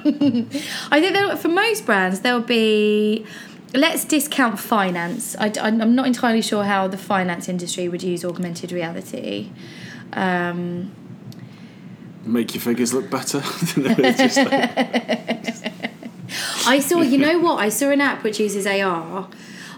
I 0.04 1.00
think 1.00 1.12
that 1.14 1.38
for 1.38 1.48
most 1.48 1.84
brands 1.86 2.20
there'll 2.20 2.40
be. 2.40 3.26
Let's 3.74 4.06
discount 4.06 4.58
finance. 4.58 5.36
I, 5.38 5.48
am 5.58 5.94
not 5.94 6.06
entirely 6.06 6.40
sure 6.40 6.64
how 6.64 6.88
the 6.88 6.96
finance 6.96 7.50
industry 7.50 7.86
would 7.86 8.02
use 8.02 8.24
augmented 8.24 8.72
reality. 8.72 9.50
Um, 10.14 10.90
Make 12.24 12.54
your 12.54 12.62
figures 12.62 12.94
look 12.94 13.10
better. 13.10 13.42
It's 13.44 14.18
just 14.34 14.36
like- 14.38 15.72
I 16.66 16.78
saw, 16.80 17.00
you 17.02 17.18
know 17.18 17.38
what? 17.40 17.58
I 17.58 17.68
saw 17.68 17.90
an 17.90 18.00
app 18.00 18.22
which 18.24 18.40
uses 18.40 18.66
AR. 18.66 19.28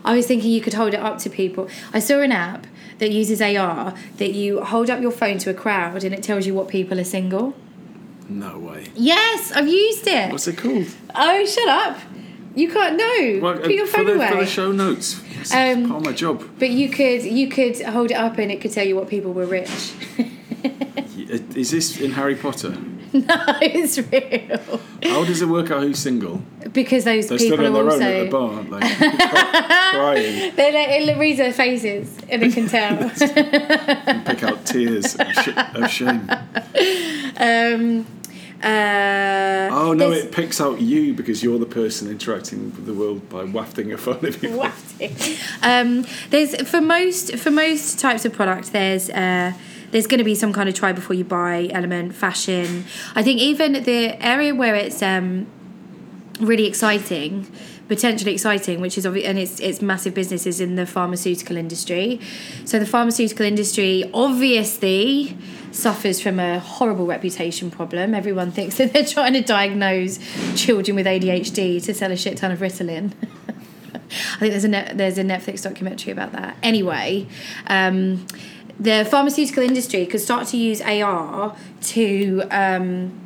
I 0.04 0.14
was 0.14 0.26
thinking 0.26 0.50
you 0.50 0.60
could 0.60 0.74
hold 0.74 0.94
it 0.94 1.00
up 1.00 1.18
to 1.20 1.30
people. 1.30 1.68
I 1.92 1.98
saw 1.98 2.20
an 2.20 2.32
app 2.32 2.66
that 3.00 3.10
uses 3.10 3.42
AR 3.42 3.92
that 4.18 4.32
you 4.32 4.62
hold 4.62 4.88
up 4.88 5.00
your 5.02 5.10
phone 5.10 5.38
to 5.38 5.50
a 5.50 5.54
crowd 5.54 6.04
and 6.04 6.14
it 6.14 6.22
tells 6.22 6.46
you 6.46 6.54
what 6.54 6.68
people 6.68 6.98
are 7.00 7.04
single. 7.04 7.54
no 8.28 8.56
way. 8.58 8.86
Yes, 8.94 9.50
I've 9.52 9.66
used 9.68 10.06
it. 10.06 10.30
What's 10.30 10.46
it 10.46 10.56
called? 10.56 10.86
Oh, 11.14 11.44
shut 11.44 11.68
up. 11.68 11.98
You 12.54 12.68
can't 12.70 12.96
know. 12.96 13.40
Well, 13.42 13.58
Put 13.58 13.72
your 13.72 13.86
for, 13.86 13.98
phone 13.98 14.06
the, 14.06 14.14
away. 14.14 14.28
for 14.30 14.36
the 14.36 14.46
show 14.46 14.72
notes. 14.72 15.20
It's 15.40 15.52
Um, 15.54 15.88
part 15.88 16.00
of 16.00 16.04
my 16.06 16.12
job. 16.12 16.44
But 16.58 16.70
you 16.70 16.88
could 16.90 17.22
you 17.24 17.48
could 17.48 17.80
hold 17.82 18.10
it 18.10 18.16
up 18.16 18.38
and 18.38 18.50
it 18.52 18.60
could 18.60 18.72
tell 18.72 18.86
you 18.86 18.96
what 18.96 19.08
people 19.08 19.32
were 19.32 19.46
rich. 19.46 19.70
Is 21.56 21.70
this 21.70 22.00
in 22.00 22.12
Harry 22.12 22.34
Potter? 22.36 22.70
no, 23.12 23.24
it's 23.60 23.98
real. 23.98 24.80
How 25.12 25.24
does 25.24 25.42
it 25.42 25.46
work 25.46 25.70
out 25.70 25.82
who's 25.82 25.98
single? 25.98 26.42
Because 26.72 27.04
those 27.04 27.28
They're 27.28 27.38
people 27.38 27.56
stood 27.56 27.66
on 27.66 27.76
are 27.76 27.82
their 27.84 27.84
also 27.84 28.04
own 28.04 28.12
at 28.12 28.24
the 28.24 28.30
bar, 28.30 28.62
like 28.80 28.98
crying, 29.94 30.54
they 30.56 30.72
like, 30.72 31.08
it 31.08 31.18
reads 31.18 31.38
their 31.38 31.52
faces 31.52 32.16
and 32.28 32.42
it 32.44 32.52
can 32.52 32.68
tell. 32.76 32.98
and 33.00 34.24
pick 34.26 34.42
out 34.44 34.64
tears 34.64 35.16
of, 35.16 35.32
sh- 35.32 35.48
of 35.74 35.90
shame. 35.90 36.30
um, 37.36 38.06
uh, 38.62 39.68
Oh 39.72 39.92
no, 39.96 40.10
there's- 40.10 40.24
it 40.26 40.32
picks 40.32 40.60
out 40.60 40.80
you 40.80 41.14
because 41.14 41.42
you're 41.42 41.58
the 41.58 41.66
person 41.66 42.10
interacting 42.10 42.64
with 42.66 42.86
the 42.86 42.94
world 42.94 43.28
by 43.28 43.44
wafting 43.44 43.92
a 43.92 43.98
phone 43.98 44.24
at 44.24 44.40
people. 44.40 44.58
wafting. 44.58 45.16
Um, 45.62 46.04
there's 46.30 46.54
for 46.68 46.80
most 46.80 47.36
for 47.38 47.50
most 47.50 47.98
types 47.98 48.24
of 48.24 48.32
product 48.32 48.72
there's 48.72 49.08
uh, 49.10 49.52
there's 49.90 50.06
going 50.06 50.18
to 50.18 50.24
be 50.24 50.34
some 50.34 50.52
kind 50.52 50.68
of 50.68 50.74
try 50.74 50.92
before 50.92 51.14
you 51.14 51.24
buy 51.24 51.68
element 51.72 52.14
fashion. 52.14 52.84
I 53.14 53.22
think 53.22 53.40
even 53.40 53.72
the 53.84 54.24
area 54.24 54.54
where 54.54 54.74
it's 54.74 55.02
um, 55.02 55.46
really 56.40 56.66
exciting 56.66 57.50
potentially 57.88 58.32
exciting 58.32 58.80
which 58.80 58.96
is 58.96 59.04
obvi- 59.04 59.26
and 59.26 59.36
it's 59.36 59.58
it's 59.58 59.82
massive 59.82 60.14
businesses 60.14 60.60
in 60.60 60.76
the 60.76 60.86
pharmaceutical 60.86 61.56
industry 61.56 62.20
so 62.64 62.78
the 62.78 62.86
pharmaceutical 62.86 63.44
industry 63.44 64.08
obviously 64.14 65.36
suffers 65.72 66.20
from 66.20 66.38
a 66.38 66.60
horrible 66.60 67.04
reputation 67.04 67.68
problem 67.68 68.14
everyone 68.14 68.52
thinks 68.52 68.76
that 68.78 68.92
they're 68.92 69.04
trying 69.04 69.32
to 69.32 69.42
diagnose 69.42 70.20
children 70.54 70.94
with 70.94 71.04
ADHD 71.04 71.82
to 71.84 71.92
sell 71.92 72.12
a 72.12 72.16
shit 72.16 72.36
ton 72.36 72.52
of 72.52 72.60
Ritalin 72.60 73.12
I 74.10 74.38
think 74.38 74.52
there's 74.52 74.64
a 74.64 74.68
net, 74.68 74.96
there's 74.96 75.18
a 75.18 75.22
Netflix 75.22 75.62
documentary 75.62 76.12
about 76.12 76.32
that. 76.32 76.56
Anyway, 76.62 77.28
um, 77.68 78.26
the 78.80 79.06
pharmaceutical 79.08 79.62
industry 79.62 80.06
could 80.06 80.20
start 80.20 80.48
to 80.48 80.56
use 80.56 80.80
AR 80.80 81.54
to 81.82 82.42
um, 82.50 83.20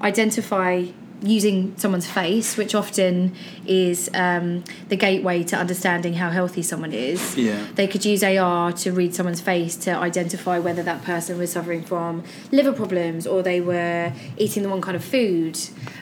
identify 0.00 0.86
using 1.22 1.76
someone's 1.76 2.08
face, 2.08 2.56
which 2.56 2.74
often 2.74 3.34
is 3.66 4.08
um, 4.14 4.64
the 4.88 4.96
gateway 4.96 5.42
to 5.42 5.56
understanding 5.56 6.14
how 6.14 6.30
healthy 6.30 6.62
someone 6.62 6.92
is. 6.92 7.36
Yeah. 7.36 7.66
They 7.74 7.86
could 7.86 8.06
use 8.06 8.24
AR 8.24 8.72
to 8.72 8.92
read 8.92 9.14
someone's 9.14 9.42
face 9.42 9.76
to 9.76 9.90
identify 9.90 10.58
whether 10.58 10.82
that 10.82 11.02
person 11.04 11.36
was 11.36 11.52
suffering 11.52 11.82
from 11.82 12.24
liver 12.50 12.72
problems 12.72 13.26
or 13.26 13.42
they 13.42 13.60
were 13.60 14.14
eating 14.38 14.62
the 14.62 14.70
wrong 14.70 14.80
kind 14.80 14.96
of 14.96 15.04
food. 15.04 15.58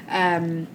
Um, 0.08 0.68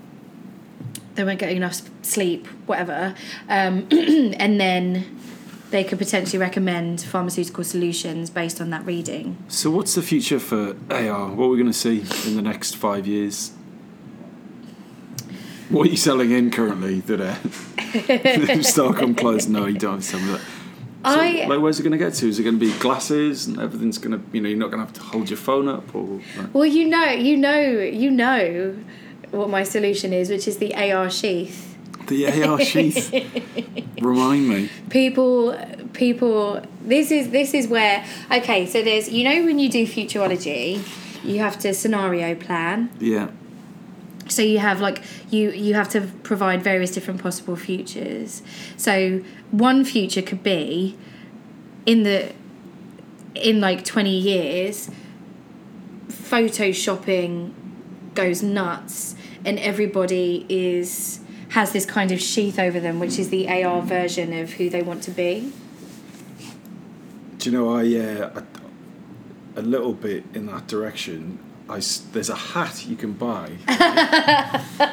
they 1.15 1.23
weren't 1.23 1.39
getting 1.39 1.57
enough 1.57 1.81
sleep, 2.01 2.47
whatever. 2.65 3.15
Um, 3.47 3.87
and 3.91 4.59
then 4.59 5.19
they 5.73 5.83
could 5.83 5.97
potentially 5.97 6.37
recommend 6.37 7.01
pharmaceutical 7.01 7.63
solutions 7.63 8.29
based 8.29 8.61
on 8.61 8.69
that 8.69 8.85
reading. 8.85 9.35
So, 9.47 9.71
what's 9.71 9.95
the 9.95 10.03
future 10.03 10.39
for 10.39 10.75
AR? 10.91 11.29
What 11.31 11.45
are 11.45 11.49
we 11.49 11.57
going 11.57 11.65
to 11.65 11.73
see 11.73 12.05
in 12.29 12.35
the 12.35 12.43
next 12.43 12.75
five 12.75 13.07
years? 13.07 13.51
What 15.69 15.87
are 15.87 15.89
you 15.89 15.97
selling 15.97 16.29
in 16.29 16.51
currently 16.51 16.99
that 17.01 17.19
uh, 17.19 18.61
Stockholm 18.61 19.15
closed? 19.15 19.49
No, 19.49 19.65
you 19.65 19.79
don't 19.79 20.03
tell 20.03 20.19
me 20.19 20.33
that. 20.33 20.41
So, 20.41 21.19
I- 21.19 21.47
like, 21.49 21.59
where's 21.59 21.79
it 21.79 21.83
going 21.83 21.93
to 21.93 21.97
get 21.97 22.13
to? 22.13 22.29
Is 22.29 22.37
it 22.37 22.43
going 22.43 22.59
to 22.59 22.65
be 22.65 22.71
glasses 22.77 23.47
and 23.47 23.59
everything's 23.59 23.97
going 23.97 24.11
to, 24.17 24.23
you 24.31 24.41
know, 24.41 24.49
you're 24.49 24.57
not 24.59 24.69
going 24.69 24.79
to 24.79 24.85
have 24.85 24.93
to 24.93 25.01
hold 25.01 25.27
your 25.27 25.37
phone 25.37 25.67
up 25.67 25.95
or? 25.95 26.21
Like, 26.37 26.53
Well, 26.53 26.67
you 26.67 26.87
know, 26.87 27.09
you 27.09 27.35
know, 27.35 27.59
you 27.59 28.11
know 28.11 28.77
what 29.31 29.49
my 29.49 29.63
solution 29.63 30.13
is, 30.13 30.29
which 30.29 30.47
is 30.47 30.59
the 30.59 30.75
AR 30.75 31.09
sheath. 31.09 31.72
The 32.07 32.43
AR 32.43 32.59
sheath. 32.71 33.11
Remind 34.01 34.47
me. 34.49 34.69
People, 34.89 35.57
people. 35.93 36.61
This 36.81 37.11
is 37.11 37.29
this 37.31 37.53
is 37.53 37.67
where 37.67 38.05
okay. 38.31 38.65
So 38.65 38.81
there's 38.83 39.09
you 39.09 39.23
know 39.23 39.45
when 39.45 39.59
you 39.59 39.69
do 39.69 39.85
futurology, 39.85 40.81
you 41.23 41.39
have 41.39 41.57
to 41.59 41.73
scenario 41.73 42.35
plan. 42.35 42.89
Yeah. 42.99 43.29
so 44.27 44.41
you 44.41 44.59
have 44.59 44.79
like 44.81 45.03
you 45.29 45.51
you 45.51 45.73
have 45.73 45.89
to 45.89 46.01
provide 46.23 46.63
various 46.63 46.91
different 46.91 47.21
possible 47.21 47.55
futures 47.57 48.41
so 48.77 49.21
one 49.51 49.83
future 49.83 50.21
could 50.21 50.41
be 50.41 50.97
in 51.85 52.03
the 52.03 52.31
in 53.35 53.59
like 53.59 53.83
20 53.83 54.09
years 54.09 54.89
photoshopping 56.07 57.51
goes 58.15 58.41
nuts 58.41 59.15
and 59.45 59.59
everybody 59.59 60.45
is 60.49 61.19
has 61.53 61.71
this 61.71 61.85
kind 61.85 62.11
of 62.11 62.19
sheath 62.19 62.59
over 62.59 62.79
them 62.79 62.99
which 62.99 63.17
is 63.17 63.29
the 63.29 63.47
AR 63.63 63.81
version 63.81 64.33
of 64.33 64.53
who 64.53 64.69
they 64.69 64.81
want 64.81 65.01
to 65.03 65.11
be 65.11 65.51
Do 67.37 67.49
you 67.49 67.57
know 67.57 67.75
I, 67.75 67.81
uh, 67.97 68.43
a 69.55 69.61
little 69.61 69.93
bit 69.93 70.23
in 70.33 70.47
that 70.47 70.67
direction. 70.67 71.39
I 71.69 71.81
there's 72.11 72.29
a 72.29 72.35
hat 72.35 72.85
you 72.85 72.95
can 72.95 73.13
buy. 73.13 73.51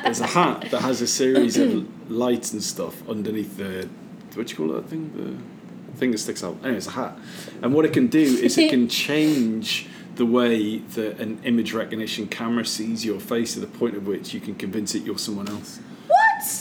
there's 0.04 0.20
a 0.20 0.26
hat 0.26 0.70
that 0.70 0.82
has 0.82 1.00
a 1.00 1.06
series 1.06 1.56
of 1.56 2.11
lights 2.11 2.52
and 2.52 2.62
stuff 2.62 3.08
underneath 3.08 3.56
the 3.56 3.88
what 4.34 4.46
do 4.46 4.50
you 4.52 4.56
call 4.56 4.68
that 4.76 4.88
thing? 4.88 5.11
The 5.92 5.98
thing 5.98 6.12
that 6.12 6.18
sticks 6.18 6.44
out. 6.44 6.56
Anyway, 6.62 6.76
it's 6.76 6.86
a 6.86 6.92
hat, 6.92 7.18
and 7.62 7.74
what 7.74 7.84
it 7.84 7.92
can 7.92 8.06
do 8.06 8.20
is 8.20 8.56
it 8.56 8.70
can 8.70 8.88
change 9.06 9.88
the 10.14 10.26
way 10.26 10.78
that 10.78 11.18
an 11.18 11.40
image 11.44 11.72
recognition 11.72 12.28
camera 12.28 12.64
sees 12.64 13.04
your 13.04 13.18
face 13.18 13.54
to 13.54 13.61
the 13.61 13.66
point 13.66 13.94
at 13.94 14.02
which 14.02 14.32
you 14.34 14.40
can 14.40 14.54
convince 14.54 14.94
it 14.94 15.02
you're 15.02 15.18
someone 15.18 15.48
else. 15.48 15.80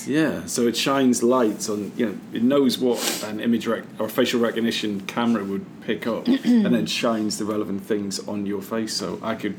Yeah, 0.08 0.46
so 0.46 0.68
it 0.68 0.76
shines 0.78 1.22
lights 1.24 1.70
on, 1.70 1.92
you 1.96 2.06
know, 2.08 2.18
it 2.34 2.44
knows 2.44 2.78
what 2.78 3.24
an 3.28 3.40
image 3.40 3.68
rec- 3.68 3.84
or 4.00 4.10
facial 4.10 4.40
recognition 4.40 5.02
camera 5.02 5.44
would 5.44 5.66
pick 5.82 6.08
up 6.08 6.28
and 6.44 6.74
then 6.74 6.86
shines 6.86 7.38
the 7.38 7.46
relevant 7.46 7.82
things 7.84 8.20
on 8.28 8.46
your 8.46 8.62
face. 8.62 8.94
So 8.94 9.20
I 9.22 9.36
could 9.36 9.56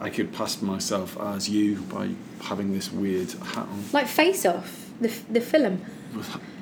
I 0.00 0.10
could 0.10 0.32
pass 0.32 0.60
myself 0.62 1.16
as 1.20 1.48
you 1.48 1.76
by 1.82 2.10
having 2.40 2.72
this 2.72 2.90
weird 2.92 3.30
hat 3.32 3.66
on. 3.68 3.84
Like 3.92 4.06
Face 4.08 4.44
Off, 4.44 4.90
the, 5.00 5.08
f- 5.08 5.24
the 5.30 5.40
film. 5.40 5.80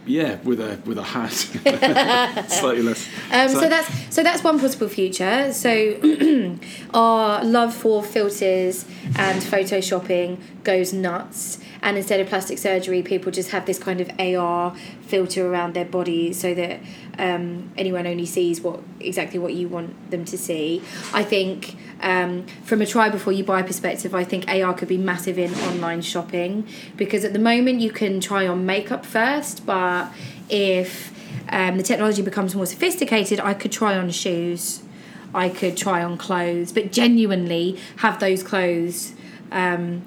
Yeah, 0.06 0.36
with 0.44 0.60
a 0.60 0.78
with 0.86 0.98
a 0.98 1.02
hat. 1.02 1.30
Slightly 2.50 2.82
less. 2.82 3.06
Um, 3.32 3.48
so, 3.48 3.60
So- 3.60 3.68
that's 3.68 4.14
so 4.14 4.22
that's 4.22 4.42
one 4.44 4.58
possible 4.58 4.88
future. 4.88 5.52
So 5.52 6.58
our 6.94 7.44
love 7.44 7.74
for 7.74 8.02
filters 8.02 8.84
and 9.16 9.42
photoshopping 9.42 10.38
goes 10.64 10.92
nuts, 10.92 11.58
and 11.82 11.96
instead 11.96 12.20
of 12.20 12.28
plastic 12.28 12.58
surgery, 12.58 13.02
people 13.02 13.32
just 13.32 13.50
have 13.50 13.66
this 13.66 13.78
kind 13.78 14.00
of 14.00 14.10
AR 14.18 14.74
filter 15.02 15.46
around 15.46 15.74
their 15.74 15.84
body 15.84 16.32
so 16.32 16.54
that 16.54 16.80
um, 17.18 17.70
anyone 17.76 18.06
only 18.06 18.26
sees 18.26 18.60
what 18.60 18.80
exactly 19.00 19.38
what 19.38 19.54
you 19.54 19.68
want 19.68 20.10
them 20.10 20.24
to 20.26 20.38
see. 20.38 20.82
I 21.12 21.22
think 21.22 21.76
um, 22.00 22.46
from 22.64 22.82
a 22.82 22.86
try 22.86 23.08
before 23.08 23.32
you 23.32 23.44
buy 23.44 23.62
perspective, 23.62 24.14
I 24.14 24.24
think 24.24 24.48
AR 24.48 24.74
could 24.74 24.88
be 24.88 24.98
massive 24.98 25.38
in 25.38 25.54
online 25.54 26.02
shopping 26.02 26.66
because 26.96 27.24
at 27.24 27.32
the 27.32 27.38
moment 27.38 27.80
you 27.80 27.90
can 27.90 28.20
try 28.20 28.46
on 28.46 28.66
makeup 28.66 29.06
first, 29.06 29.64
but 29.64 30.12
if 30.48 31.12
um, 31.48 31.76
the 31.76 31.82
technology 31.82 32.22
becomes 32.22 32.54
more 32.54 32.66
sophisticated, 32.66 33.40
I 33.40 33.54
could 33.54 33.72
try 33.72 33.96
on 33.96 34.10
shoes, 34.10 34.82
I 35.34 35.48
could 35.48 35.76
try 35.76 36.02
on 36.02 36.18
clothes, 36.18 36.72
but 36.72 36.92
genuinely 36.92 37.78
have 37.96 38.20
those 38.20 38.42
clothes 38.42 39.14
um, 39.52 40.02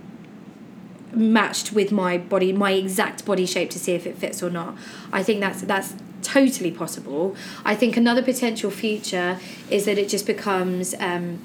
matched 1.16 1.74
with 1.74 1.92
my 1.92 2.18
body, 2.18 2.52
my 2.54 2.72
exact 2.72 3.26
body 3.26 3.46
shape 3.46 3.70
to 3.72 3.80
see 3.80 3.94
if 3.94 4.06
it 4.06 4.18
fits 4.18 4.42
or 4.42 4.50
not. 4.50 4.76
I 5.12 5.24
think 5.24 5.40
that's 5.40 5.62
that's 5.62 5.94
totally 6.22 6.72
possible. 6.72 7.36
I 7.64 7.76
think 7.76 7.98
another 7.98 8.24
potential 8.24 8.72
future 8.72 9.40
is 9.70 9.86
that 9.86 9.98
it 9.98 10.10
just 10.10 10.26
becomes. 10.26 10.96
Um, 11.00 11.40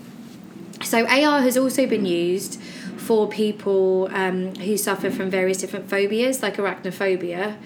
so 0.82 1.06
AR 1.06 1.40
has 1.42 1.56
also 1.56 1.86
been 1.86 2.06
used 2.06 2.60
for 2.96 3.28
people 3.28 4.08
um, 4.12 4.54
who 4.56 4.76
suffer 4.76 5.10
from 5.10 5.30
various 5.30 5.58
different 5.58 5.90
phobias, 5.90 6.42
like 6.42 6.56
arachnophobia, 6.56 7.56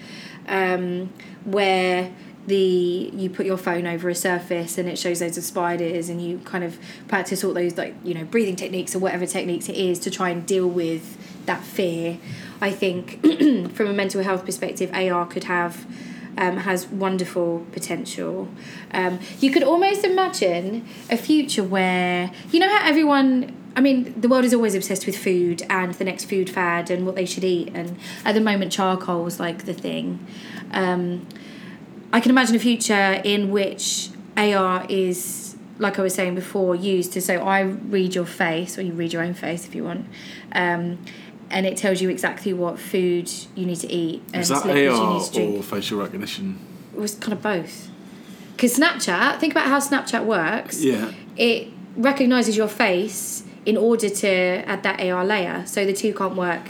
um, 0.47 1.11
where 1.43 2.11
the 2.47 3.11
you 3.13 3.29
put 3.29 3.45
your 3.45 3.57
phone 3.57 3.87
over 3.87 4.09
a 4.09 4.15
surface 4.15 4.77
and 4.77 4.89
it 4.89 4.97
shows 4.97 5.21
loads 5.21 5.37
of 5.37 5.43
spiders, 5.43 6.09
and 6.09 6.21
you 6.21 6.39
kind 6.39 6.63
of 6.63 6.77
practice 7.07 7.43
all 7.43 7.53
those 7.53 7.77
like 7.77 7.95
you 8.03 8.13
know 8.13 8.23
breathing 8.25 8.55
techniques 8.55 8.95
or 8.95 8.99
whatever 8.99 9.25
techniques 9.25 9.69
it 9.69 9.75
is 9.75 9.99
to 9.99 10.09
try 10.09 10.29
and 10.29 10.45
deal 10.45 10.67
with 10.67 11.17
that 11.45 11.63
fear. 11.63 12.17
I 12.61 12.71
think 12.71 13.21
from 13.73 13.87
a 13.87 13.93
mental 13.93 14.23
health 14.23 14.45
perspective, 14.45 14.91
AR 14.93 15.25
could 15.25 15.45
have 15.45 15.85
um, 16.37 16.57
has 16.57 16.87
wonderful 16.87 17.65
potential. 17.71 18.47
Um, 18.91 19.19
you 19.39 19.51
could 19.51 19.63
almost 19.63 20.03
imagine 20.03 20.87
a 21.09 21.17
future 21.17 21.63
where 21.63 22.31
you 22.51 22.59
know 22.59 22.69
how 22.69 22.87
everyone. 22.87 23.57
I 23.75 23.81
mean, 23.81 24.13
the 24.21 24.29
world 24.29 24.45
is 24.45 24.53
always 24.53 24.75
obsessed 24.75 25.07
with 25.07 25.17
food 25.17 25.63
and 25.67 25.95
the 25.95 26.03
next 26.03 26.25
food 26.25 26.47
fad 26.47 26.91
and 26.91 27.07
what 27.07 27.15
they 27.15 27.25
should 27.25 27.43
eat. 27.43 27.71
And 27.73 27.97
at 28.23 28.35
the 28.35 28.41
moment, 28.41 28.71
charcoal 28.71 29.25
is 29.25 29.39
like 29.39 29.65
the 29.65 29.73
thing. 29.73 30.23
Um, 30.69 31.25
I 32.11 32.19
can 32.19 32.29
imagine 32.29 32.55
a 32.55 32.59
future 32.59 33.19
in 33.23 33.49
which 33.49 34.09
AR 34.37 34.85
is, 34.89 35.55
like 35.79 35.97
I 35.97 36.03
was 36.03 36.13
saying 36.13 36.35
before, 36.35 36.75
used 36.75 37.13
to 37.13 37.21
so 37.21 37.37
I 37.37 37.61
read 37.61 38.13
your 38.13 38.27
face, 38.27 38.77
or 38.77 38.83
you 38.83 38.93
read 38.93 39.11
your 39.11 39.23
own 39.23 39.33
face 39.33 39.65
if 39.65 39.73
you 39.73 39.85
want, 39.85 40.05
um, 40.51 40.99
and 41.53 41.65
it 41.65 41.77
tells 41.77 42.01
you 42.01 42.09
exactly 42.09 42.51
what 42.51 42.79
food 42.79 43.31
you 43.55 43.65
need 43.65 43.77
to 43.77 43.91
eat 43.91 44.23
and 44.33 44.41
Is 44.41 44.49
that 44.49 44.65
liquids 44.65 44.81
you 44.81 44.91
AR 44.91 45.13
need 45.13 45.25
to 45.25 45.31
drink 45.33 45.59
or 45.59 45.63
facial 45.63 45.99
recognition? 45.99 46.59
it 46.93 46.99
was 46.99 47.15
kind 47.15 47.33
of 47.33 47.41
both. 47.41 47.89
Because 48.55 48.77
Snapchat, 48.77 49.39
think 49.39 49.53
about 49.53 49.67
how 49.67 49.79
Snapchat 49.79 50.25
works. 50.25 50.83
Yeah. 50.83 51.11
It 51.37 51.69
recognizes 51.95 52.57
your 52.57 52.67
face 52.67 53.43
in 53.65 53.77
order 53.77 54.09
to 54.09 54.29
add 54.29 54.83
that 54.83 54.99
AR 55.01 55.25
layer. 55.25 55.63
So 55.65 55.85
the 55.85 55.93
two 55.93 56.13
can't 56.13 56.35
work. 56.35 56.69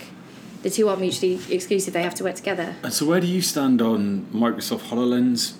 The 0.61 0.69
two 0.69 0.87
aren't 0.87 1.01
mutually 1.01 1.39
exclusive. 1.49 1.93
They 1.93 2.03
have 2.03 2.15
to 2.15 2.23
work 2.23 2.35
together. 2.35 2.75
And 2.83 2.93
so 2.93 3.05
where 3.05 3.19
do 3.19 3.27
you 3.27 3.41
stand 3.41 3.81
on 3.81 4.27
Microsoft 4.33 4.89
HoloLens? 4.89 5.53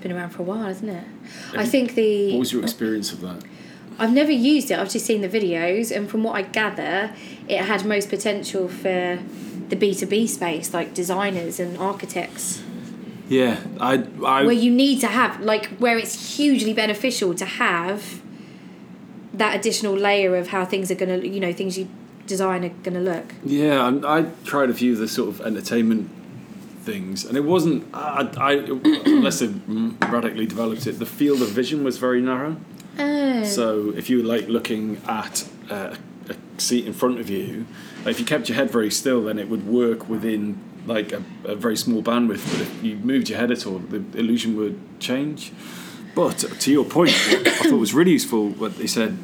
Been 0.00 0.12
around 0.12 0.30
for 0.30 0.42
a 0.42 0.44
while, 0.44 0.64
hasn't 0.64 0.90
it? 0.90 1.04
I 1.56 1.64
think 1.66 1.94
the 1.94 2.32
What 2.32 2.40
was 2.40 2.52
your 2.52 2.62
experience 2.62 3.12
of 3.12 3.20
that? 3.20 3.42
I've 3.98 4.12
never 4.12 4.30
used 4.30 4.70
it. 4.70 4.78
I've 4.78 4.90
just 4.90 5.06
seen 5.06 5.22
the 5.22 5.28
videos, 5.28 5.94
and 5.94 6.08
from 6.08 6.22
what 6.22 6.34
I 6.34 6.42
gather, 6.42 7.14
it 7.48 7.58
had 7.58 7.84
most 7.84 8.08
potential 8.10 8.68
for 8.68 9.18
the 9.68 9.76
B 9.76 9.94
two 9.94 10.06
B 10.06 10.26
space, 10.26 10.74
like 10.74 10.94
designers 10.94 11.58
and 11.58 11.76
architects. 11.78 12.62
Yeah, 13.28 13.58
I 13.80 14.04
I 14.24 14.44
where 14.44 14.52
you 14.52 14.70
need 14.70 15.00
to 15.00 15.08
have 15.08 15.40
like 15.40 15.66
where 15.78 15.98
it's 15.98 16.36
hugely 16.36 16.72
beneficial 16.72 17.34
to 17.34 17.44
have 17.44 18.22
that 19.34 19.56
additional 19.56 19.94
layer 19.94 20.36
of 20.36 20.48
how 20.48 20.64
things 20.64 20.90
are 20.90 20.94
going 20.94 21.20
to 21.20 21.28
you 21.28 21.40
know 21.40 21.52
things 21.52 21.76
you 21.76 21.88
design 22.26 22.64
are 22.64 22.70
going 22.70 22.94
to 22.94 23.00
look 23.00 23.34
Yeah, 23.44 23.84
I, 23.84 24.18
I 24.18 24.26
tried 24.44 24.70
a 24.70 24.74
few 24.74 24.92
of 24.92 24.98
the 24.98 25.08
sort 25.08 25.28
of 25.28 25.40
entertainment 25.40 26.10
things, 26.82 27.24
and 27.24 27.36
it 27.36 27.44
wasn't. 27.44 27.86
I, 27.92 28.30
I 28.36 28.52
unless 29.04 29.40
they 29.40 29.48
radically 30.06 30.46
developed 30.46 30.86
it, 30.86 30.98
the 30.98 31.06
field 31.06 31.42
of 31.42 31.48
vision 31.48 31.84
was 31.84 31.98
very 31.98 32.22
narrow. 32.22 32.56
Oh 32.98 33.44
So 33.44 33.92
if 33.96 34.10
you 34.10 34.18
were 34.18 34.24
like 34.24 34.48
looking 34.48 35.00
at 35.06 35.48
uh, 35.70 35.96
a 36.28 36.60
seat 36.60 36.86
in 36.86 36.92
front 36.92 37.20
of 37.20 37.28
you, 37.30 37.66
like, 38.04 38.12
if 38.12 38.20
you 38.20 38.26
kept 38.26 38.48
your 38.48 38.56
head 38.56 38.70
very 38.70 38.90
still, 38.90 39.24
then 39.24 39.38
it 39.38 39.48
would 39.48 39.66
work 39.66 40.08
within 40.08 40.60
like 40.86 41.12
a, 41.12 41.22
a 41.44 41.56
very 41.56 41.76
small 41.76 42.02
bandwidth. 42.02 42.50
But 42.52 42.60
if 42.60 42.82
you 42.82 42.96
moved 42.96 43.28
your 43.28 43.38
head 43.38 43.50
at 43.50 43.66
all, 43.66 43.78
the 43.78 43.96
illusion 44.18 44.56
would 44.56 44.78
change. 45.00 45.52
But 46.14 46.38
to 46.38 46.72
your 46.72 46.84
point, 46.84 47.10
what 47.10 47.46
I 47.46 47.50
thought 47.68 47.78
was 47.78 47.92
really 47.92 48.12
useful 48.12 48.48
what 48.50 48.78
they 48.78 48.86
said. 48.86 49.18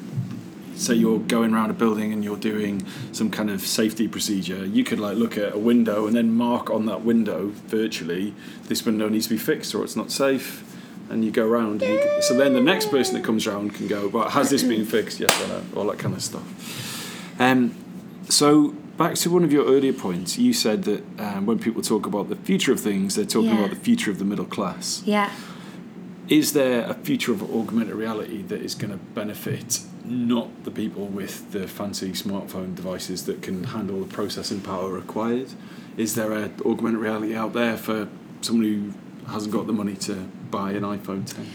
Say 0.75 0.95
you're 0.95 1.21
going 1.21 1.55
around 1.55 1.71
a 1.71 1.75
building 1.75 2.13
and 2.13 2.25
you're 2.25 2.37
doing 2.37 2.85
some 3.13 3.31
kind 3.31 3.51
of 3.51 3.61
safety 3.61 4.09
procedure. 4.09 4.65
You 4.65 4.83
could 4.85 4.99
like 4.99 5.17
look 5.17 5.39
at 5.39 5.55
a 5.55 5.59
window 5.59 6.07
and 6.07 6.17
then 6.17 6.33
mark 6.33 6.71
on 6.71 6.87
that 6.87 7.03
window 7.03 7.53
virtually 7.67 8.35
this 8.69 8.85
window 8.85 9.09
needs 9.09 9.27
to 9.27 9.35
be 9.35 9.39
fixed 9.39 9.75
or 9.75 9.85
it's 9.85 9.97
not 9.97 10.11
safe 10.11 10.72
and 11.13 11.25
you 11.25 11.31
go 11.31 11.47
around. 11.47 11.83
And 11.83 11.93
you 11.95 11.99
can, 12.01 12.23
so 12.23 12.35
then 12.37 12.53
the 12.55 12.61
next 12.61 12.91
person 12.91 13.15
that 13.15 13.25
comes 13.25 13.47
around 13.47 13.75
can 13.75 13.87
go, 13.87 14.09
well, 14.09 14.29
has 14.29 14.51
this 14.51 14.63
been 14.63 14.85
fixed? 14.85 15.21
Yes 15.21 15.31
or 15.43 15.49
no? 15.49 15.63
All 15.77 15.87
that 15.87 15.99
kind 15.99 16.15
of 16.15 16.23
stuff. 16.23 17.41
Um, 17.41 17.75
so 18.29 18.71
back 18.97 19.15
to 19.17 19.31
one 19.31 19.45
of 19.45 19.53
your 19.53 19.65
earlier 19.67 19.93
points, 19.93 20.39
you 20.39 20.53
said 20.53 20.85
that 20.85 21.03
um, 21.19 21.47
when 21.47 21.59
people 21.59 21.83
talk 21.83 22.07
about 22.07 22.29
the 22.29 22.37
future 22.37 22.73
of 22.73 22.81
things, 22.81 23.15
they're 23.15 23.25
talking 23.25 23.51
Yeah. 23.51 23.59
about 23.65 23.71
the 23.71 23.77
future 23.85 24.11
of 24.11 24.19
the 24.19 24.25
middle 24.25 24.45
class. 24.45 25.03
yeah 25.05 25.31
Is 26.29 26.53
there 26.53 26.85
a 26.89 26.95
future 26.95 27.33
of 27.33 27.43
augmented 27.43 27.95
reality 27.95 28.43
that 28.43 28.61
is 28.63 28.75
going 28.75 28.93
to 28.93 28.99
benefit 29.15 29.81
not 30.05 30.65
the 30.65 30.71
people 30.71 31.07
with 31.07 31.51
the 31.53 31.67
fancy 31.69 32.13
smartphone 32.13 32.75
devices 32.75 33.25
that 33.27 33.43
can 33.43 33.65
handle 33.65 34.01
the 34.01 34.07
processing 34.13 34.61
power 34.61 34.89
required? 34.89 35.51
Is 35.97 36.15
there 36.15 36.33
a 36.33 36.51
augmented 36.65 37.01
reality 37.01 37.35
out 37.35 37.53
there 37.53 37.77
for 37.77 38.09
someone 38.41 38.65
who 38.67 38.93
hasn't 39.29 39.53
got 39.53 39.67
the 39.67 39.73
money 39.73 39.95
to 39.95 40.15
buy 40.51 40.73
an 40.73 40.83
iPhone 40.83 41.25
10? 41.27 41.47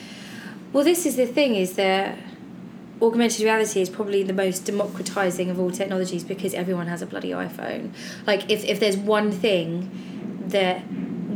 well 0.73 0.83
this 0.83 1.05
is 1.05 1.15
the 1.15 1.25
thing 1.25 1.55
is 1.55 1.73
that 1.73 2.17
augmented 3.01 3.41
reality 3.43 3.79
is 3.79 3.89
probably 3.89 4.23
the 4.23 4.33
most 4.33 4.65
democratizing 4.65 5.49
of 5.49 5.59
all 5.59 5.69
technologies 5.71 6.23
because 6.23 6.53
everyone 6.53 6.87
has 6.87 7.01
a 7.01 7.05
bloody 7.05 7.29
iphone 7.29 7.91
like 8.25 8.49
if, 8.49 8.63
if 8.65 8.79
there's 8.79 8.97
one 8.97 9.31
thing 9.31 9.89
that 10.47 10.79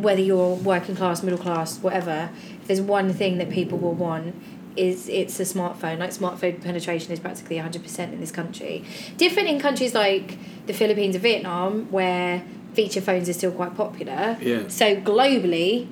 whether 0.06 0.22
you're 0.22 0.56
working 0.56 0.96
class 0.96 1.22
middle 1.24 1.38
class 1.40 1.78
whatever 1.80 2.30
if 2.62 2.68
there's 2.68 2.82
one 2.82 3.14
thing 3.14 3.38
that 3.38 3.50
people 3.50 3.78
will 3.78 3.94
want 3.94 4.34
is 4.76 5.08
it's 5.10 5.40
a 5.40 5.44
smartphone 5.44 6.00
like 6.00 6.10
smartphone 6.12 6.60
penetration 6.62 7.12
is 7.12 7.20
practically 7.20 7.58
100% 7.58 8.00
in 8.14 8.20
this 8.20 8.32
country 8.32 8.84
different 9.18 9.48
in 9.48 9.60
countries 9.60 9.94
like 9.94 10.38
the 10.66 10.74
philippines 10.74 11.14
and 11.16 11.22
vietnam 11.22 11.90
where 11.92 12.44
feature 12.74 13.02
phones 13.02 13.30
are 13.30 13.34
still 13.34 13.52
quite 13.52 13.76
popular 13.76 14.38
Yeah. 14.42 14.68
so 14.68 14.96
globally 14.96 15.88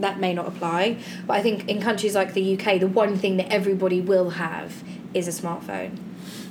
that 0.00 0.18
may 0.20 0.34
not 0.34 0.46
apply. 0.46 0.98
But 1.26 1.34
I 1.34 1.42
think 1.42 1.68
in 1.68 1.80
countries 1.80 2.14
like 2.14 2.34
the 2.34 2.58
UK, 2.58 2.80
the 2.80 2.88
one 2.88 3.16
thing 3.16 3.36
that 3.36 3.52
everybody 3.52 4.00
will 4.00 4.30
have 4.30 4.82
is 5.14 5.28
a 5.28 5.42
smartphone. 5.42 5.98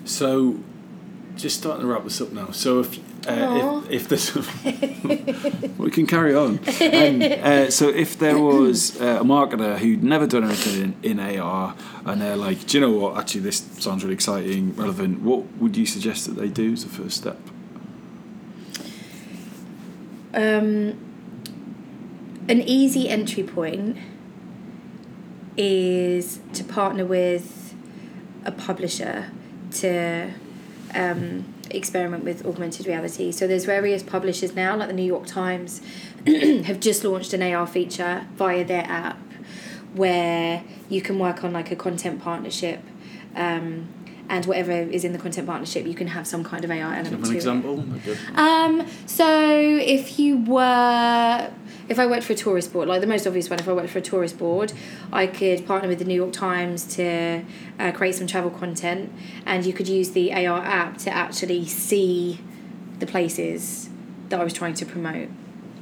So, 0.06 0.60
just 1.36 1.58
starting 1.58 1.82
to 1.82 1.88
wrap 1.88 2.04
this 2.04 2.20
up 2.22 2.32
now. 2.32 2.52
So 2.52 2.80
if 2.80 3.00
uh, 3.28 3.82
if, 3.90 4.10
if 4.10 4.10
there's 4.10 4.36
we 5.78 5.92
can 5.92 6.08
carry 6.08 6.36
on. 6.36 6.60
Um, 6.60 7.22
uh, 7.44 7.70
so 7.70 7.90
if 7.90 8.18
there 8.18 8.38
was 8.38 9.00
uh, 9.00 9.20
a 9.22 9.24
marketer 9.24 9.78
who'd 9.78 10.04
never 10.04 10.28
done 10.28 10.44
anything 10.44 10.96
in, 11.04 11.20
in 11.20 11.40
AR 11.40 11.76
and 12.06 12.22
they're 12.22 12.36
like, 12.36 12.66
do 12.68 12.78
you 12.78 12.82
know 12.82 12.92
what? 12.92 13.18
Actually, 13.18 13.42
this 13.42 13.58
sounds 13.80 14.04
really 14.04 14.14
exciting, 14.14 14.76
relevant. 14.76 15.22
What 15.22 15.46
would 15.58 15.78
you 15.78 15.86
suggest 15.86 16.26
that 16.26 16.36
they 16.36 16.50
do 16.50 16.74
as 16.74 16.84
a 16.84 16.90
first 16.90 17.18
step? 17.18 17.38
Um, 20.34 21.09
an 22.50 22.62
easy 22.64 23.08
entry 23.08 23.44
point 23.44 23.96
is 25.56 26.40
to 26.54 26.64
partner 26.64 27.06
with 27.06 27.76
a 28.44 28.52
publisher 28.52 29.30
to 29.72 30.32
um, 30.96 31.54
experiment 31.70 32.24
with 32.24 32.46
augmented 32.46 32.88
reality. 32.88 33.32
So 33.32 33.46
there's 33.46 33.66
various 33.66 34.02
publishers 34.02 34.56
now, 34.56 34.76
like 34.76 34.88
the 34.88 34.94
New 34.94 35.04
York 35.04 35.28
Times, 35.28 35.82
have 36.26 36.80
just 36.80 37.04
launched 37.04 37.34
an 37.34 37.44
AR 37.44 37.68
feature 37.68 38.26
via 38.36 38.66
their 38.66 38.84
app 38.86 39.20
where 39.94 40.64
you 40.90 41.02
can 41.02 41.20
work 41.20 41.44
on 41.44 41.54
like 41.54 41.72
a 41.72 41.76
content 41.76 42.22
partnership. 42.22 42.82
Um, 43.36 43.90
and 44.28 44.46
whatever 44.46 44.72
is 44.72 45.04
in 45.04 45.12
the 45.12 45.18
content 45.18 45.48
partnership, 45.48 45.88
you 45.88 45.96
can 45.96 46.08
have 46.08 46.28
some 46.28 46.44
kind 46.44 46.64
of 46.64 46.70
AR 46.70 46.76
Do 46.76 46.82
you 46.82 46.86
element 46.86 47.10
have 47.10 47.30
an 47.30 47.36
example? 47.36 47.84
Um, 48.36 48.88
so 49.08 49.28
if 49.28 50.20
you 50.20 50.44
were, 50.44 51.52
if 51.90 51.98
I 51.98 52.06
worked 52.06 52.24
for 52.24 52.34
a 52.34 52.36
tourist 52.36 52.72
board, 52.72 52.88
like 52.88 53.02
the 53.02 53.08
most 53.08 53.26
obvious 53.26 53.50
one, 53.50 53.60
if 53.60 53.68
I 53.68 53.74
worked 53.74 53.90
for 53.90 53.98
a 53.98 54.02
tourist 54.02 54.38
board, 54.38 54.72
I 55.12 55.26
could 55.26 55.66
partner 55.66 55.90
with 55.90 56.00
the 56.00 56.06
New 56.06 56.14
York 56.14 56.32
Times 56.32 56.86
to 56.96 57.44
uh, 57.80 57.92
create 57.92 58.16
some 58.16 58.28
travel 58.28 58.52
content, 58.52 59.12
and 59.46 59.66
you 59.66 59.74
could 59.74 59.88
use 59.88 60.12
the 60.12 60.32
AR 60.34 60.64
app 60.64 60.98
to 61.00 61.10
actually 61.10 61.66
see 61.66 62.40
the 63.00 63.08
places 63.08 63.90
that 64.30 64.40
I 64.40 64.44
was 64.44 64.54
trying 64.54 64.76
to 64.76 64.86
promote 64.86 65.30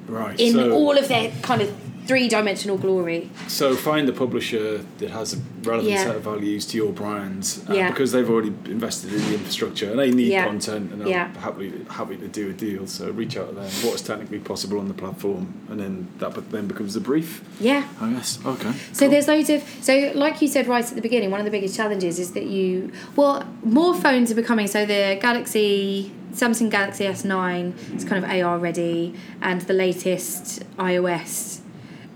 right. 0.08 0.40
in 0.40 0.54
so, 0.54 0.72
all 0.72 0.98
of 0.98 1.10
their 1.10 1.32
kind 1.42 1.62
of 1.62 1.76
three 2.08 2.28
dimensional 2.28 2.78
glory. 2.78 3.30
So 3.48 3.76
find 3.76 4.08
the 4.08 4.14
publisher 4.14 4.80
that 5.00 5.10
has 5.12 5.34
a 5.34 5.38
relevant 5.64 5.92
Yeah. 5.94 6.04
set 6.06 6.16
of 6.16 6.24
values 6.24 6.66
to 6.68 6.78
your 6.78 6.92
brand 6.92 7.60
uh, 7.70 7.74
Yeah. 7.74 7.90
because 7.90 8.12
they've 8.14 8.30
already 8.30 8.54
invested 8.66 9.14
in 9.14 9.20
the 9.28 9.34
infrastructure 9.34 9.90
and 9.92 10.00
they 10.00 10.12
need 10.12 10.32
Yeah. 10.32 10.46
content 10.46 10.92
and 10.92 11.02
they're 11.02 11.28
happy 11.48 11.74
happy 11.90 12.18
to 12.18 12.28
do 12.28 12.50
a 12.50 12.54
deal. 12.54 12.88
So 12.88 13.12
reach 13.12 13.36
out 13.38 13.50
to 13.50 13.56
them. 13.56 13.70
What's 13.84 14.02
technically 14.02 14.40
possible 14.40 14.80
on 14.80 14.88
the 14.88 14.94
platform, 14.94 15.54
and 15.70 15.80
then 15.80 16.08
that 16.20 16.32
then 16.52 16.68
becomes 16.68 16.94
the 16.94 17.00
brief. 17.02 17.42
Yeah. 17.60 17.84
I 18.02 18.12
guess. 18.14 18.40
Okay. 18.46 18.72
So 18.94 19.00
cool. 19.06 19.10
there's 19.12 19.28
loads 19.28 19.50
of 19.50 19.62
so 19.82 20.12
like 20.16 20.42
you 20.42 20.48
said 20.48 20.68
right 20.68 20.84
at 20.92 20.96
the 20.96 21.02
beginning, 21.02 21.30
one 21.32 21.40
of 21.42 21.46
the 21.46 21.52
biggest 21.52 21.76
challenges 21.76 22.20
is 22.20 22.32
that 22.32 22.46
you 22.46 22.92
well 23.16 23.44
more 23.64 23.94
phones 23.94 24.32
are 24.32 24.36
becoming 24.36 24.68
so 24.68 24.86
the 24.86 25.18
Galaxy 25.22 26.12
Samsung 26.34 26.70
Galaxy 26.70 27.06
S9 27.06 27.74
is 27.96 28.06
kind 28.06 28.24
of 28.24 28.30
AR 28.30 28.60
ready, 28.60 29.14
and 29.42 29.62
the 29.62 29.74
latest 29.74 30.64
iOS 30.78 31.62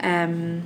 um, 0.02 0.64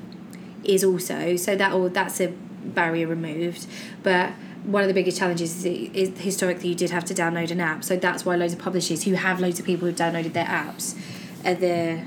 is 0.64 0.84
also 0.84 1.36
so 1.36 1.56
that 1.56 1.72
all 1.72 1.90
that's 1.90 2.20
a 2.20 2.28
barrier 2.28 3.08
removed, 3.08 3.68
but. 4.04 4.32
One 4.66 4.82
of 4.82 4.88
the 4.88 4.96
biggest 4.96 5.20
challenges 5.20 5.64
is, 5.64 5.92
is 5.94 6.20
historically 6.20 6.70
you 6.70 6.74
did 6.74 6.90
have 6.90 7.06
to 7.06 7.14
download 7.14 7.52
an 7.52 7.60
app, 7.60 7.84
so 7.84 7.98
that's 7.98 8.26
why 8.26 8.36
loads 8.36 8.54
of 8.54 8.58
publishers 8.58 9.04
who 9.04 9.14
have 9.14 9.40
loads 9.40 9.60
of 9.60 9.66
people 9.68 9.88
who've 9.88 9.96
downloaded 9.96 10.34
their 10.34 10.46
apps 10.48 10.98
are 11.46 11.54
the 11.54 12.04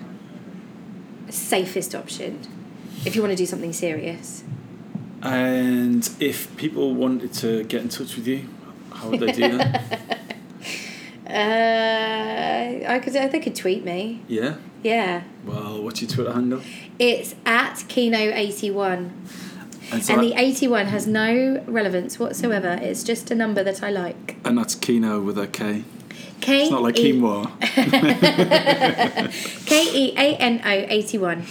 safest 1.30 1.94
option 1.94 2.40
if 3.04 3.14
you 3.14 3.22
want 3.22 3.30
to 3.30 3.36
do 3.36 3.46
something 3.46 3.72
serious. 3.72 4.44
And 5.22 6.08
if 6.20 6.54
people 6.56 6.94
wanted 6.94 7.32
to 7.34 7.64
get 7.64 7.82
in 7.82 7.88
touch 7.88 8.16
with 8.16 8.26
you, 8.26 8.48
how 8.92 9.10
would 9.10 9.20
they 9.20 9.32
do 9.32 9.58
that? 9.58 10.17
Uh, 11.28 12.84
I 12.88 12.98
could. 13.00 13.12
They 13.12 13.40
could 13.40 13.54
tweet 13.54 13.84
me. 13.84 14.22
Yeah. 14.28 14.56
Yeah. 14.82 15.24
Well, 15.44 15.82
what's 15.82 16.00
your 16.00 16.10
Twitter 16.10 16.32
handle? 16.32 16.62
It's 16.98 17.34
at 17.44 17.74
Keano 17.88 18.32
eighty 18.34 18.70
one. 18.70 19.26
And, 19.90 20.04
so 20.04 20.14
and 20.14 20.22
the 20.22 20.34
81 20.36 20.86
has 20.88 21.06
no 21.06 21.64
relevance 21.66 22.18
whatsoever. 22.18 22.78
It's 22.82 23.02
just 23.02 23.30
a 23.30 23.34
number 23.34 23.64
that 23.64 23.82
I 23.82 23.90
like. 23.90 24.36
And 24.44 24.58
that's 24.58 24.76
Keano 24.76 25.24
with 25.24 25.38
a 25.38 25.46
K. 25.46 25.82
K. 26.40 26.62
It's 26.62 26.70
not 26.70 26.82
like 26.82 26.98
e- 26.98 27.14
quinoa. 27.14 27.50
K 29.66 29.84
E 29.94 30.12
A 30.16 30.36
N 30.36 30.60
O 30.64 30.70
81 30.88 31.42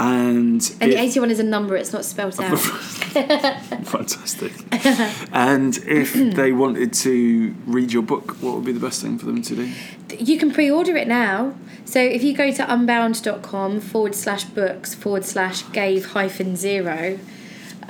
and 0.00 0.74
and 0.80 0.90
it, 0.90 0.96
the 0.96 1.00
81 1.00 1.30
is 1.30 1.40
a 1.40 1.44
number 1.44 1.76
it's 1.76 1.92
not 1.92 2.04
spelt 2.06 2.40
out. 2.40 2.58
Fantastic. 2.58 4.52
And 5.32 5.76
if 5.86 6.14
they 6.36 6.52
wanted 6.52 6.94
to 6.94 7.54
read 7.66 7.92
your 7.92 8.02
book 8.02 8.36
what 8.42 8.56
would 8.56 8.64
be 8.64 8.72
the 8.72 8.80
best 8.80 9.02
thing 9.02 9.18
for 9.18 9.26
them 9.26 9.42
to 9.42 9.56
do? 9.56 9.72
You 10.18 10.38
can 10.38 10.52
pre-order 10.52 10.96
it 10.96 11.06
now. 11.06 11.54
So 11.84 12.00
if 12.00 12.22
you 12.22 12.34
go 12.34 12.50
to 12.50 12.72
unbound.com 12.72 13.80
forward 13.80 14.14
slash 14.14 14.44
books 14.44 14.94
forward 14.94 15.24
slash 15.24 15.70
gave 15.72 16.06
hyphen 16.06 16.56
zero 16.56 17.18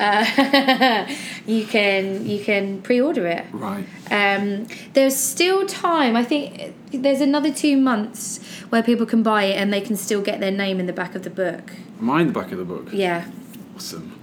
uh, 0.00 1.06
you 1.46 1.66
can 1.66 2.26
you 2.26 2.42
can 2.42 2.80
pre-order 2.82 3.26
it. 3.26 3.44
Right. 3.52 3.84
Um, 4.10 4.66
there's 4.94 5.16
still 5.16 5.66
time. 5.66 6.16
I 6.16 6.24
think 6.24 6.74
there's 6.92 7.20
another 7.20 7.52
two 7.52 7.76
months 7.76 8.38
where 8.70 8.82
people 8.82 9.06
can 9.06 9.22
buy 9.22 9.44
it 9.44 9.56
and 9.56 9.72
they 9.72 9.80
can 9.80 9.96
still 9.96 10.22
get 10.22 10.40
their 10.40 10.50
name 10.50 10.80
in 10.80 10.86
the 10.86 10.92
back 10.92 11.14
of 11.14 11.22
the 11.22 11.30
book. 11.30 11.72
Am 12.00 12.10
I 12.10 12.22
in 12.22 12.28
the 12.28 12.32
back 12.32 12.52
of 12.52 12.58
the 12.58 12.64
book? 12.64 12.88
Yeah. 12.92 13.30
Awesome. 13.76 14.18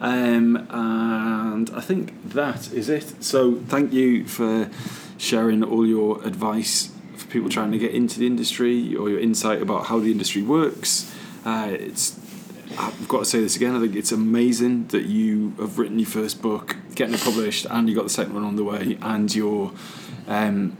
Um, 0.00 0.56
and 0.70 1.70
I 1.70 1.80
think 1.80 2.32
that 2.32 2.72
is 2.72 2.88
it. 2.88 3.22
So 3.22 3.56
thank 3.68 3.92
you 3.92 4.26
for 4.26 4.70
sharing 5.18 5.62
all 5.62 5.86
your 5.86 6.22
advice 6.24 6.90
for 7.16 7.26
people 7.26 7.50
trying 7.50 7.72
to 7.72 7.78
get 7.78 7.92
into 7.92 8.18
the 8.18 8.26
industry 8.26 8.96
or 8.96 9.10
your 9.10 9.20
insight 9.20 9.60
about 9.60 9.86
how 9.86 9.98
the 9.98 10.10
industry 10.10 10.42
works. 10.42 11.14
Uh, 11.44 11.68
it's 11.70 12.18
I've 12.78 13.08
got 13.08 13.20
to 13.20 13.24
say 13.24 13.40
this 13.40 13.56
again. 13.56 13.74
I 13.74 13.80
think 13.80 13.96
it's 13.96 14.12
amazing 14.12 14.86
that 14.88 15.04
you 15.04 15.54
have 15.58 15.78
written 15.78 15.98
your 15.98 16.08
first 16.08 16.40
book, 16.40 16.76
getting 16.94 17.14
it 17.14 17.20
published, 17.20 17.66
and 17.68 17.88
you 17.88 17.94
got 17.94 18.04
the 18.04 18.10
second 18.10 18.34
one 18.34 18.44
on 18.44 18.56
the 18.56 18.64
way, 18.64 18.96
and 19.02 19.34
you're 19.34 19.72
um, 20.28 20.76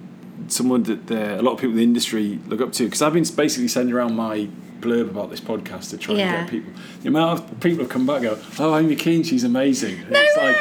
someone 0.48 0.82
that 0.84 1.06
the, 1.06 1.40
a 1.40 1.42
lot 1.42 1.52
of 1.52 1.58
people 1.58 1.70
in 1.72 1.76
the 1.76 1.82
industry 1.82 2.38
look 2.48 2.60
up 2.60 2.72
to. 2.74 2.84
Because 2.84 3.02
I've 3.02 3.12
been 3.12 3.24
basically 3.36 3.68
sending 3.68 3.94
around 3.94 4.14
my 4.16 4.48
blurb 4.80 5.10
about 5.10 5.28
this 5.30 5.40
podcast 5.40 5.90
to 5.90 5.98
try 5.98 6.14
Yeah. 6.14 6.34
and 6.40 6.50
get 6.50 6.50
people. 6.50 6.72
The 7.02 7.08
amount 7.08 7.38
of 7.40 7.60
people 7.60 7.80
have 7.80 7.88
come 7.90 8.06
back 8.06 8.22
and 8.22 8.24
go, 8.30 8.38
"Oh, 8.58 8.76
Amy 8.78 8.96
Kean, 8.96 9.22
she's 9.22 9.44
amazing." 9.44 9.96
And 10.00 10.08
it's 10.16 10.36
like 10.36 10.56
it, 10.56 10.58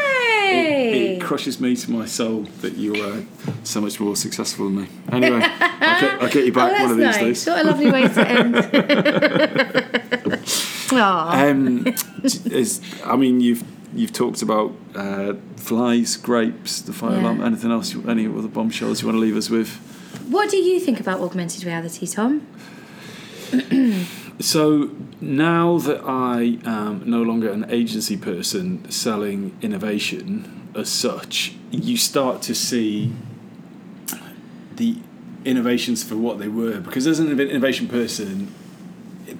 way! 0.53 1.15
it 1.15 1.21
crushes 1.21 1.59
me 1.61 1.75
to 1.75 1.91
my 1.91 2.05
soul 2.05 2.43
that 2.61 2.75
you 2.75 2.95
are 3.03 3.23
so 3.63 3.79
much 3.81 3.99
more 3.99 4.15
successful 4.15 4.65
than 4.65 4.81
me. 4.81 4.87
Anyway, 5.11 5.41
I'll 5.43 6.01
get, 6.01 6.21
I'll 6.21 6.29
get 6.29 6.45
you 6.45 6.51
Oh, 6.51 6.55
back 6.55 6.71
that's 6.71 6.81
one 6.81 6.91
of 6.91 6.97
these 6.97 7.05
nice. 7.05 7.19
days. 7.19 7.47
What 7.47 7.65
a 7.65 7.67
lovely 7.69 7.91
way 7.91 8.07
to 8.07 8.27
end. 8.27 8.55
Um, 10.91 11.85
is 12.25 12.81
I 13.05 13.15
mean 13.15 13.41
you've 13.41 13.63
you've 13.93 14.13
talked 14.13 14.41
about 14.41 14.73
uh, 14.95 15.33
flies, 15.55 16.15
grapes, 16.17 16.81
the 16.81 16.93
fire 16.93 17.13
Yeah. 17.15 17.21
alarm. 17.21 17.41
Anything 17.41 17.71
else? 17.71 17.95
Any 18.07 18.27
other 18.27 18.47
bombshells 18.47 19.01
you 19.01 19.07
want 19.07 19.15
to 19.17 19.21
leave 19.21 19.37
us 19.37 19.49
with? 19.49 19.69
what 20.29 20.49
do 20.49 20.57
you 20.57 20.79
think 20.79 20.99
about 20.99 21.19
augmented 21.21 21.63
reality, 21.63 22.05
Tom? 22.07 22.45
So 24.41 24.91
now 25.19 25.79
that 25.79 26.01
I 26.05 26.59
am 26.63 27.03
no 27.05 27.21
longer 27.21 27.51
an 27.51 27.65
agency 27.69 28.15
person 28.15 28.89
selling 28.89 29.57
innovation 29.61 30.69
as 30.73 30.87
such, 30.87 31.55
you 31.71 31.97
start 31.97 32.41
to 32.43 32.55
see 32.55 33.11
the 34.77 34.95
innovations 35.43 36.03
for 36.05 36.15
what 36.15 36.39
they 36.39 36.47
were. 36.47 36.79
Because 36.79 37.05
as 37.05 37.19
an 37.19 37.37
innovation 37.37 37.89
person, 37.89 38.53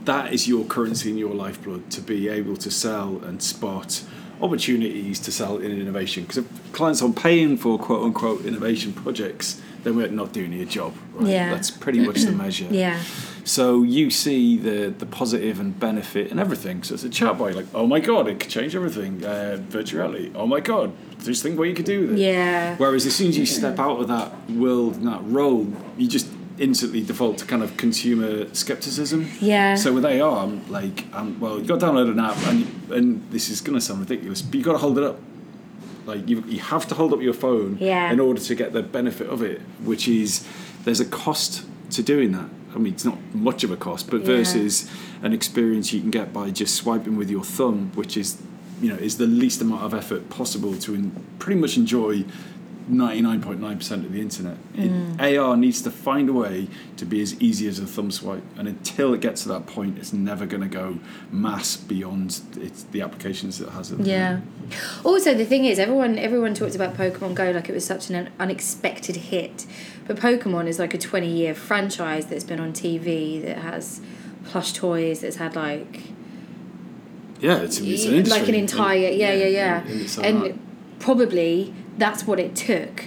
that 0.03 0.33
is 0.33 0.49
your 0.49 0.65
currency 0.65 1.09
and 1.11 1.17
your 1.17 1.33
lifeblood 1.33 1.89
to 1.91 2.01
be 2.01 2.27
able 2.27 2.57
to 2.57 2.69
sell 2.69 3.21
and 3.23 3.41
spot 3.41 4.03
opportunities 4.41 5.19
to 5.21 5.31
sell 5.31 5.57
in 5.57 5.71
innovation. 5.71 6.23
Because 6.23 6.39
if 6.39 6.73
clients 6.73 7.01
aren't 7.01 7.15
paying 7.15 7.57
for 7.57 7.77
quote 7.77 8.03
unquote 8.03 8.45
innovation 8.45 8.93
projects, 8.93 9.61
then 9.83 9.95
we're 9.95 10.07
not 10.07 10.33
doing 10.33 10.51
your 10.53 10.65
job. 10.65 10.93
Right? 11.13 11.31
Yeah. 11.31 11.53
That's 11.53 11.71
pretty 11.71 11.99
much 12.05 12.21
the 12.21 12.31
measure. 12.43 12.67
Yeah. 12.69 13.01
So 13.43 13.83
you 13.83 14.11
see 14.11 14.57
the 14.57 14.89
the 14.89 15.05
positive 15.05 15.59
and 15.59 15.77
benefit 15.79 16.29
and 16.31 16.39
everything. 16.39 16.83
So 16.83 16.93
it's 16.93 17.03
a 17.03 17.09
chatbot 17.09 17.55
like, 17.55 17.65
oh 17.73 17.87
my 17.87 17.99
god, 17.99 18.27
it 18.27 18.39
could 18.39 18.49
change 18.49 18.75
everything. 18.75 19.23
Uh, 19.23 19.57
virtual 19.61 20.01
reality. 20.01 20.31
Oh 20.35 20.45
my 20.45 20.59
god, 20.59 20.91
just 21.23 21.41
think 21.41 21.57
what 21.57 21.67
you 21.67 21.73
could 21.73 21.85
do 21.85 22.01
with 22.01 22.11
it. 22.13 22.19
Yeah. 22.19 22.75
Whereas 22.77 23.05
as 23.05 23.15
soon 23.15 23.29
as 23.29 23.37
you 23.37 23.45
step 23.45 23.79
out 23.79 23.99
of 23.99 24.07
that 24.09 24.49
world 24.51 24.97
and 24.97 25.07
that 25.07 25.21
role, 25.23 25.67
you 25.97 26.07
just 26.07 26.27
instantly 26.59 27.01
default 27.01 27.37
to 27.39 27.45
kind 27.45 27.63
of 27.63 27.77
consumer 27.77 28.53
skepticism. 28.53 29.27
Yeah. 29.39 29.75
So 29.75 29.93
with 29.93 30.05
AR, 30.05 30.43
I'm 30.43 30.69
like, 30.69 31.05
um, 31.13 31.39
well, 31.39 31.57
you've 31.57 31.67
got 31.67 31.79
to 31.79 31.85
download 31.87 32.11
an 32.11 32.19
app, 32.19 32.37
and 32.47 32.91
and 32.91 33.31
this 33.31 33.49
is 33.49 33.61
gonna 33.61 33.81
sound 33.81 34.01
ridiculous, 34.01 34.41
but 34.41 34.55
you've 34.55 34.65
got 34.65 34.73
to 34.73 34.77
hold 34.79 34.97
it 34.97 35.03
up. 35.03 35.19
Like 36.05 36.27
you, 36.27 36.43
you 36.47 36.59
have 36.59 36.87
to 36.87 36.95
hold 36.95 37.13
up 37.13 37.21
your 37.21 37.33
phone 37.33 37.77
Yeah. 37.79 38.11
in 38.11 38.19
order 38.19 38.41
to 38.41 38.55
get 38.55 38.73
the 38.73 38.81
benefit 38.81 39.27
of 39.27 39.41
it, 39.43 39.61
which 39.83 40.07
is 40.07 40.45
there's 40.83 40.99
a 40.99 41.05
cost 41.05 41.65
to 41.91 42.01
doing 42.03 42.31
that. 42.31 42.49
I 42.73 42.77
mean, 42.77 42.93
it's 42.93 43.05
not 43.05 43.17
much 43.33 43.63
of 43.63 43.71
a 43.71 43.77
cost, 43.77 44.09
but 44.09 44.21
Yeah. 44.21 44.27
versus 44.37 44.89
an 45.21 45.33
experience 45.33 45.93
you 45.93 46.01
can 46.01 46.09
get 46.09 46.33
by 46.33 46.49
just 46.51 46.75
swiping 46.75 47.15
with 47.15 47.29
your 47.29 47.43
thumb, 47.43 47.91
which 47.95 48.15
is, 48.17 48.37
you 48.81 48.89
know, 48.89 48.95
is 48.95 49.17
the 49.17 49.27
least 49.27 49.61
amount 49.61 49.83
of 49.83 49.93
effort 49.93 50.29
possible 50.29 50.73
to 50.77 50.95
in, 50.95 51.11
pretty 51.37 51.59
much 51.59 51.77
enjoy 51.77 52.23
99.9% 52.89 53.91
of 54.05 54.11
the 54.11 54.19
internet. 54.21 54.57
It, 54.75 55.37
AR 55.37 55.55
needs 55.55 55.81
to 55.83 55.91
find 55.91 56.27
a 56.27 56.33
way 56.33 56.67
to 56.97 57.05
be 57.05 57.21
as 57.21 57.39
easy 57.41 57.67
as 57.67 57.77
a 57.79 57.85
thumb 57.85 58.09
swipe, 58.11 58.43
and 58.57 58.67
until 58.67 59.13
it 59.13 59.21
gets 59.21 59.43
to 59.43 59.49
that 59.49 59.67
point, 59.67 59.97
it's 59.97 60.11
never 60.11 60.45
going 60.45 60.61
to 60.63 60.67
go 60.67 60.99
mass 61.31 61.77
beyond 61.77 62.41
its, 62.57 62.83
the 62.83 63.01
applications 63.01 63.61
it 63.61 63.69
has. 63.69 63.91
At 63.91 63.99
the 63.99 64.03
Yeah. 64.05 64.41
Also, 65.03 65.33
the 65.33 65.45
thing 65.45 65.65
is, 65.65 65.77
everyone 65.79 66.17
everyone 66.17 66.53
talks 66.53 66.75
about 66.75 66.95
Pokemon 66.95 67.35
Go 67.35 67.51
like 67.51 67.69
it 67.69 67.73
was 67.73 67.85
such 67.85 68.09
an 68.09 68.29
unexpected 68.39 69.15
hit, 69.15 69.65
but 70.07 70.17
Pokemon 70.17 70.67
is 70.67 70.79
like 70.79 70.93
a 70.93 70.97
twenty 70.97 71.29
year 71.31 71.53
franchise 71.53 72.25
that's 72.27 72.43
been 72.43 72.59
on 72.59 72.73
TV 72.73 73.41
that 73.43 73.57
has 73.59 74.01
plush 74.45 74.73
toys 74.73 75.21
that's 75.21 75.35
had 75.35 75.55
like 75.55 76.01
Yeah, 77.39 77.57
it's, 77.59 77.79
it's 77.79 78.05
an 78.05 78.23
like 78.25 78.47
an 78.47 78.55
entire 78.55 78.97
yeah 78.97 79.33
yeah 79.33 79.45
yeah, 79.45 79.83
in- 79.85 79.99
in 80.01 80.45
and 80.45 80.59
probably 80.99 81.73
that's 81.99 82.25
what 82.25 82.39
it 82.39 82.55
took. 82.55 83.05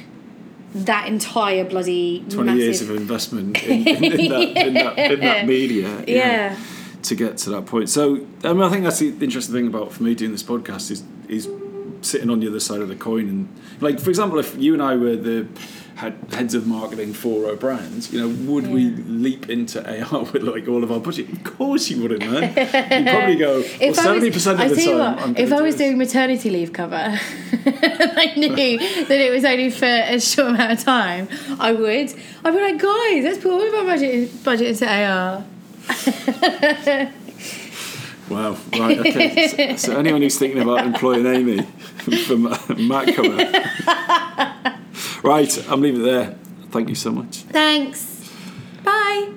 That 0.74 1.06
entire 1.08 1.64
bloody 1.64 2.24
20 2.30 2.44
massive 2.44 2.58
years 2.58 2.82
of 2.82 2.90
investment 2.90 3.62
in, 3.62 3.86
in, 3.86 4.04
in, 4.04 4.28
that, 4.30 4.66
in, 4.66 4.74
that, 4.74 4.98
in 4.98 5.20
that 5.20 5.46
media. 5.56 6.04
yeah. 6.06 6.56
to 7.02 7.14
get 7.14 7.36
to 7.38 7.50
that 7.50 7.66
point. 7.66 7.90
So 7.90 8.26
I 8.44 8.52
mean, 8.52 8.62
I 8.62 8.70
think 8.70 8.84
that's 8.84 9.00
the 9.00 9.08
interesting 9.08 9.54
thing 9.54 9.66
about 9.66 9.92
for 9.92 10.02
me 10.02 10.14
doing 10.14 10.32
this 10.32 10.42
podcast 10.42 10.90
is 10.90 11.02
is 11.28 11.48
sitting 12.00 12.30
on 12.30 12.40
the 12.40 12.48
other 12.48 12.60
side 12.60 12.80
of 12.80 12.88
the 12.88 12.96
coin 12.96 13.28
and 13.28 13.48
like 13.80 14.00
for 14.00 14.08
example, 14.10 14.38
if 14.38 14.56
you 14.56 14.72
and 14.72 14.82
I 14.82 14.96
were 14.96 15.16
the 15.16 15.46
head, 15.96 16.14
heads 16.32 16.54
of 16.54 16.66
marketing 16.66 17.12
for 17.12 17.48
our 17.48 17.56
brands, 17.56 18.12
you 18.12 18.20
know, 18.20 18.28
would 18.52 18.66
we 18.68 18.90
leap 18.90 19.48
into 19.48 19.80
AR 19.80 20.24
with 20.32 20.42
like 20.42 20.68
all 20.68 20.82
of 20.84 20.90
our 20.92 21.00
budget? 21.00 21.28
Of 21.32 21.44
course 21.44 21.90
you 21.90 22.02
wouldn't, 22.02 22.20
man. 22.30 22.42
You'd 22.42 23.06
probably 23.12 23.36
go 23.36 23.60
well, 23.60 23.64
If 23.80 23.98
I 23.98 24.02
seventy 24.02 24.26
was, 24.26 24.34
percent 24.36 24.60
I 24.60 24.64
of 24.66 24.76
the 24.76 24.84
time. 24.84 25.16
what, 25.28 25.38
if 25.38 25.52
I 25.52 25.62
was 25.62 25.76
this. 25.76 25.86
doing 25.86 25.98
maternity 25.98 26.50
leave 26.50 26.72
cover, 26.72 26.96
I 26.96 28.32
knew 28.36 28.78
that 28.78 29.20
it 29.20 29.32
was 29.32 29.44
only 29.44 29.70
for 29.70 29.86
a 29.86 30.20
short 30.20 30.50
amount 30.50 30.72
of 30.72 30.84
time. 30.84 31.28
I 31.60 31.72
would. 31.72 32.14
I'd 32.44 32.54
be 32.54 32.60
like, 32.60 32.78
guys, 32.78 33.24
let's 33.24 33.38
put 33.38 33.52
all 33.52 33.66
of 33.66 33.74
our 33.74 33.84
budget 33.84 34.44
budget 34.44 34.68
into 34.68 34.86
AR. 34.88 35.44
Wow. 38.30 38.56
Right. 38.72 38.98
Okay. 38.98 39.76
so, 39.76 39.92
so 39.92 39.98
anyone 39.98 40.22
who's 40.22 40.38
thinking 40.38 40.62
about 40.62 40.86
employing 40.86 41.26
Amy 41.26 41.62
for 42.24 42.36
Mac 42.76 43.14
cover. 43.14 44.78
Right. 45.22 45.70
I'm 45.70 45.80
leaving 45.80 46.02
it 46.02 46.04
there. 46.04 46.38
Thank 46.70 46.88
you 46.88 46.94
so 46.94 47.10
much. 47.12 47.38
Thanks. 47.38 48.30
Bye. 48.84 49.32